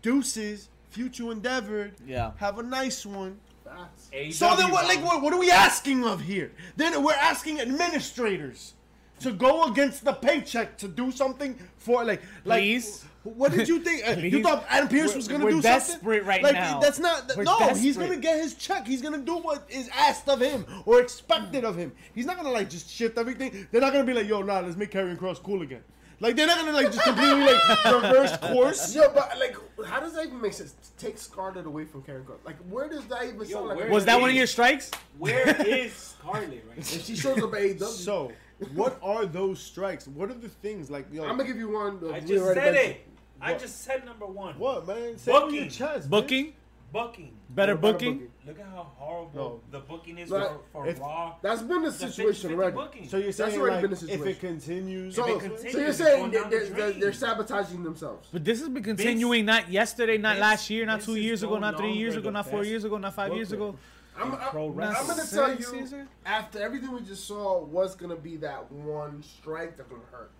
[0.00, 1.94] Deuces, future endeavored.
[2.06, 2.32] Yeah.
[2.38, 3.38] Have a nice one.
[3.64, 4.10] Facts.
[4.36, 4.86] So then, what?
[4.86, 6.52] Like, what, what are we asking of here?
[6.76, 8.74] Then we're asking administrators
[9.20, 12.60] to go against the paycheck to do something for, like, like.
[12.62, 13.04] Please?
[13.24, 14.02] What did you think?
[14.06, 15.78] Uh, You thought Adam Pearce We're- was gonna we're do something?
[15.94, 16.80] desperate right like, now.
[16.80, 17.30] That's not.
[17.36, 18.86] We're no, he's gonna get his check.
[18.86, 21.92] He's gonna do what is asked of him or expected of him.
[22.14, 23.68] He's not gonna like just shift everything.
[23.70, 25.82] They're not gonna be like, yo, nah, let's make Karrion Kross cool again.
[26.18, 28.94] Like they're not gonna like just completely like reverse course.
[28.94, 29.56] Yo, but like,
[29.86, 30.74] how does that even make sense?
[30.98, 32.38] Take Scarlett away from Karen Cross.
[32.44, 33.90] Like, where does that even Yo, sound like?
[33.90, 34.90] Was that one of your strikes?
[35.18, 38.32] Where is Scarlett right If she shows up at AEW, So,
[38.74, 40.06] what are those strikes?
[40.06, 41.06] What are the things like?
[41.12, 41.98] Yo, I'm gonna give you one.
[42.00, 42.14] now?
[42.14, 43.06] I just already said it.
[43.42, 44.58] I just said number one.
[44.58, 45.18] what man?
[45.18, 45.54] Say it with Booking.
[45.56, 46.06] your chest.
[46.06, 46.10] bitch.
[46.10, 46.52] Booking,
[46.92, 47.32] Booking.
[47.50, 48.12] better What booking.
[48.14, 48.28] booking?
[48.46, 49.60] Look at how horrible No.
[49.70, 51.34] the booking is Like, for, for if- Raw.
[51.42, 52.76] That's been the The situation 50-50 already.
[52.76, 53.08] booking.
[53.08, 54.40] So you're That's saying already like, been a if it oh.
[54.48, 58.28] continues, So, If it so you're saying they're, the they're, they're, they're sabotaging themselves.
[58.32, 61.42] But this has been continuing not yesterday, not Vince- last year, not Vince two years
[61.42, 63.76] ago, not three years ago, not four years ago, not five years ago.
[64.14, 66.06] I'm, I'm, I'm gonna tell you Caesar?
[66.26, 70.30] after everything we just saw was gonna be that one strike that's gonna hurt,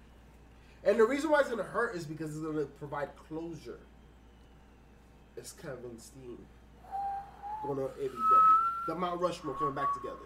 [0.84, 3.78] and the reason why it's gonna hurt is because it's gonna provide closure.
[5.36, 6.38] It's Kevin Steen
[7.64, 8.10] going on AEW,
[8.88, 10.16] the Mount Rushmore coming back together.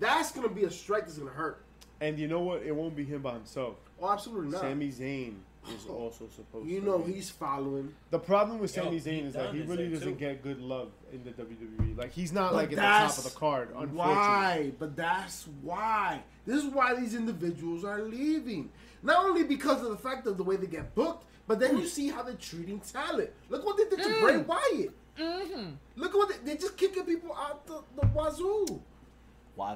[0.00, 1.62] That's gonna be a strike that's gonna hurt.
[2.00, 2.62] and you know what?
[2.62, 3.76] It won't be him by himself.
[4.00, 4.62] Oh, absolutely not.
[4.62, 5.34] Sami Zayn
[5.68, 5.94] is oh.
[5.94, 6.66] also supposed.
[6.66, 6.72] To.
[6.72, 7.12] You know be.
[7.12, 7.94] he's following.
[8.10, 10.14] The problem with Yo, Sami Zayn is that he really doesn't too.
[10.16, 11.96] get good love in the WWE.
[11.96, 13.68] Like he's not But like at the top of the card.
[13.68, 13.96] Unfortunately.
[13.96, 14.72] Why?
[14.78, 16.22] But that's why.
[16.44, 18.70] This is why these individuals are leaving.
[19.02, 21.86] Not only because of the fact of the way they get booked, but then you
[21.86, 23.30] see how they're treating talent.
[23.48, 24.20] Look what they did to Mm.
[24.20, 24.90] Bray Wyatt.
[25.18, 25.70] Mm-hmm.
[25.96, 28.80] Look at what they, they're just kicking people out the, the wazoo.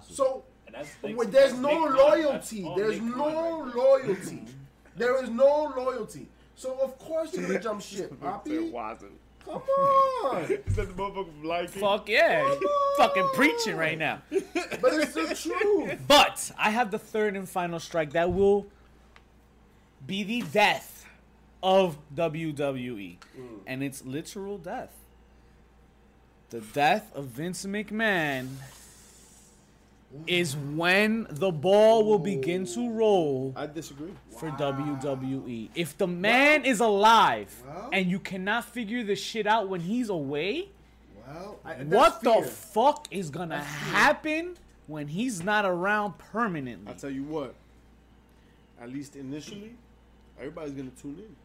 [0.08, 0.90] So And that's,
[1.30, 2.62] there's no Nick loyalty.
[2.62, 4.42] That's There's Nick no right loyalty.
[4.96, 6.28] There is no loyalty.
[6.54, 8.70] So of course you're gonna jump ship, Poppy.
[9.44, 10.42] Come on.
[10.66, 11.80] Is that the motherfucker from Lion King?
[11.82, 12.54] Fuck yeah,
[12.96, 14.22] fucking preaching right now.
[14.30, 16.00] But it's the truth.
[16.08, 18.66] But I have the third and final strike that will
[20.06, 21.06] be the death
[21.62, 23.16] of WWE.
[23.66, 24.92] And it's literal death.
[26.50, 28.48] The death of Vince McMahon
[30.26, 34.12] is when the ball will begin to roll I disagree.
[34.38, 35.70] for WWE.
[35.74, 37.90] If the man is alive Well.
[37.92, 40.68] and you cannot figure the shit out when he's away,
[41.26, 46.88] Well, I, what the fuck is gonna happen when he's not around permanently?
[46.92, 47.54] I'll tell you what.
[48.80, 49.74] At least initially,
[50.38, 51.36] everybody's gonna tune in.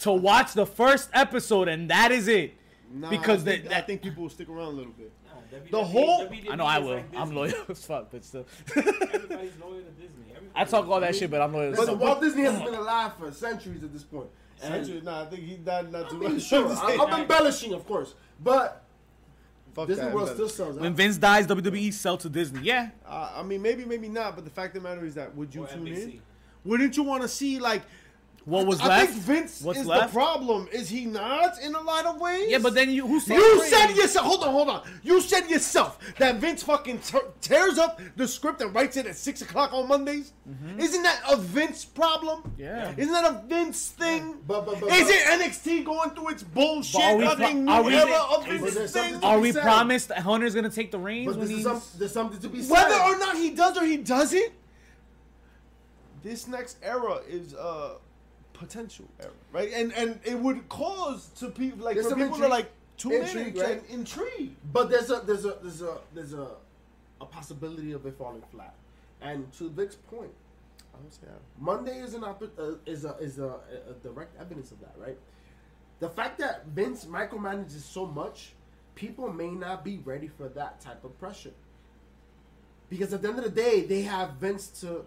[0.00, 2.54] to watch the first episode and that is it.
[2.92, 5.10] Nah, Because I think, they- I think people will stick around a little bit.
[5.24, 6.94] Nah, WWE The whole- I know I will.
[6.96, 7.34] like I'm Disney.
[7.36, 8.46] loyal as fuck, but still.
[8.76, 10.24] Everybody's loyal to Disney.
[10.54, 11.72] I talk all that shit, but I'm loyal.
[11.72, 12.02] as Listen, fuck.
[12.08, 14.28] Walt Disney has been alive for centuries at this point.
[14.62, 16.42] And- Actually, nah, I think he died not I too mean, much.
[16.42, 18.84] sure, I'm, I'm embellishing, of course, but
[19.74, 20.82] Fuck Disney that, World still sells out.
[20.82, 22.60] When Vince dies, WWE sell to Disney.
[22.62, 22.90] Yeah.
[23.06, 24.34] Uh, I mean, maybe, maybe not.
[24.34, 26.02] But the fact of the matter is that would you Or tune NBC.
[26.02, 26.22] in?
[26.64, 27.82] Wouldn't you want to see like
[28.44, 29.12] What was I left?
[29.12, 30.12] think Vince What's is left?
[30.12, 30.68] the problem.
[30.72, 32.50] Is he not in a lot of ways?
[32.50, 34.26] Yeah, but then you who said You said yourself.
[34.26, 34.82] Hold on, hold on.
[35.04, 39.14] You said yourself that Vince fucking te- tears up the script and writes it at
[39.16, 40.32] six o'clock on Mondays.
[40.76, 42.42] Isn't that a Vince problem?
[42.42, 42.60] Mm-hmm.
[42.62, 42.92] Yeah.
[42.96, 44.38] Isn't that a Vince thing?
[44.46, 47.24] But- but- but- Is it NXT going through its bullshit But are we
[47.64, 49.02] pro- are we- era of Vince there's thing?
[49.02, 51.64] something to Are we promised that Hunter's gonna take the reins But when there's, he's
[51.64, 52.72] some, there's something to be said.
[52.72, 54.52] Whether or not he does or he doesn't,
[56.22, 57.96] this next era is a
[58.52, 59.72] potential era, right?
[59.72, 63.12] And and it would cause to people like There's for people to intrigue- like tune
[63.12, 63.82] in intrigue, and, right?
[63.82, 64.56] and intrigue.
[64.72, 66.48] But there's a there's a there's a there's a
[67.20, 68.74] a possibility of it falling flat.
[69.20, 70.32] And to Vic's point,
[70.94, 71.26] I don't say.
[71.58, 73.54] Monday is an oppo- uh, is a is a,
[73.88, 75.18] a direct evidence of that, right?
[76.00, 78.54] The fact that Vince micromanages so much,
[78.96, 81.52] people may not be ready for that type of pressure.
[82.90, 85.04] Because at the end of the day, they have Vince to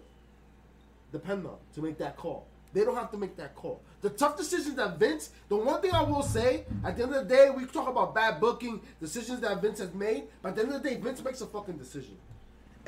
[1.12, 2.46] depend on to make that call.
[2.72, 3.80] They don't have to make that call.
[4.02, 7.26] The tough decisions that Vince, the one thing I will say, at the end of
[7.26, 10.62] the day, we talk about bad booking, decisions that Vince has made, but at the
[10.62, 12.16] end of the day, Vince makes a fucking decision.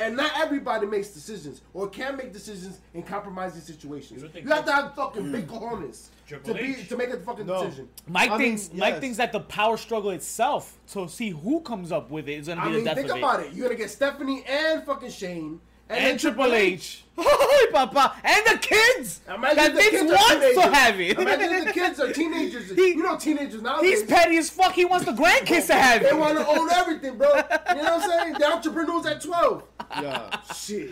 [0.01, 4.23] And not everybody makes decisions or can make decisions in compromising situations.
[4.23, 6.89] You don't You have to have fucking big cojones to be H?
[6.89, 7.65] to make a fucking No.
[7.65, 7.89] decision.
[8.07, 9.01] Mike I mean, thinks Mike yes.
[9.01, 12.61] thinks that the power struggle itself to see who comes up with it is gonna
[12.61, 13.53] be I the mean, death think of about it.
[13.55, 18.59] You're gonna get Stephanie and fucking Shane and, And Triple H, Hey, Papa, and the
[18.59, 20.75] kids Imagine that the Vince kids are wants to teenagers.
[20.75, 21.19] have it.
[21.19, 22.71] Imagine the kids are teenagers.
[22.77, 23.81] He- you know, teenagers now.
[23.83, 24.73] He's petty as fuck.
[24.73, 26.11] He wants the grandkids to have it.
[26.11, 27.29] They want to own everything, bro.
[27.29, 28.33] You know what I'm saying?
[28.35, 29.63] The entrepreneurs at 12.
[30.01, 30.91] Yeah, Shit.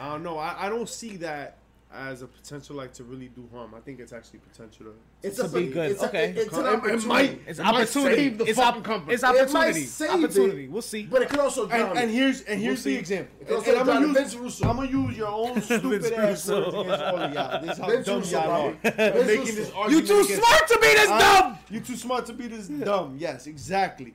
[0.00, 0.38] I don't know.
[0.38, 1.57] I, I don't see that
[1.98, 3.74] as a potential like to really do harm.
[3.74, 4.94] I think it's actually potential to.
[5.22, 5.90] It's To a be good.
[5.90, 6.30] It's a- Okay.
[6.36, 7.06] it's an It- it opportunity.
[7.08, 8.16] might- It's It might opportunity.
[8.16, 9.14] save the it's, fucking company.
[9.14, 9.84] it's It might opportunity.
[9.84, 10.64] save opportunity.
[10.64, 10.70] it.
[10.70, 11.02] We'll see.
[11.06, 13.00] But it could also drown And, and here's and here's We'll the see.
[13.00, 13.34] example.
[13.40, 14.68] It goes And to I'm gonna use Vince Russo.
[14.68, 17.60] I'm gonna use your own stupid Vince ass words against all of y'all.
[17.60, 18.72] This is how Vince dumb Russo, y'all are.
[18.72, 18.78] bro.
[18.84, 19.54] I'm Vince making Russo.
[19.54, 21.58] this You too against- smart to be this Uh, dumb.
[21.70, 23.16] You too smart to be this dumb.
[23.18, 24.14] Yes, exactly.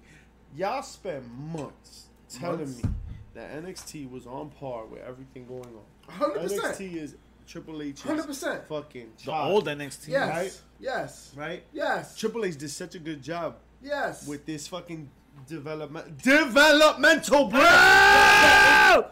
[0.56, 2.82] Y'all spent months telling me
[3.34, 5.84] that NXT was on par with everything going on.
[6.08, 6.60] 100%.
[6.60, 7.16] NXT is
[7.54, 8.66] Triple H, 100%.
[8.66, 10.08] fucking The child, old NXT.
[10.08, 10.28] Yes.
[10.36, 10.62] Right?
[10.80, 11.32] Yes.
[11.36, 11.64] right?
[11.72, 12.18] Yes.
[12.18, 14.28] Triple H did such a good job Yes.
[14.28, 15.08] with this fucking
[15.47, 19.06] development developmental bro.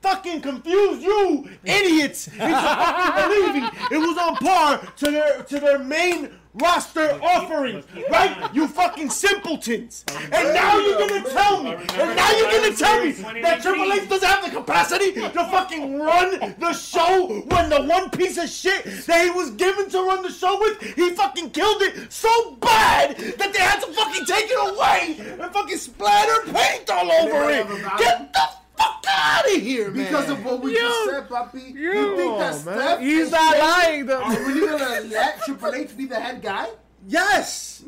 [0.00, 5.78] Fucking confused you idiots into fucking believing it was on par to their to their
[5.78, 6.30] main
[6.60, 8.50] roster offering, right?
[8.54, 10.04] You fucking simpletons.
[10.32, 14.08] And now you're gonna tell me, and now you're gonna tell me that Triple H
[14.08, 18.84] doesn't have the capacity to fucking run the show when the one piece of shit
[19.06, 23.16] that he was given to run the show with, he fucking killed it so bad
[23.16, 27.66] that they had to fucking take it away and fucking splatter paint all over it.
[27.98, 28.48] Get the
[28.78, 30.04] fuck out of here, man.
[30.06, 31.74] Because of what we You- just said, Papi.
[31.74, 32.54] You, you- think that.
[32.54, 34.22] Steph He's and not Shane lying, though.
[34.22, 36.68] Are really gonna let Triple H be the head guy?
[37.06, 37.84] Yes.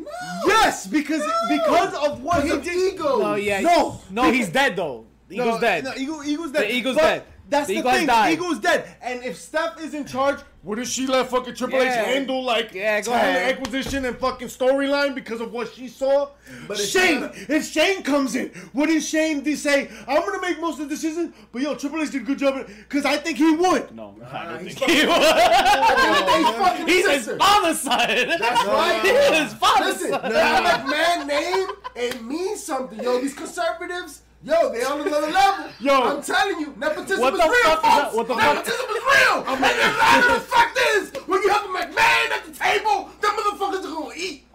[0.47, 2.95] Yes, because because of what he of did.
[2.95, 3.23] ego.
[3.23, 3.61] Oh yeah.
[3.61, 4.01] No.
[4.11, 5.05] No, he's dead though.
[5.29, 5.85] The No, dead.
[5.85, 6.63] No, Eagle, Eagle's dead.
[6.63, 7.23] The Eagle's But dead.
[7.51, 8.07] That's The the, Eagle thing.
[8.07, 8.33] died.
[8.33, 8.89] Eagle's dead.
[9.03, 12.01] And if Steph is in charge, wouldn't she let fucking Triple Yeah.
[12.03, 13.59] H handle like Yeah, go talent ahead.
[13.59, 16.29] acquisition and fucking storyline because of what she saw?
[16.69, 20.61] But if Shane, Shane- if Shane comes in, wouldn't Shane de- say, "I'm gonna make
[20.61, 21.35] most of the decisions"?
[21.51, 23.95] But yo, Triple H did a good job because I think he would.
[23.97, 24.15] No.
[24.31, 25.17] I don't he's He fucking, was.
[26.37, 27.39] he's fucking He's his sister.
[27.39, 27.99] father's son.
[28.39, 29.01] That's right.
[29.03, 30.23] He's his father's Listen, son.
[30.33, 33.03] that McMahon name, it means something.
[33.03, 35.71] Yo, these conservatives, yo, they on another level.
[35.81, 35.93] Yo.
[36.17, 38.15] I'm telling you, nepotism What is the real, fuck folks.
[38.17, 39.37] what the fuck- nepotism is real.
[39.47, 43.31] and the matter of fact is, when you have a McMahon at the table, them
[43.33, 44.47] motherfuckers are gonna eat.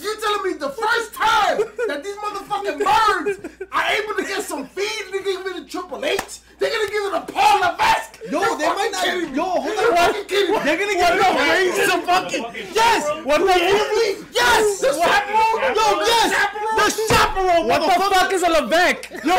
[0.00, 1.58] You telling me the first time
[1.88, 6.04] that these motherfucking birds are able to get some feed, they give it to Triple
[6.04, 8.20] H, they're gonna give it to Paul Levesque?
[8.30, 9.36] Yo, You're they might not- kidding me.
[9.36, 9.96] yo, hold You're on.
[9.96, 10.54] fucking kidding.
[10.64, 13.24] They're gonna give get no raise some fucking yes.
[13.24, 15.74] What the Yes, The chaperone?
[15.74, 16.76] Yo, yes, chaperone?
[16.76, 17.68] the chaperone.
[17.68, 19.10] What the fuck is a Levesque?
[19.24, 19.36] Yo,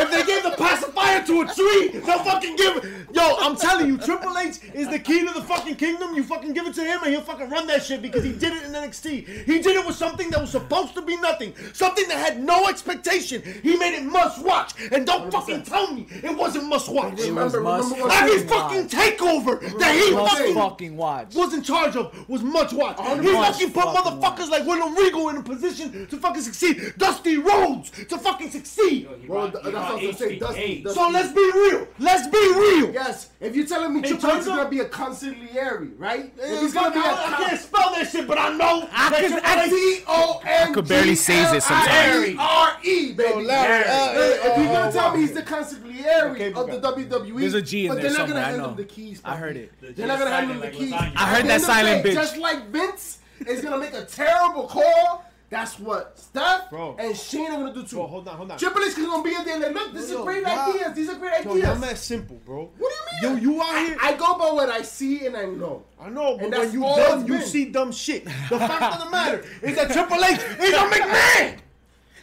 [0.00, 2.84] if they gave the pacifier to a tree, they'll fucking give it.
[3.12, 6.14] Yo, I'm telling you, Triple H is the key to the fucking kingdom.
[6.14, 8.52] You fucking give it to him and he'll fucking run that shit because he did
[8.54, 9.44] it in NXT.
[9.44, 12.66] He did it with something that was supposed to be nothing, something that had no
[12.68, 13.42] expectation.
[13.62, 14.72] He made it must watch.
[14.90, 17.18] And don't fucking tell me it wasn't must watch.
[17.20, 21.34] Remember, must remember what Every Shane- fucking takeover that he fucking fucking watch.
[21.34, 22.96] was in charge of was much watch.
[23.00, 26.94] He Must fucking put fucking motherfuckers like William Regal in a position to fucking succeed.
[26.98, 29.08] Dusty Rhodes to fucking succeed.
[29.28, 30.38] Well, th- that's what I was gonna.
[30.38, 31.88] Dusty, Dusty, So let's be real.
[31.98, 32.92] Let's be real.
[32.92, 36.32] Yes, if you're telling me In Triple H is gonna be a consigliere, right?
[36.36, 38.88] If he's gonna be a I can't spell that shit, but I know.
[38.92, 40.74] I that could- Triple I H- C O N.
[40.74, 42.36] could barely say it sometimes.
[42.38, 43.30] R E, baby.
[43.30, 46.80] Yo, Larry, Hey, if you're gonna uh, tell me he's the consigliere Okay, of the
[46.80, 48.68] WWE, There's a G in but there they're not somewhere, gonna I hand know.
[48.70, 49.20] him the keys.
[49.24, 49.68] I heard papi.
[49.82, 49.96] it.
[49.96, 50.92] They're not gonna hand him the Like keys.
[50.92, 51.12] lasagna.
[51.16, 52.14] I heard that end of silent day, bitch.
[52.14, 55.24] Just like Vince is gonna make a terrible call.
[55.50, 56.96] That's what Steph Bro.
[56.98, 57.96] and Shane are gonna do too.
[57.96, 58.58] Bro, hold on, hold on.
[58.58, 60.94] Triple H is gonna be in there like, look, this Yo, is great y'all- ideas.
[60.94, 61.66] These are great Yo, ideas.
[61.68, 62.70] y'all mad simple, bro.
[62.76, 63.44] What do you mean?
[63.44, 63.96] Yo, you out here.
[64.02, 65.84] I, I go by what I see and I know.
[66.00, 68.24] I know, but And when you all dumb, you see dumb shit.
[68.24, 71.58] The fact of the matter is that Triple H is a McMahon.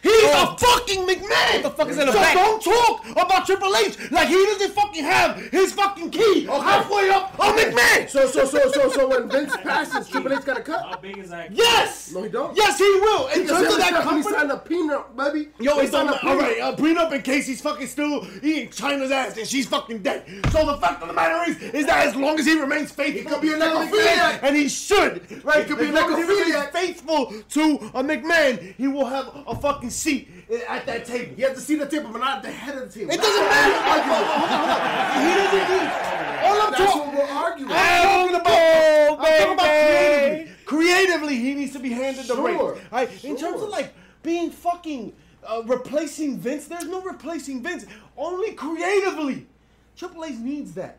[0.02, 1.52] He's a fucking McMahon.
[1.54, 2.34] What the fuck is in the so back?
[2.34, 7.34] don't talk about Triple H like he doesn't fucking have his fucking key halfway up
[7.34, 8.08] a McMahon.
[8.10, 10.84] So so so so so when Vince passes, Triple H got a cut.
[10.86, 11.52] How big is that?
[11.52, 12.56] yes, No, he don't.
[12.56, 13.28] yes, he will.
[13.28, 14.36] In Because terms of that and Stephanie company.
[14.36, 15.48] signed a peanut, baby.
[15.60, 16.50] Yo, They it's signed on a the, all peanut.
[16.50, 16.60] right.
[16.60, 20.24] Uh, prenup in case he's fucking still eating Chyna's ass and she's fucking dead.
[20.50, 23.22] So the fact of the matter is, is that as long as he remains faithful,
[23.22, 24.40] He could be a to the necrophiliac.
[24.42, 25.62] And he should, right?
[25.62, 26.72] He could be as a long he remains necrophiliac.
[26.72, 27.62] faithful to
[27.94, 30.28] a McMahon, he will have a fucking seat
[30.68, 31.34] at that table.
[31.36, 33.12] He has to see the table, but not at the head of the table.
[33.12, 33.74] It doesn't matter.
[35.20, 35.90] He doesn't need.
[36.44, 37.00] All I'm That's talking.
[37.00, 37.70] what we're arguing.
[37.72, 40.52] I'm talking about, I'm talking about creatively.
[40.64, 42.80] Creatively, he needs to be handed the Sure, reins.
[42.90, 43.24] Right?
[43.24, 43.92] In terms of like
[44.22, 45.12] being fucking
[45.46, 47.86] uh, replacing Vince, there's no replacing Vince.
[48.16, 49.46] Only creatively.
[49.96, 50.98] Triple H needs that.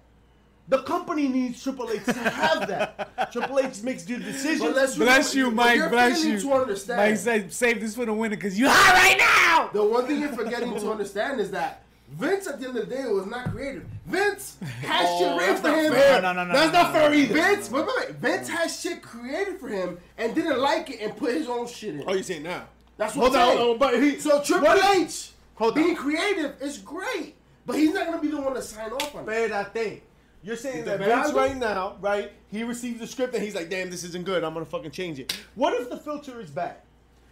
[0.69, 3.31] The company needs Triple H to have that.
[3.33, 4.61] Triple H makes the decisions.
[4.61, 5.77] But let's Bless you, Mike.
[5.77, 6.41] you're Bless failing you.
[6.41, 6.97] To understand.
[7.11, 9.69] Mike said, save this for the winner because you hot right now.
[9.73, 11.81] The one thing you're forgetting to understand is that
[12.11, 13.83] Vince, at the end of the day, was not creative.
[14.05, 15.91] Vince has Oh, shit written for him.
[15.93, 16.21] fair.
[16.21, 17.33] No, no, no, That's no, not no, fair either.
[17.33, 18.15] Vince, wait, wait, wait.
[18.17, 21.95] Vince has shit created for him and didn't like it and put his own shit
[21.95, 22.03] in.
[22.07, 22.63] Oh, you saying now?
[22.97, 23.57] That's what I'm saying.
[23.59, 24.19] Oh, but he.
[24.19, 25.95] So Triple what if- H Hold being on.
[25.95, 27.35] creative is great,
[27.65, 29.51] but he's not gonna be the one to sign off on it.
[29.51, 30.01] Espérate.
[30.43, 30.99] You're saying that.
[30.99, 32.31] Vince right now, right?
[32.51, 34.43] He receives the script and he's like, "Damn, this isn't good.
[34.43, 36.75] I'm gonna fucking change it." What if the filter is bad?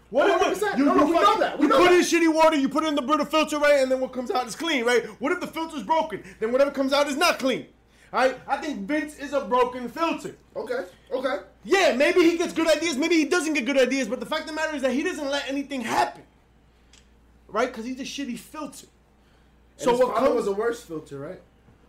[0.10, 0.78] What if 100%.
[0.78, 1.58] you, No, no, you we know that.
[1.58, 1.94] We you know put that.
[1.94, 4.30] in shitty water, you put it in the Brita filter, right, and then what comes
[4.30, 5.06] out is clean, right?
[5.22, 6.22] What if the filter's broken?
[6.40, 7.68] Then whatever comes out is not clean.
[8.12, 8.38] Right?
[8.46, 10.36] I think Vince is a broken filter.
[10.54, 10.84] Okay,
[11.14, 11.38] okay.
[11.64, 14.42] Yeah, maybe he gets good ideas, maybe he doesn't get good ideas, but the fact
[14.42, 16.24] of the matter is that he doesn't let anything happen.
[17.48, 17.70] Right?
[17.70, 18.88] Because he's a shitty filter.
[19.78, 21.42] So So what comes was a worse filter, right?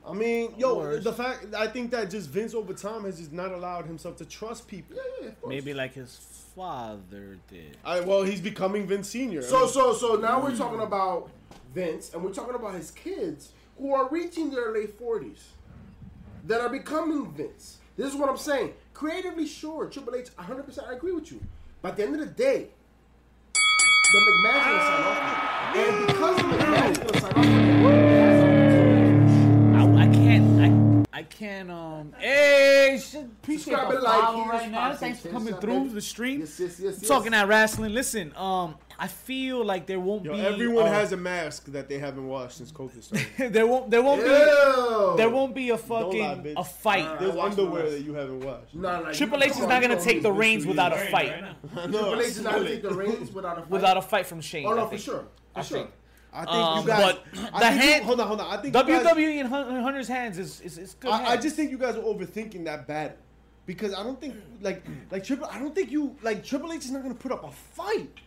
[0.04, 1.04] I mean, yo, course.
[1.04, 4.24] the fact I think that just Vince over time has just not allowed himself to
[4.24, 4.96] trust people.
[4.96, 5.48] Yeah, yeah, of.
[5.48, 6.16] Maybe like his
[6.56, 7.76] father did.
[7.84, 9.40] I, well, he's becoming Vince Senior.
[9.40, 11.30] I So, mean, so, so now we're talking about
[11.72, 15.50] Vince, and we're talking about his kids who are reaching their late forties,
[16.46, 17.78] that are becoming Vince.
[17.96, 18.74] This is what I'm saying.
[18.94, 20.64] Creatively, sure, Triple H, 100.
[20.64, 21.40] percent I agree with you.
[21.80, 22.68] But at the end of the day,
[23.54, 27.32] the McMahon's gonna sign off, and because the McMahon's gonna sign
[27.86, 28.41] off,
[31.12, 31.70] I, I can't.
[31.70, 32.14] Um.
[32.18, 34.94] Hey, should appreciate the and like, follow right now.
[34.94, 36.40] Thanks for coming shit, through the stream.
[36.40, 37.08] yes, yes, yes, yes.
[37.08, 37.92] Talking at wrestling.
[37.92, 38.32] Listen.
[38.36, 38.76] Um.
[38.98, 40.40] I feel like there won't yo, be.
[40.40, 43.02] everyone uh, has a mask that they haven't washed since COVID
[43.36, 43.52] started.
[43.52, 43.90] there won't.
[43.90, 44.28] There won't be.
[45.16, 46.54] There won't be a fucking bitch.
[46.56, 47.04] a fight.
[47.04, 47.16] Nah.
[47.16, 48.74] There's underwear that you haven't washed.
[48.74, 51.32] Nah, nah, Triple H is not gonna take the reins without a fight.
[51.42, 51.90] right.
[51.90, 53.70] Triple H is not gonna take the reins without a fight.
[53.70, 54.66] Without a fight from Shane.
[54.66, 55.24] Oh I no, for sure.
[55.54, 55.88] For sure.
[56.40, 56.48] Think.
[56.50, 57.16] think Um, you guys.
[57.34, 58.46] but I the think you- hold on, hold on.
[58.46, 61.10] I think you guys- WWE in Hunter's hands is is, is good.
[61.10, 63.16] I, I just think you guys are overthinking that battle
[63.66, 65.46] because I don't think like like Triple.
[65.46, 68.18] I don't think you like Triple H is not gonna put up a fight.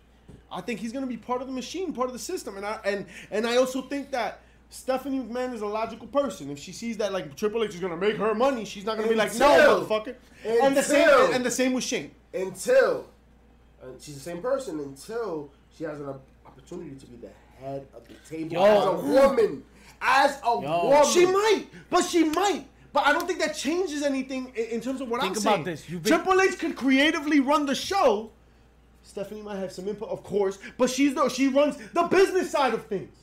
[0.51, 2.79] I think he's gonna be part of the machine, part of the system, and I
[2.85, 4.41] and and I also think that.
[4.71, 6.49] Stephanie McMahon is a logical person.
[6.49, 9.07] If she sees that like Triple H is gonna make her money, she's not gonna
[9.07, 10.15] be like, no, Until- motherfucker.
[10.43, 12.11] And the same until- and the same with Shane.
[12.33, 13.05] until
[13.81, 16.09] uh, she's the same person until she has an
[16.45, 17.29] opportunity to be the
[17.65, 18.63] head of the table Yo.
[18.63, 19.63] as a woman.
[20.01, 20.87] As a Yo.
[20.89, 22.65] woman, She might, but she might.
[22.93, 25.53] But I don't think that changes anything in, in terms of what Think I'm about
[25.55, 25.63] saying.
[25.65, 25.89] this.
[25.89, 28.31] You've been- Triple H could creatively run the show.
[29.03, 31.27] Stephanie might have some input, of course, but she's no.
[31.29, 33.13] She runs the business side of things.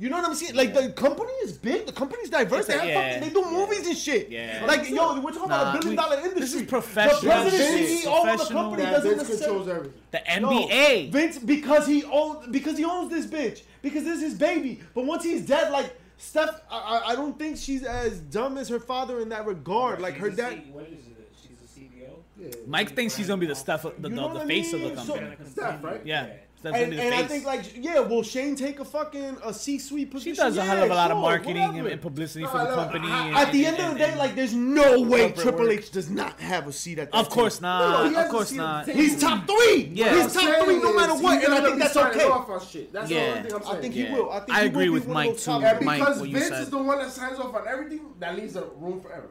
[0.00, 0.04] Right.
[0.04, 0.54] You know what I'm saying?
[0.54, 1.86] Like the company is big.
[1.86, 2.66] The company's diverse.
[2.66, 3.12] They have Yeah.
[3.18, 3.28] fucking.
[3.28, 3.50] They do Yeah.
[3.52, 4.30] movies and shit.
[4.30, 4.64] Yeah.
[4.66, 6.40] Like yo, we're talking Nah, about a billion we- dollar industry.
[6.40, 7.20] this is professional.
[7.20, 9.92] The president, Vince- CEO of the company that doesn't Vince controls everything.
[10.10, 11.10] the No, NBA.
[11.10, 14.80] Vince because he owns because he owns this bitch because this is his baby.
[14.94, 18.68] But once he's dead, like Steph, I, I- I don't think she's as dumb as
[18.68, 20.00] her father in that regard.
[20.00, 20.52] Like her dad.
[20.64, 21.30] C- what is it?
[21.42, 22.10] She's a CBO.
[22.38, 22.48] Yeah.
[22.66, 25.36] Mike thinks she's gonna be the stuff, the, the, the I face of the company.
[25.44, 26.00] So- Steph, right?
[26.04, 26.26] Yeah.
[26.60, 30.34] Steps And, and I think like yeah, will Shane take a fucking a C-suite position?
[30.34, 31.88] she does a Yeah, hell of a lot of marketing and, whatever.
[31.88, 33.08] and publicity No, for the look, company.
[33.10, 35.36] I- and- At the and- end of the day, and- like there's no way corporate
[35.42, 35.78] Triple work.
[35.78, 37.68] H does not have a seat at that of course table.
[37.70, 38.04] not.
[38.04, 38.86] No, he of course not.
[38.86, 39.90] He's top three.
[39.94, 40.22] Yeah.
[40.22, 42.24] He's top three no matter what, and I think that's okay.
[42.26, 42.92] Off on shit.
[42.92, 43.20] That's Yeah.
[43.24, 43.76] the only thing I'm saying.
[43.76, 44.04] I think Yeah.
[44.06, 44.30] he will.
[44.30, 45.44] I think I he agree will with be Mike, too.
[45.44, 46.62] top- Mike, because what you Vince said.
[46.64, 49.30] is the one that signs off on everything, that leaves a room forever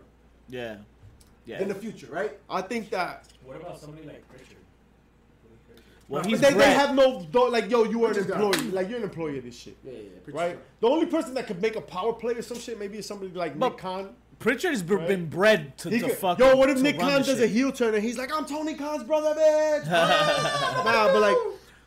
[0.49, 0.77] Yeah.
[1.45, 1.61] Yeah.
[1.61, 2.31] in the future, right?
[2.49, 4.57] I think that What about somebody like Prichard?
[6.09, 6.23] Prichard.
[6.25, 6.75] Well, he's they, they Brett.
[6.75, 8.51] have no like yo, you are an employee.
[8.51, 8.73] God.
[8.73, 9.77] Like you're an employee of this shit.
[9.83, 10.33] Yeah, yeah, yeah.
[10.39, 10.59] Right?
[10.79, 13.31] The only person that could make a power play or some shit maybe is somebody
[13.31, 14.09] like But- Nick Khan.
[14.39, 15.05] Prichard has b- Right.
[15.07, 16.39] been bred to, He to could- fuck.
[16.39, 18.45] yo, what if Nick run Khan the does a heel turn and he's like, I'm
[18.45, 19.85] Tony Khan's brother, bitch.
[19.89, 21.35] nah, but like,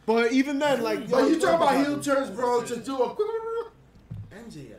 [0.05, 3.28] but even then, like, yo, you talking about heel turns, bro, to do a quick
[4.32, 4.77] MJF.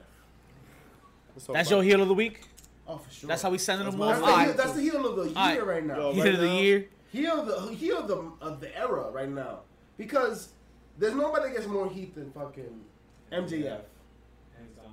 [1.52, 2.42] That's your heel of the week.
[2.88, 3.28] Oh, for sure.
[3.28, 4.20] That's how we sending That's them off.
[4.22, 5.66] That's the, heel, that's the heel of the year Alright.
[5.66, 5.96] right now.
[5.96, 6.86] Yo, Heel right of the now- year.
[7.14, 9.60] Heel of the heel of the of the era right now
[9.98, 10.50] because
[10.98, 12.82] there's nobody that gets more heat than fucking
[13.32, 13.82] MJF.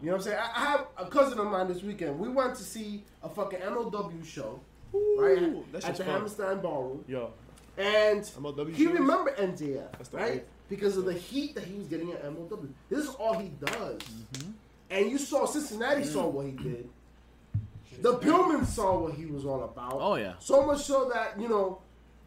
[0.03, 0.39] You know what I'm saying?
[0.39, 2.19] I, I have a cousin of mine this weekend.
[2.19, 4.61] We went to see a fucking MLW show,
[4.93, 5.39] right?
[5.43, 6.15] Ooh, that At shit's the fun.
[6.15, 7.05] Hammerstein Ballroom.
[7.09, 7.33] Yo,
[7.79, 8.95] And MLW he shows?
[8.95, 10.31] remembered MJF, That's the right?
[10.33, 10.43] wave.
[10.71, 12.69] Because of the heat that he was getting at MLW.
[12.89, 13.99] This is all he does.
[13.99, 14.51] Mm-hmm.
[14.91, 16.89] And you saw Cincinnati saw what he did.
[18.01, 19.95] The Pillman saw what he was all about.
[20.01, 20.35] Oh, yeah.
[20.39, 21.81] So much so that you know,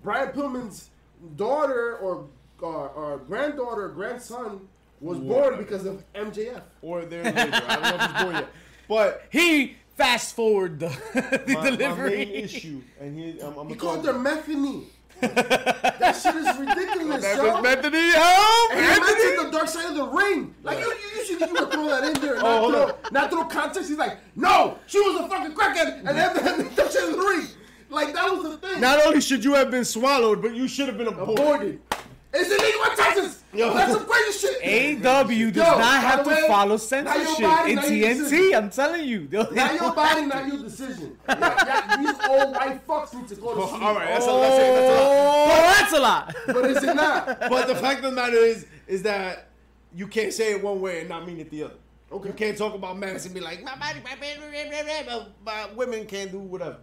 [0.03, 0.89] Brian Pillman's
[1.35, 2.27] daughter or
[2.61, 4.67] or, or granddaughter or grandson
[5.01, 6.61] was born because of MJF.
[6.81, 7.39] or there later.
[7.67, 8.49] I don't know if he's born yet,
[8.87, 13.75] but He fast forward the, the my, my main issue, and he, I'm, I'm He
[13.75, 14.83] called throw- her Methany.
[15.23, 17.55] that shit is ridiculous, That yo.
[17.61, 18.71] was Anthony Helm.
[18.71, 20.53] And he mentioned the dark side of the ring.
[20.63, 23.29] Like you, you usually you would throw that in there, and Oh, not, throw, not
[23.31, 23.89] throw context.
[23.89, 27.17] He's like, no, she was a fucking crackhead, and then the dark side of the
[27.19, 27.47] ring.
[27.93, 28.81] Like that was the thing.
[28.81, 31.39] Not only should you have been swallowed, but you should have been aborted.
[31.39, 31.81] aborted.
[32.35, 33.43] It's illegal in Texas.
[33.53, 33.71] Yo.
[33.75, 35.05] That's some crazy shit.
[35.05, 38.57] AW does Yo, not have to way, follow censorship body, in TNT.
[38.57, 39.27] I'm telling you.
[39.31, 41.17] Not your body, not your decision.
[41.29, 43.83] Yeah, yeah, these old white fucks need to go to sleep.
[43.83, 45.45] All right, that's a, that's, a, that's a lot.
[45.45, 46.35] Oh, that's a lot.
[46.47, 47.39] But is it not?
[47.49, 49.49] But the fact of the matter is, is that
[49.95, 51.75] you can't say it one way and not mean it the other.
[52.11, 52.29] Okay.
[52.29, 56.31] You can't talk about mass and be like, my body, my blah, but women can't
[56.31, 56.77] do whatever.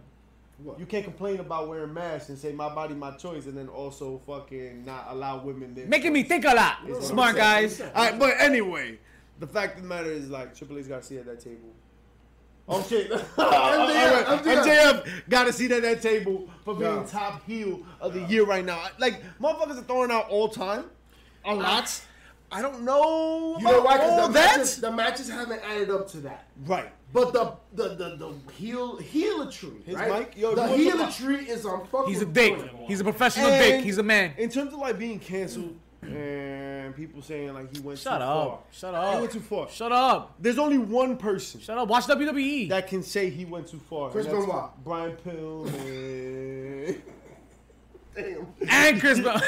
[0.63, 0.79] What?
[0.79, 4.21] You can't complain about wearing masks and say my body, my choice, and then also
[4.27, 5.85] fucking not allow women there.
[5.87, 6.77] Making me think a lot.
[6.87, 7.81] That's Smart guys.
[7.81, 8.99] All right, but anyway,
[9.39, 11.69] the fact of the matter is like Triple H's got to see at that table.
[12.67, 13.11] Oh shit!
[13.11, 14.43] MJF, MJF.
[14.43, 17.03] MJF got to sit at that table for being Yeah.
[17.05, 18.83] top heel of the year right now.
[18.99, 20.85] Like motherfuckers are throwing out all time,
[21.45, 22.01] a uh, lot.
[22.51, 23.55] I don't know.
[23.59, 23.97] You know why?
[23.97, 24.57] all Because the that.
[24.57, 26.47] matches, the matches haven't added up to that.
[26.65, 26.91] Right.
[27.13, 30.19] But the the the, the heel heelatry, His right?
[30.29, 30.37] mic?
[30.37, 32.13] Yo, the if you want heelatry is on fucking.
[32.13, 32.55] He's a dick.
[32.57, 32.87] point.
[32.87, 33.83] He's a professional And dick.
[33.83, 34.33] He's a man.
[34.37, 38.47] In terms of like being canceled and people saying like he went Shut too up.
[38.47, 38.59] far.
[38.71, 39.19] Shut up He up.
[39.21, 39.69] went too far.
[39.69, 40.35] Shut up.
[40.39, 41.87] There's only one person Shut up.
[41.87, 42.05] Watch.
[42.07, 42.69] WWE.
[42.69, 44.05] that can say he went too far.
[44.05, 44.83] and Chris that's Benoit.
[44.83, 47.01] Brian Pillman.
[48.15, 48.47] Damn.
[48.69, 49.19] and Chris.
[49.19, 49.41] Benoit.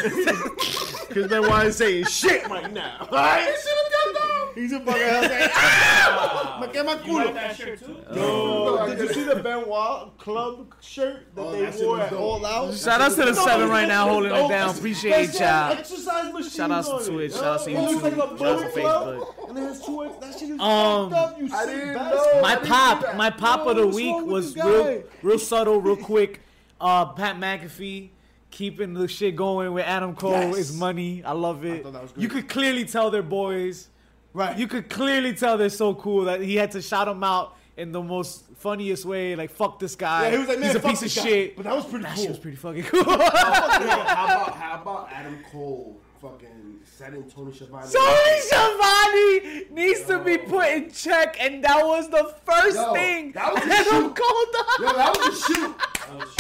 [1.10, 2.98] Chris Benoit is saying shit right now.
[3.00, 4.48] He should have got down.
[4.56, 6.58] He's a fucking hell saying, ah!
[6.62, 7.34] Me quema You culo.
[7.34, 7.98] that shirt too?
[8.14, 12.14] Yo, No, did you see the Benoit club shirt that Oh, they that wore at.
[12.14, 12.74] All Out?
[12.76, 14.14] Shout out to the No, seven right now dope.
[14.14, 14.50] holding it Dope.
[14.52, 14.70] down.
[14.78, 15.72] Appreciate y'all.
[15.74, 17.12] Exercise machines Shout outs to.
[17.12, 19.50] Twitch, shout outs to It YouTube, like shout outs to Facebook.
[19.50, 20.16] And it has two X.
[20.22, 21.40] That shit is Um, up.
[21.42, 22.40] You I didn't know.
[22.42, 26.42] My pop, my pop Yo, of the week was real, real subtle, real quick.
[26.80, 28.10] Uh, Pat McAfee
[28.54, 30.58] keeping the shit going with Adam Cole Yes.
[30.58, 31.24] is money.
[31.26, 31.84] I love it.
[31.84, 32.22] thought that was great.
[32.24, 33.90] You could clearly tell they're boys.
[34.32, 34.58] Right.
[34.58, 37.92] You could clearly tell they're so cool that he had to shout them out in
[37.92, 39.36] the most funniest way.
[39.36, 40.26] Like fuck this guy.
[40.26, 41.30] Yeah, he was like, man, he's a fuck piece of guy.
[41.30, 41.56] shit.
[41.58, 42.22] But that was pretty that cool.
[42.24, 43.04] shit was pretty fucking cool.
[43.04, 46.63] How about how about Adam Cole fucking
[46.98, 47.92] setting Tony Schiavone?
[47.92, 53.32] Tony Schiavone needs to be put in check, and that was the first Yo, thing
[53.34, 54.16] that was a Adam shoot.
[54.16, 54.66] Cole done.
[54.80, 55.76] Yo, that was a shoot.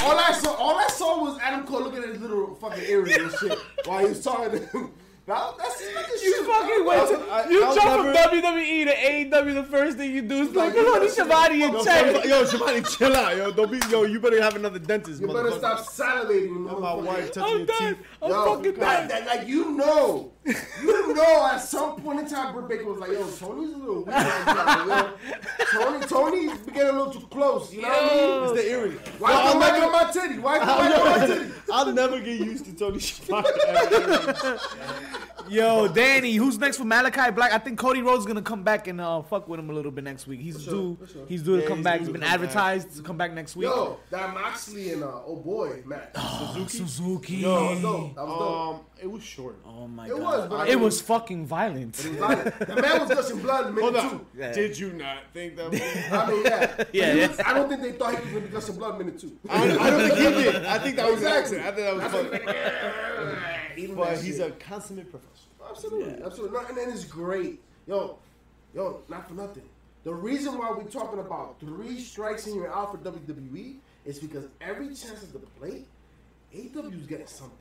[0.04, 3.14] All I saw, all I saw was Adam Cole looking at his little fucking earring
[3.20, 4.92] and shit while he was talking to him.
[5.26, 6.46] That, that's just You shoot.
[6.48, 9.54] fucking went to, I- you I'll jump never- from WWE to AEW.
[9.54, 12.26] The first thing you do is like, Like, put Tony yo, Schiavone in check.
[12.26, 13.52] yo, Shabani, chill out, yo.
[13.52, 14.04] Don't be, yo.
[14.04, 15.86] You better have another dentist, You better motherfucker.
[15.86, 16.66] stop salivating.
[16.66, 17.04] Let my motherfucker.
[17.06, 17.96] wife touching I'm your done.
[17.96, 18.06] teeth.
[18.22, 19.08] I'm Yo, fucking like, done.
[19.08, 23.12] that, like you know, you know, at some point in time, Britt Baker was like,
[23.12, 25.10] "Yo, Tony's a little weird." right.
[25.72, 27.72] Tony, Tony's getting a little too close.
[27.74, 28.44] You know what I mean?
[28.44, 29.00] It's the earring.
[29.20, 30.40] Why Yo, you I'll like never- on my titty?
[30.40, 31.52] Why you like on my titty?
[31.72, 33.46] I'll never get used to Tony Schiavone.
[35.50, 37.52] Yo, Danny, who's next for Malakai Black?
[37.52, 39.92] I think Cody Rhodes is gonna come back and uh, fuck with him a little
[39.92, 40.40] bit next week.
[40.40, 40.98] He's sure, due.
[41.12, 41.26] sure.
[41.28, 42.00] He's due to Yeah, come he's back.
[42.00, 42.34] He's been come back.
[42.34, 43.66] advertised to come back next week.
[43.68, 46.16] Yo, that Moxley and uh, oh boy, Matt.
[46.70, 47.38] Suzuki.
[47.38, 48.16] Yo, That was dope.
[48.16, 48.76] That was dope.
[48.80, 49.58] Um, it was short.
[49.66, 50.22] Oh my It god.
[50.22, 52.04] was, but I it mean- was fucking violent.
[52.04, 52.60] It was violent.
[52.60, 54.26] the man was gushing blood in Hold minute two.
[54.40, 54.52] Yeah.
[54.54, 55.70] Did you not think that?
[55.72, 55.82] Was,
[56.12, 56.84] I mean, yeah.
[56.94, 57.28] Yeah, yeah.
[57.28, 59.20] was- I don't think they thought he was going to be gushing blood in minute
[59.22, 59.38] two.
[59.50, 60.66] I, I don't think he did.
[60.66, 61.58] I think that was Exactly.
[61.58, 61.66] an accident.
[61.68, 62.50] I think that was
[63.76, 63.82] funny.
[63.84, 64.48] Even But that he's shit.
[64.48, 65.50] a consummate professional.
[65.62, 66.60] Oh, absolutely, absolutely.
[66.60, 67.60] No, and then it's great.
[67.88, 68.18] Yo,
[68.76, 69.64] yo, not for nothing.
[70.04, 73.76] The reason why we're talking about three strikes and you're out for WWE
[74.06, 75.88] is because every chance at the plate,
[76.54, 77.58] AEW's getting something.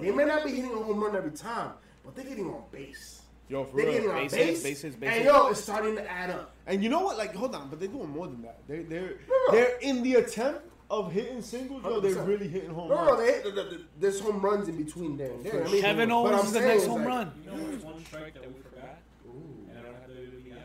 [0.00, 1.72] They may not be hitting a home run every time,
[2.04, 3.22] but they're getting on base.
[3.48, 3.94] Yo, for They're real.
[3.94, 5.16] getting on Bases, base, bases, bases.
[5.18, 6.52] and yo, it's starting to add up.
[6.66, 7.16] And you know what?
[7.16, 8.58] Like, hold on, but they're doing more than that.
[8.66, 9.52] They, they're no.
[9.52, 11.84] they're in the attempt of hitting singles.
[11.84, 13.18] Yo, they're really hitting home No, no, runs.
[13.20, 15.64] they hit, the, the, the, there's home runs in between there and there.
[15.64, 17.32] I mean, Kevin what Owens I'm is the saying next home like, run.
[17.44, 20.58] You know, there's one strike that we forgot, and I don't have to do out.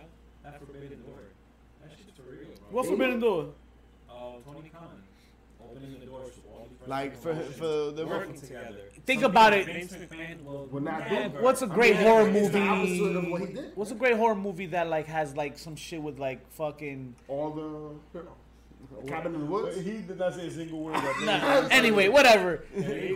[0.44, 1.20] That forbidden door.
[1.84, 2.68] That shit's for real, bro.
[2.72, 3.50] What Forbidden Door?
[4.10, 4.14] Uh,
[4.44, 4.90] Tony Khan
[5.64, 6.51] opening the doors to all these
[6.88, 8.76] Like for for the working together.
[9.06, 9.66] Think Something about it.
[9.66, 13.28] Vince McMahon will We're not never- What's a great mean, horror it's the opposite of
[13.28, 13.54] what he movie?
[13.62, 13.72] did.
[13.76, 17.52] What's a great horror movie that like has like some shit with like fucking All
[18.14, 18.24] the
[19.08, 19.78] cabin in the woods.
[19.80, 20.96] He did not say a single word.
[20.96, 22.66] About Nah, anyway, whatever.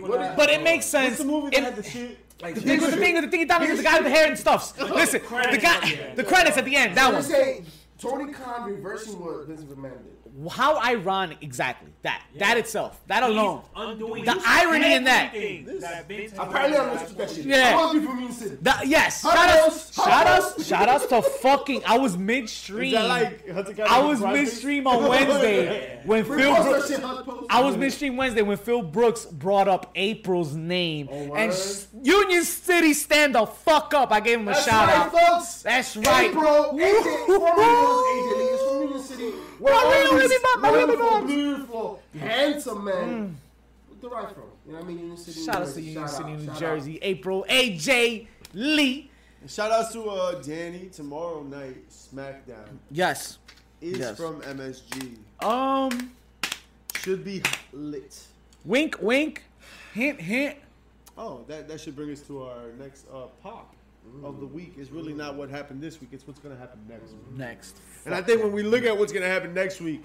[0.00, 1.10] What- But it makes sense.
[1.10, 2.18] What's the movie that It- had the shit?
[2.42, 3.58] Like the thing, the thing, the thing, the guy
[3.96, 4.78] with the hair and stuffs.
[4.78, 6.94] Listen, the guy, the credits at the end.
[6.96, 7.64] That I one.
[7.98, 10.15] Tony Khan reversing what Vince McMahon did.
[10.50, 11.90] How ironic, exactly.
[12.02, 13.62] That, that itself, that alone.
[13.74, 15.32] undoing The irony in that.
[15.32, 16.04] that
[16.38, 16.90] Apparently, I done.
[16.90, 17.46] understood that shit.
[17.46, 17.76] Yeah.
[17.76, 18.32] I from Union
[18.62, 19.22] That, yes.
[19.22, 21.82] Shout Hot outs, shout Hot outs, shout outs to fucking.
[21.86, 22.92] I was Is midstream.
[22.92, 23.48] that like
[23.88, 24.42] I was Project?
[24.44, 26.36] midstream on Wednesday when Phil.
[26.62, 27.46] Brooks, shit, Hot Post.
[27.50, 32.44] I was midstream Wednesday when Phil Brooks brought up April's name Oh, and sh- Union
[32.44, 34.12] City stand the fuck up.
[34.12, 35.12] I gave him a That's shout right, out.
[35.40, 35.62] folks.
[35.62, 36.28] That's right.
[36.30, 36.72] April,
[39.32, 39.58] AJ, formerly known as AJ Lee, is from Union City.
[39.58, 40.86] Where My real these baby my real
[41.20, 43.36] baby beautiful, handsome men
[44.00, 44.44] derive from.
[44.66, 44.98] You know what I mean?
[44.98, 45.40] Union City.
[45.40, 45.44] Mm.
[45.46, 45.82] Shout out to Jersey.
[45.82, 46.98] Union Shout City, New shout Jersey.
[47.02, 49.10] April, AJ Lee.
[49.46, 50.88] Shout out to uh, Danny.
[50.92, 53.38] Tomorrow night, SmackDown Yes.
[53.80, 54.16] is Yes.
[54.16, 55.16] from MSG.
[55.44, 56.12] Um.
[56.96, 57.40] Should be
[57.72, 58.18] lit.
[58.64, 59.44] Wink, wink.
[59.94, 60.56] Hint, hint.
[61.16, 63.72] Oh, that, that should bring us to our next uh, pop
[64.24, 64.74] of the week.
[64.78, 66.10] is really not what happened this week.
[66.12, 67.32] It's what's gonna happen next week.
[67.36, 67.76] Next.
[68.04, 70.02] And I think when we look at what's gonna happen next week,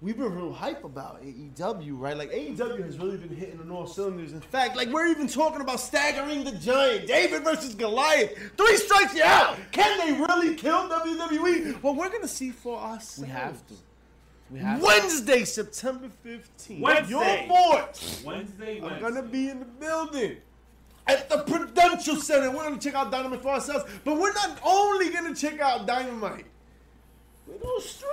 [0.00, 2.16] we've been real hype about AEW, right?
[2.16, 4.32] Like AEW has really been hitting on all cylinders.
[4.32, 8.36] In fact, like we're even talking about staggering the giant, David versus Goliath.
[8.56, 9.56] Three strikes, you out.
[9.70, 11.82] Can they really kill WWE?
[11.82, 13.18] Well, we're gonna see for ourselves.
[13.18, 13.74] We have to.
[14.50, 14.84] We have to.
[14.84, 16.80] Wednesday, September 15th.
[16.80, 17.46] Wednesday.
[17.48, 20.36] Your boys Wednesday, I'm gonna be in the building.
[21.06, 25.10] At the Prudential Center, we're gonna check out Dynamite for ourselves, but we're not only
[25.10, 26.46] gonna check out Dynamite.
[27.46, 28.10] We're gonna stream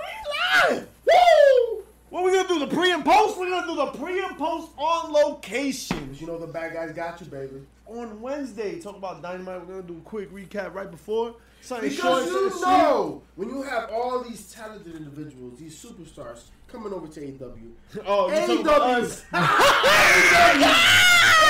[0.68, 0.88] live.
[1.06, 1.84] Woo!
[2.10, 2.58] What we gonna do?
[2.58, 3.38] The pre and post?
[3.38, 6.20] We're gonna do the pre and post on locations.
[6.20, 7.62] You know the bad guys got you, baby.
[7.90, 8.78] On Wednesday.
[8.80, 9.66] Talk about Dynamite.
[9.66, 11.34] We're gonna do a quick recap right before.
[11.62, 16.44] Something short, Because something you know, when you have all these talented individuals, these superstars
[16.68, 17.72] coming over to AEW,
[18.06, 19.24] Oh, you talking about AEW, us?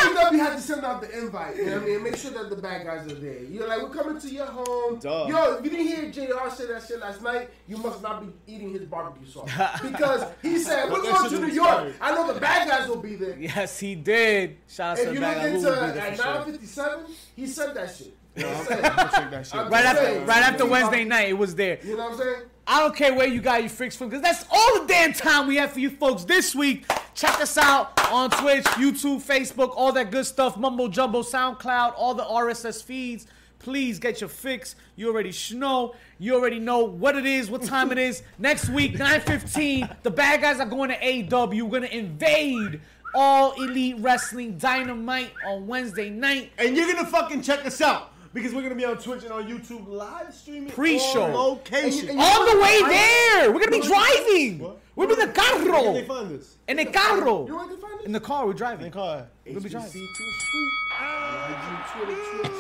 [0.01, 1.57] AEW had to send out the invite.
[1.57, 2.03] You know what I mean?
[2.03, 3.43] Make sure that the bad guys are there.
[3.45, 4.99] You're like, we're coming to your home.
[4.99, 5.27] Duh.
[5.29, 8.33] Yo, if you didn't hear JR say that shit last night, you must not be
[8.53, 9.51] eating his barbecue sauce.
[9.83, 11.93] Because he said, we're going to New York.
[12.01, 13.37] I know the bad guys will be there.
[13.39, 14.57] Yes, he did.
[14.69, 16.85] Shout out to If the you bad look into will be there at for sure.
[16.85, 17.05] 957,
[17.37, 18.17] he said that shit.
[18.37, 18.83] You I'm I'm saying?
[18.83, 19.55] gonna check that shit.
[19.55, 20.27] Right after, saying.
[20.27, 21.79] right after Wednesday night, it was there.
[21.83, 22.43] You know what I'm saying?
[22.67, 25.49] I don't care where you got your freaks from, because that's all the damn time
[25.49, 26.87] we have for you folks this week.
[27.15, 30.57] Check us out on Twitch, YouTube, Facebook, all that good stuff.
[30.57, 33.27] Mumbo Jumbo, SoundCloud, all the RSS feeds.
[33.59, 34.75] Please get your fix.
[34.97, 35.95] You already know.
[36.19, 38.23] You already know what it is, what time it is.
[38.39, 40.03] Next week, 9:15.
[40.03, 41.47] The bad guys are going to AW.
[41.47, 42.81] We're gonna invade
[43.15, 46.53] all elite wrestling dynamite on Wednesday night.
[46.59, 49.47] And you're gonna fucking check us out because we're gonna be on Twitch and on
[49.49, 51.23] YouTube live streaming Pre-show.
[51.25, 52.09] on location.
[52.11, 54.59] And you- On the way there, we're gonna be driving.
[54.61, 54.79] What?
[54.97, 56.03] We're in the Where can they carro.
[56.05, 56.57] find us?
[56.69, 57.43] In the You know carro.
[57.43, 58.87] where they find In the car, we're driving.
[58.87, 59.27] In the car.
[59.47, 59.93] We'll be HPC driving.
[59.93, 60.73] to the street.
[61.01, 62.53] IG, Twitter, Twitch,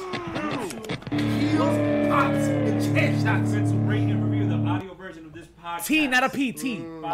[1.10, 3.50] YouTube, heels, pops, and chair shots.
[3.72, 5.86] Rate and review the audio version of this podcast.
[5.86, 6.52] T, not a P.
[6.52, 6.76] T.
[6.78, 7.08] Bye.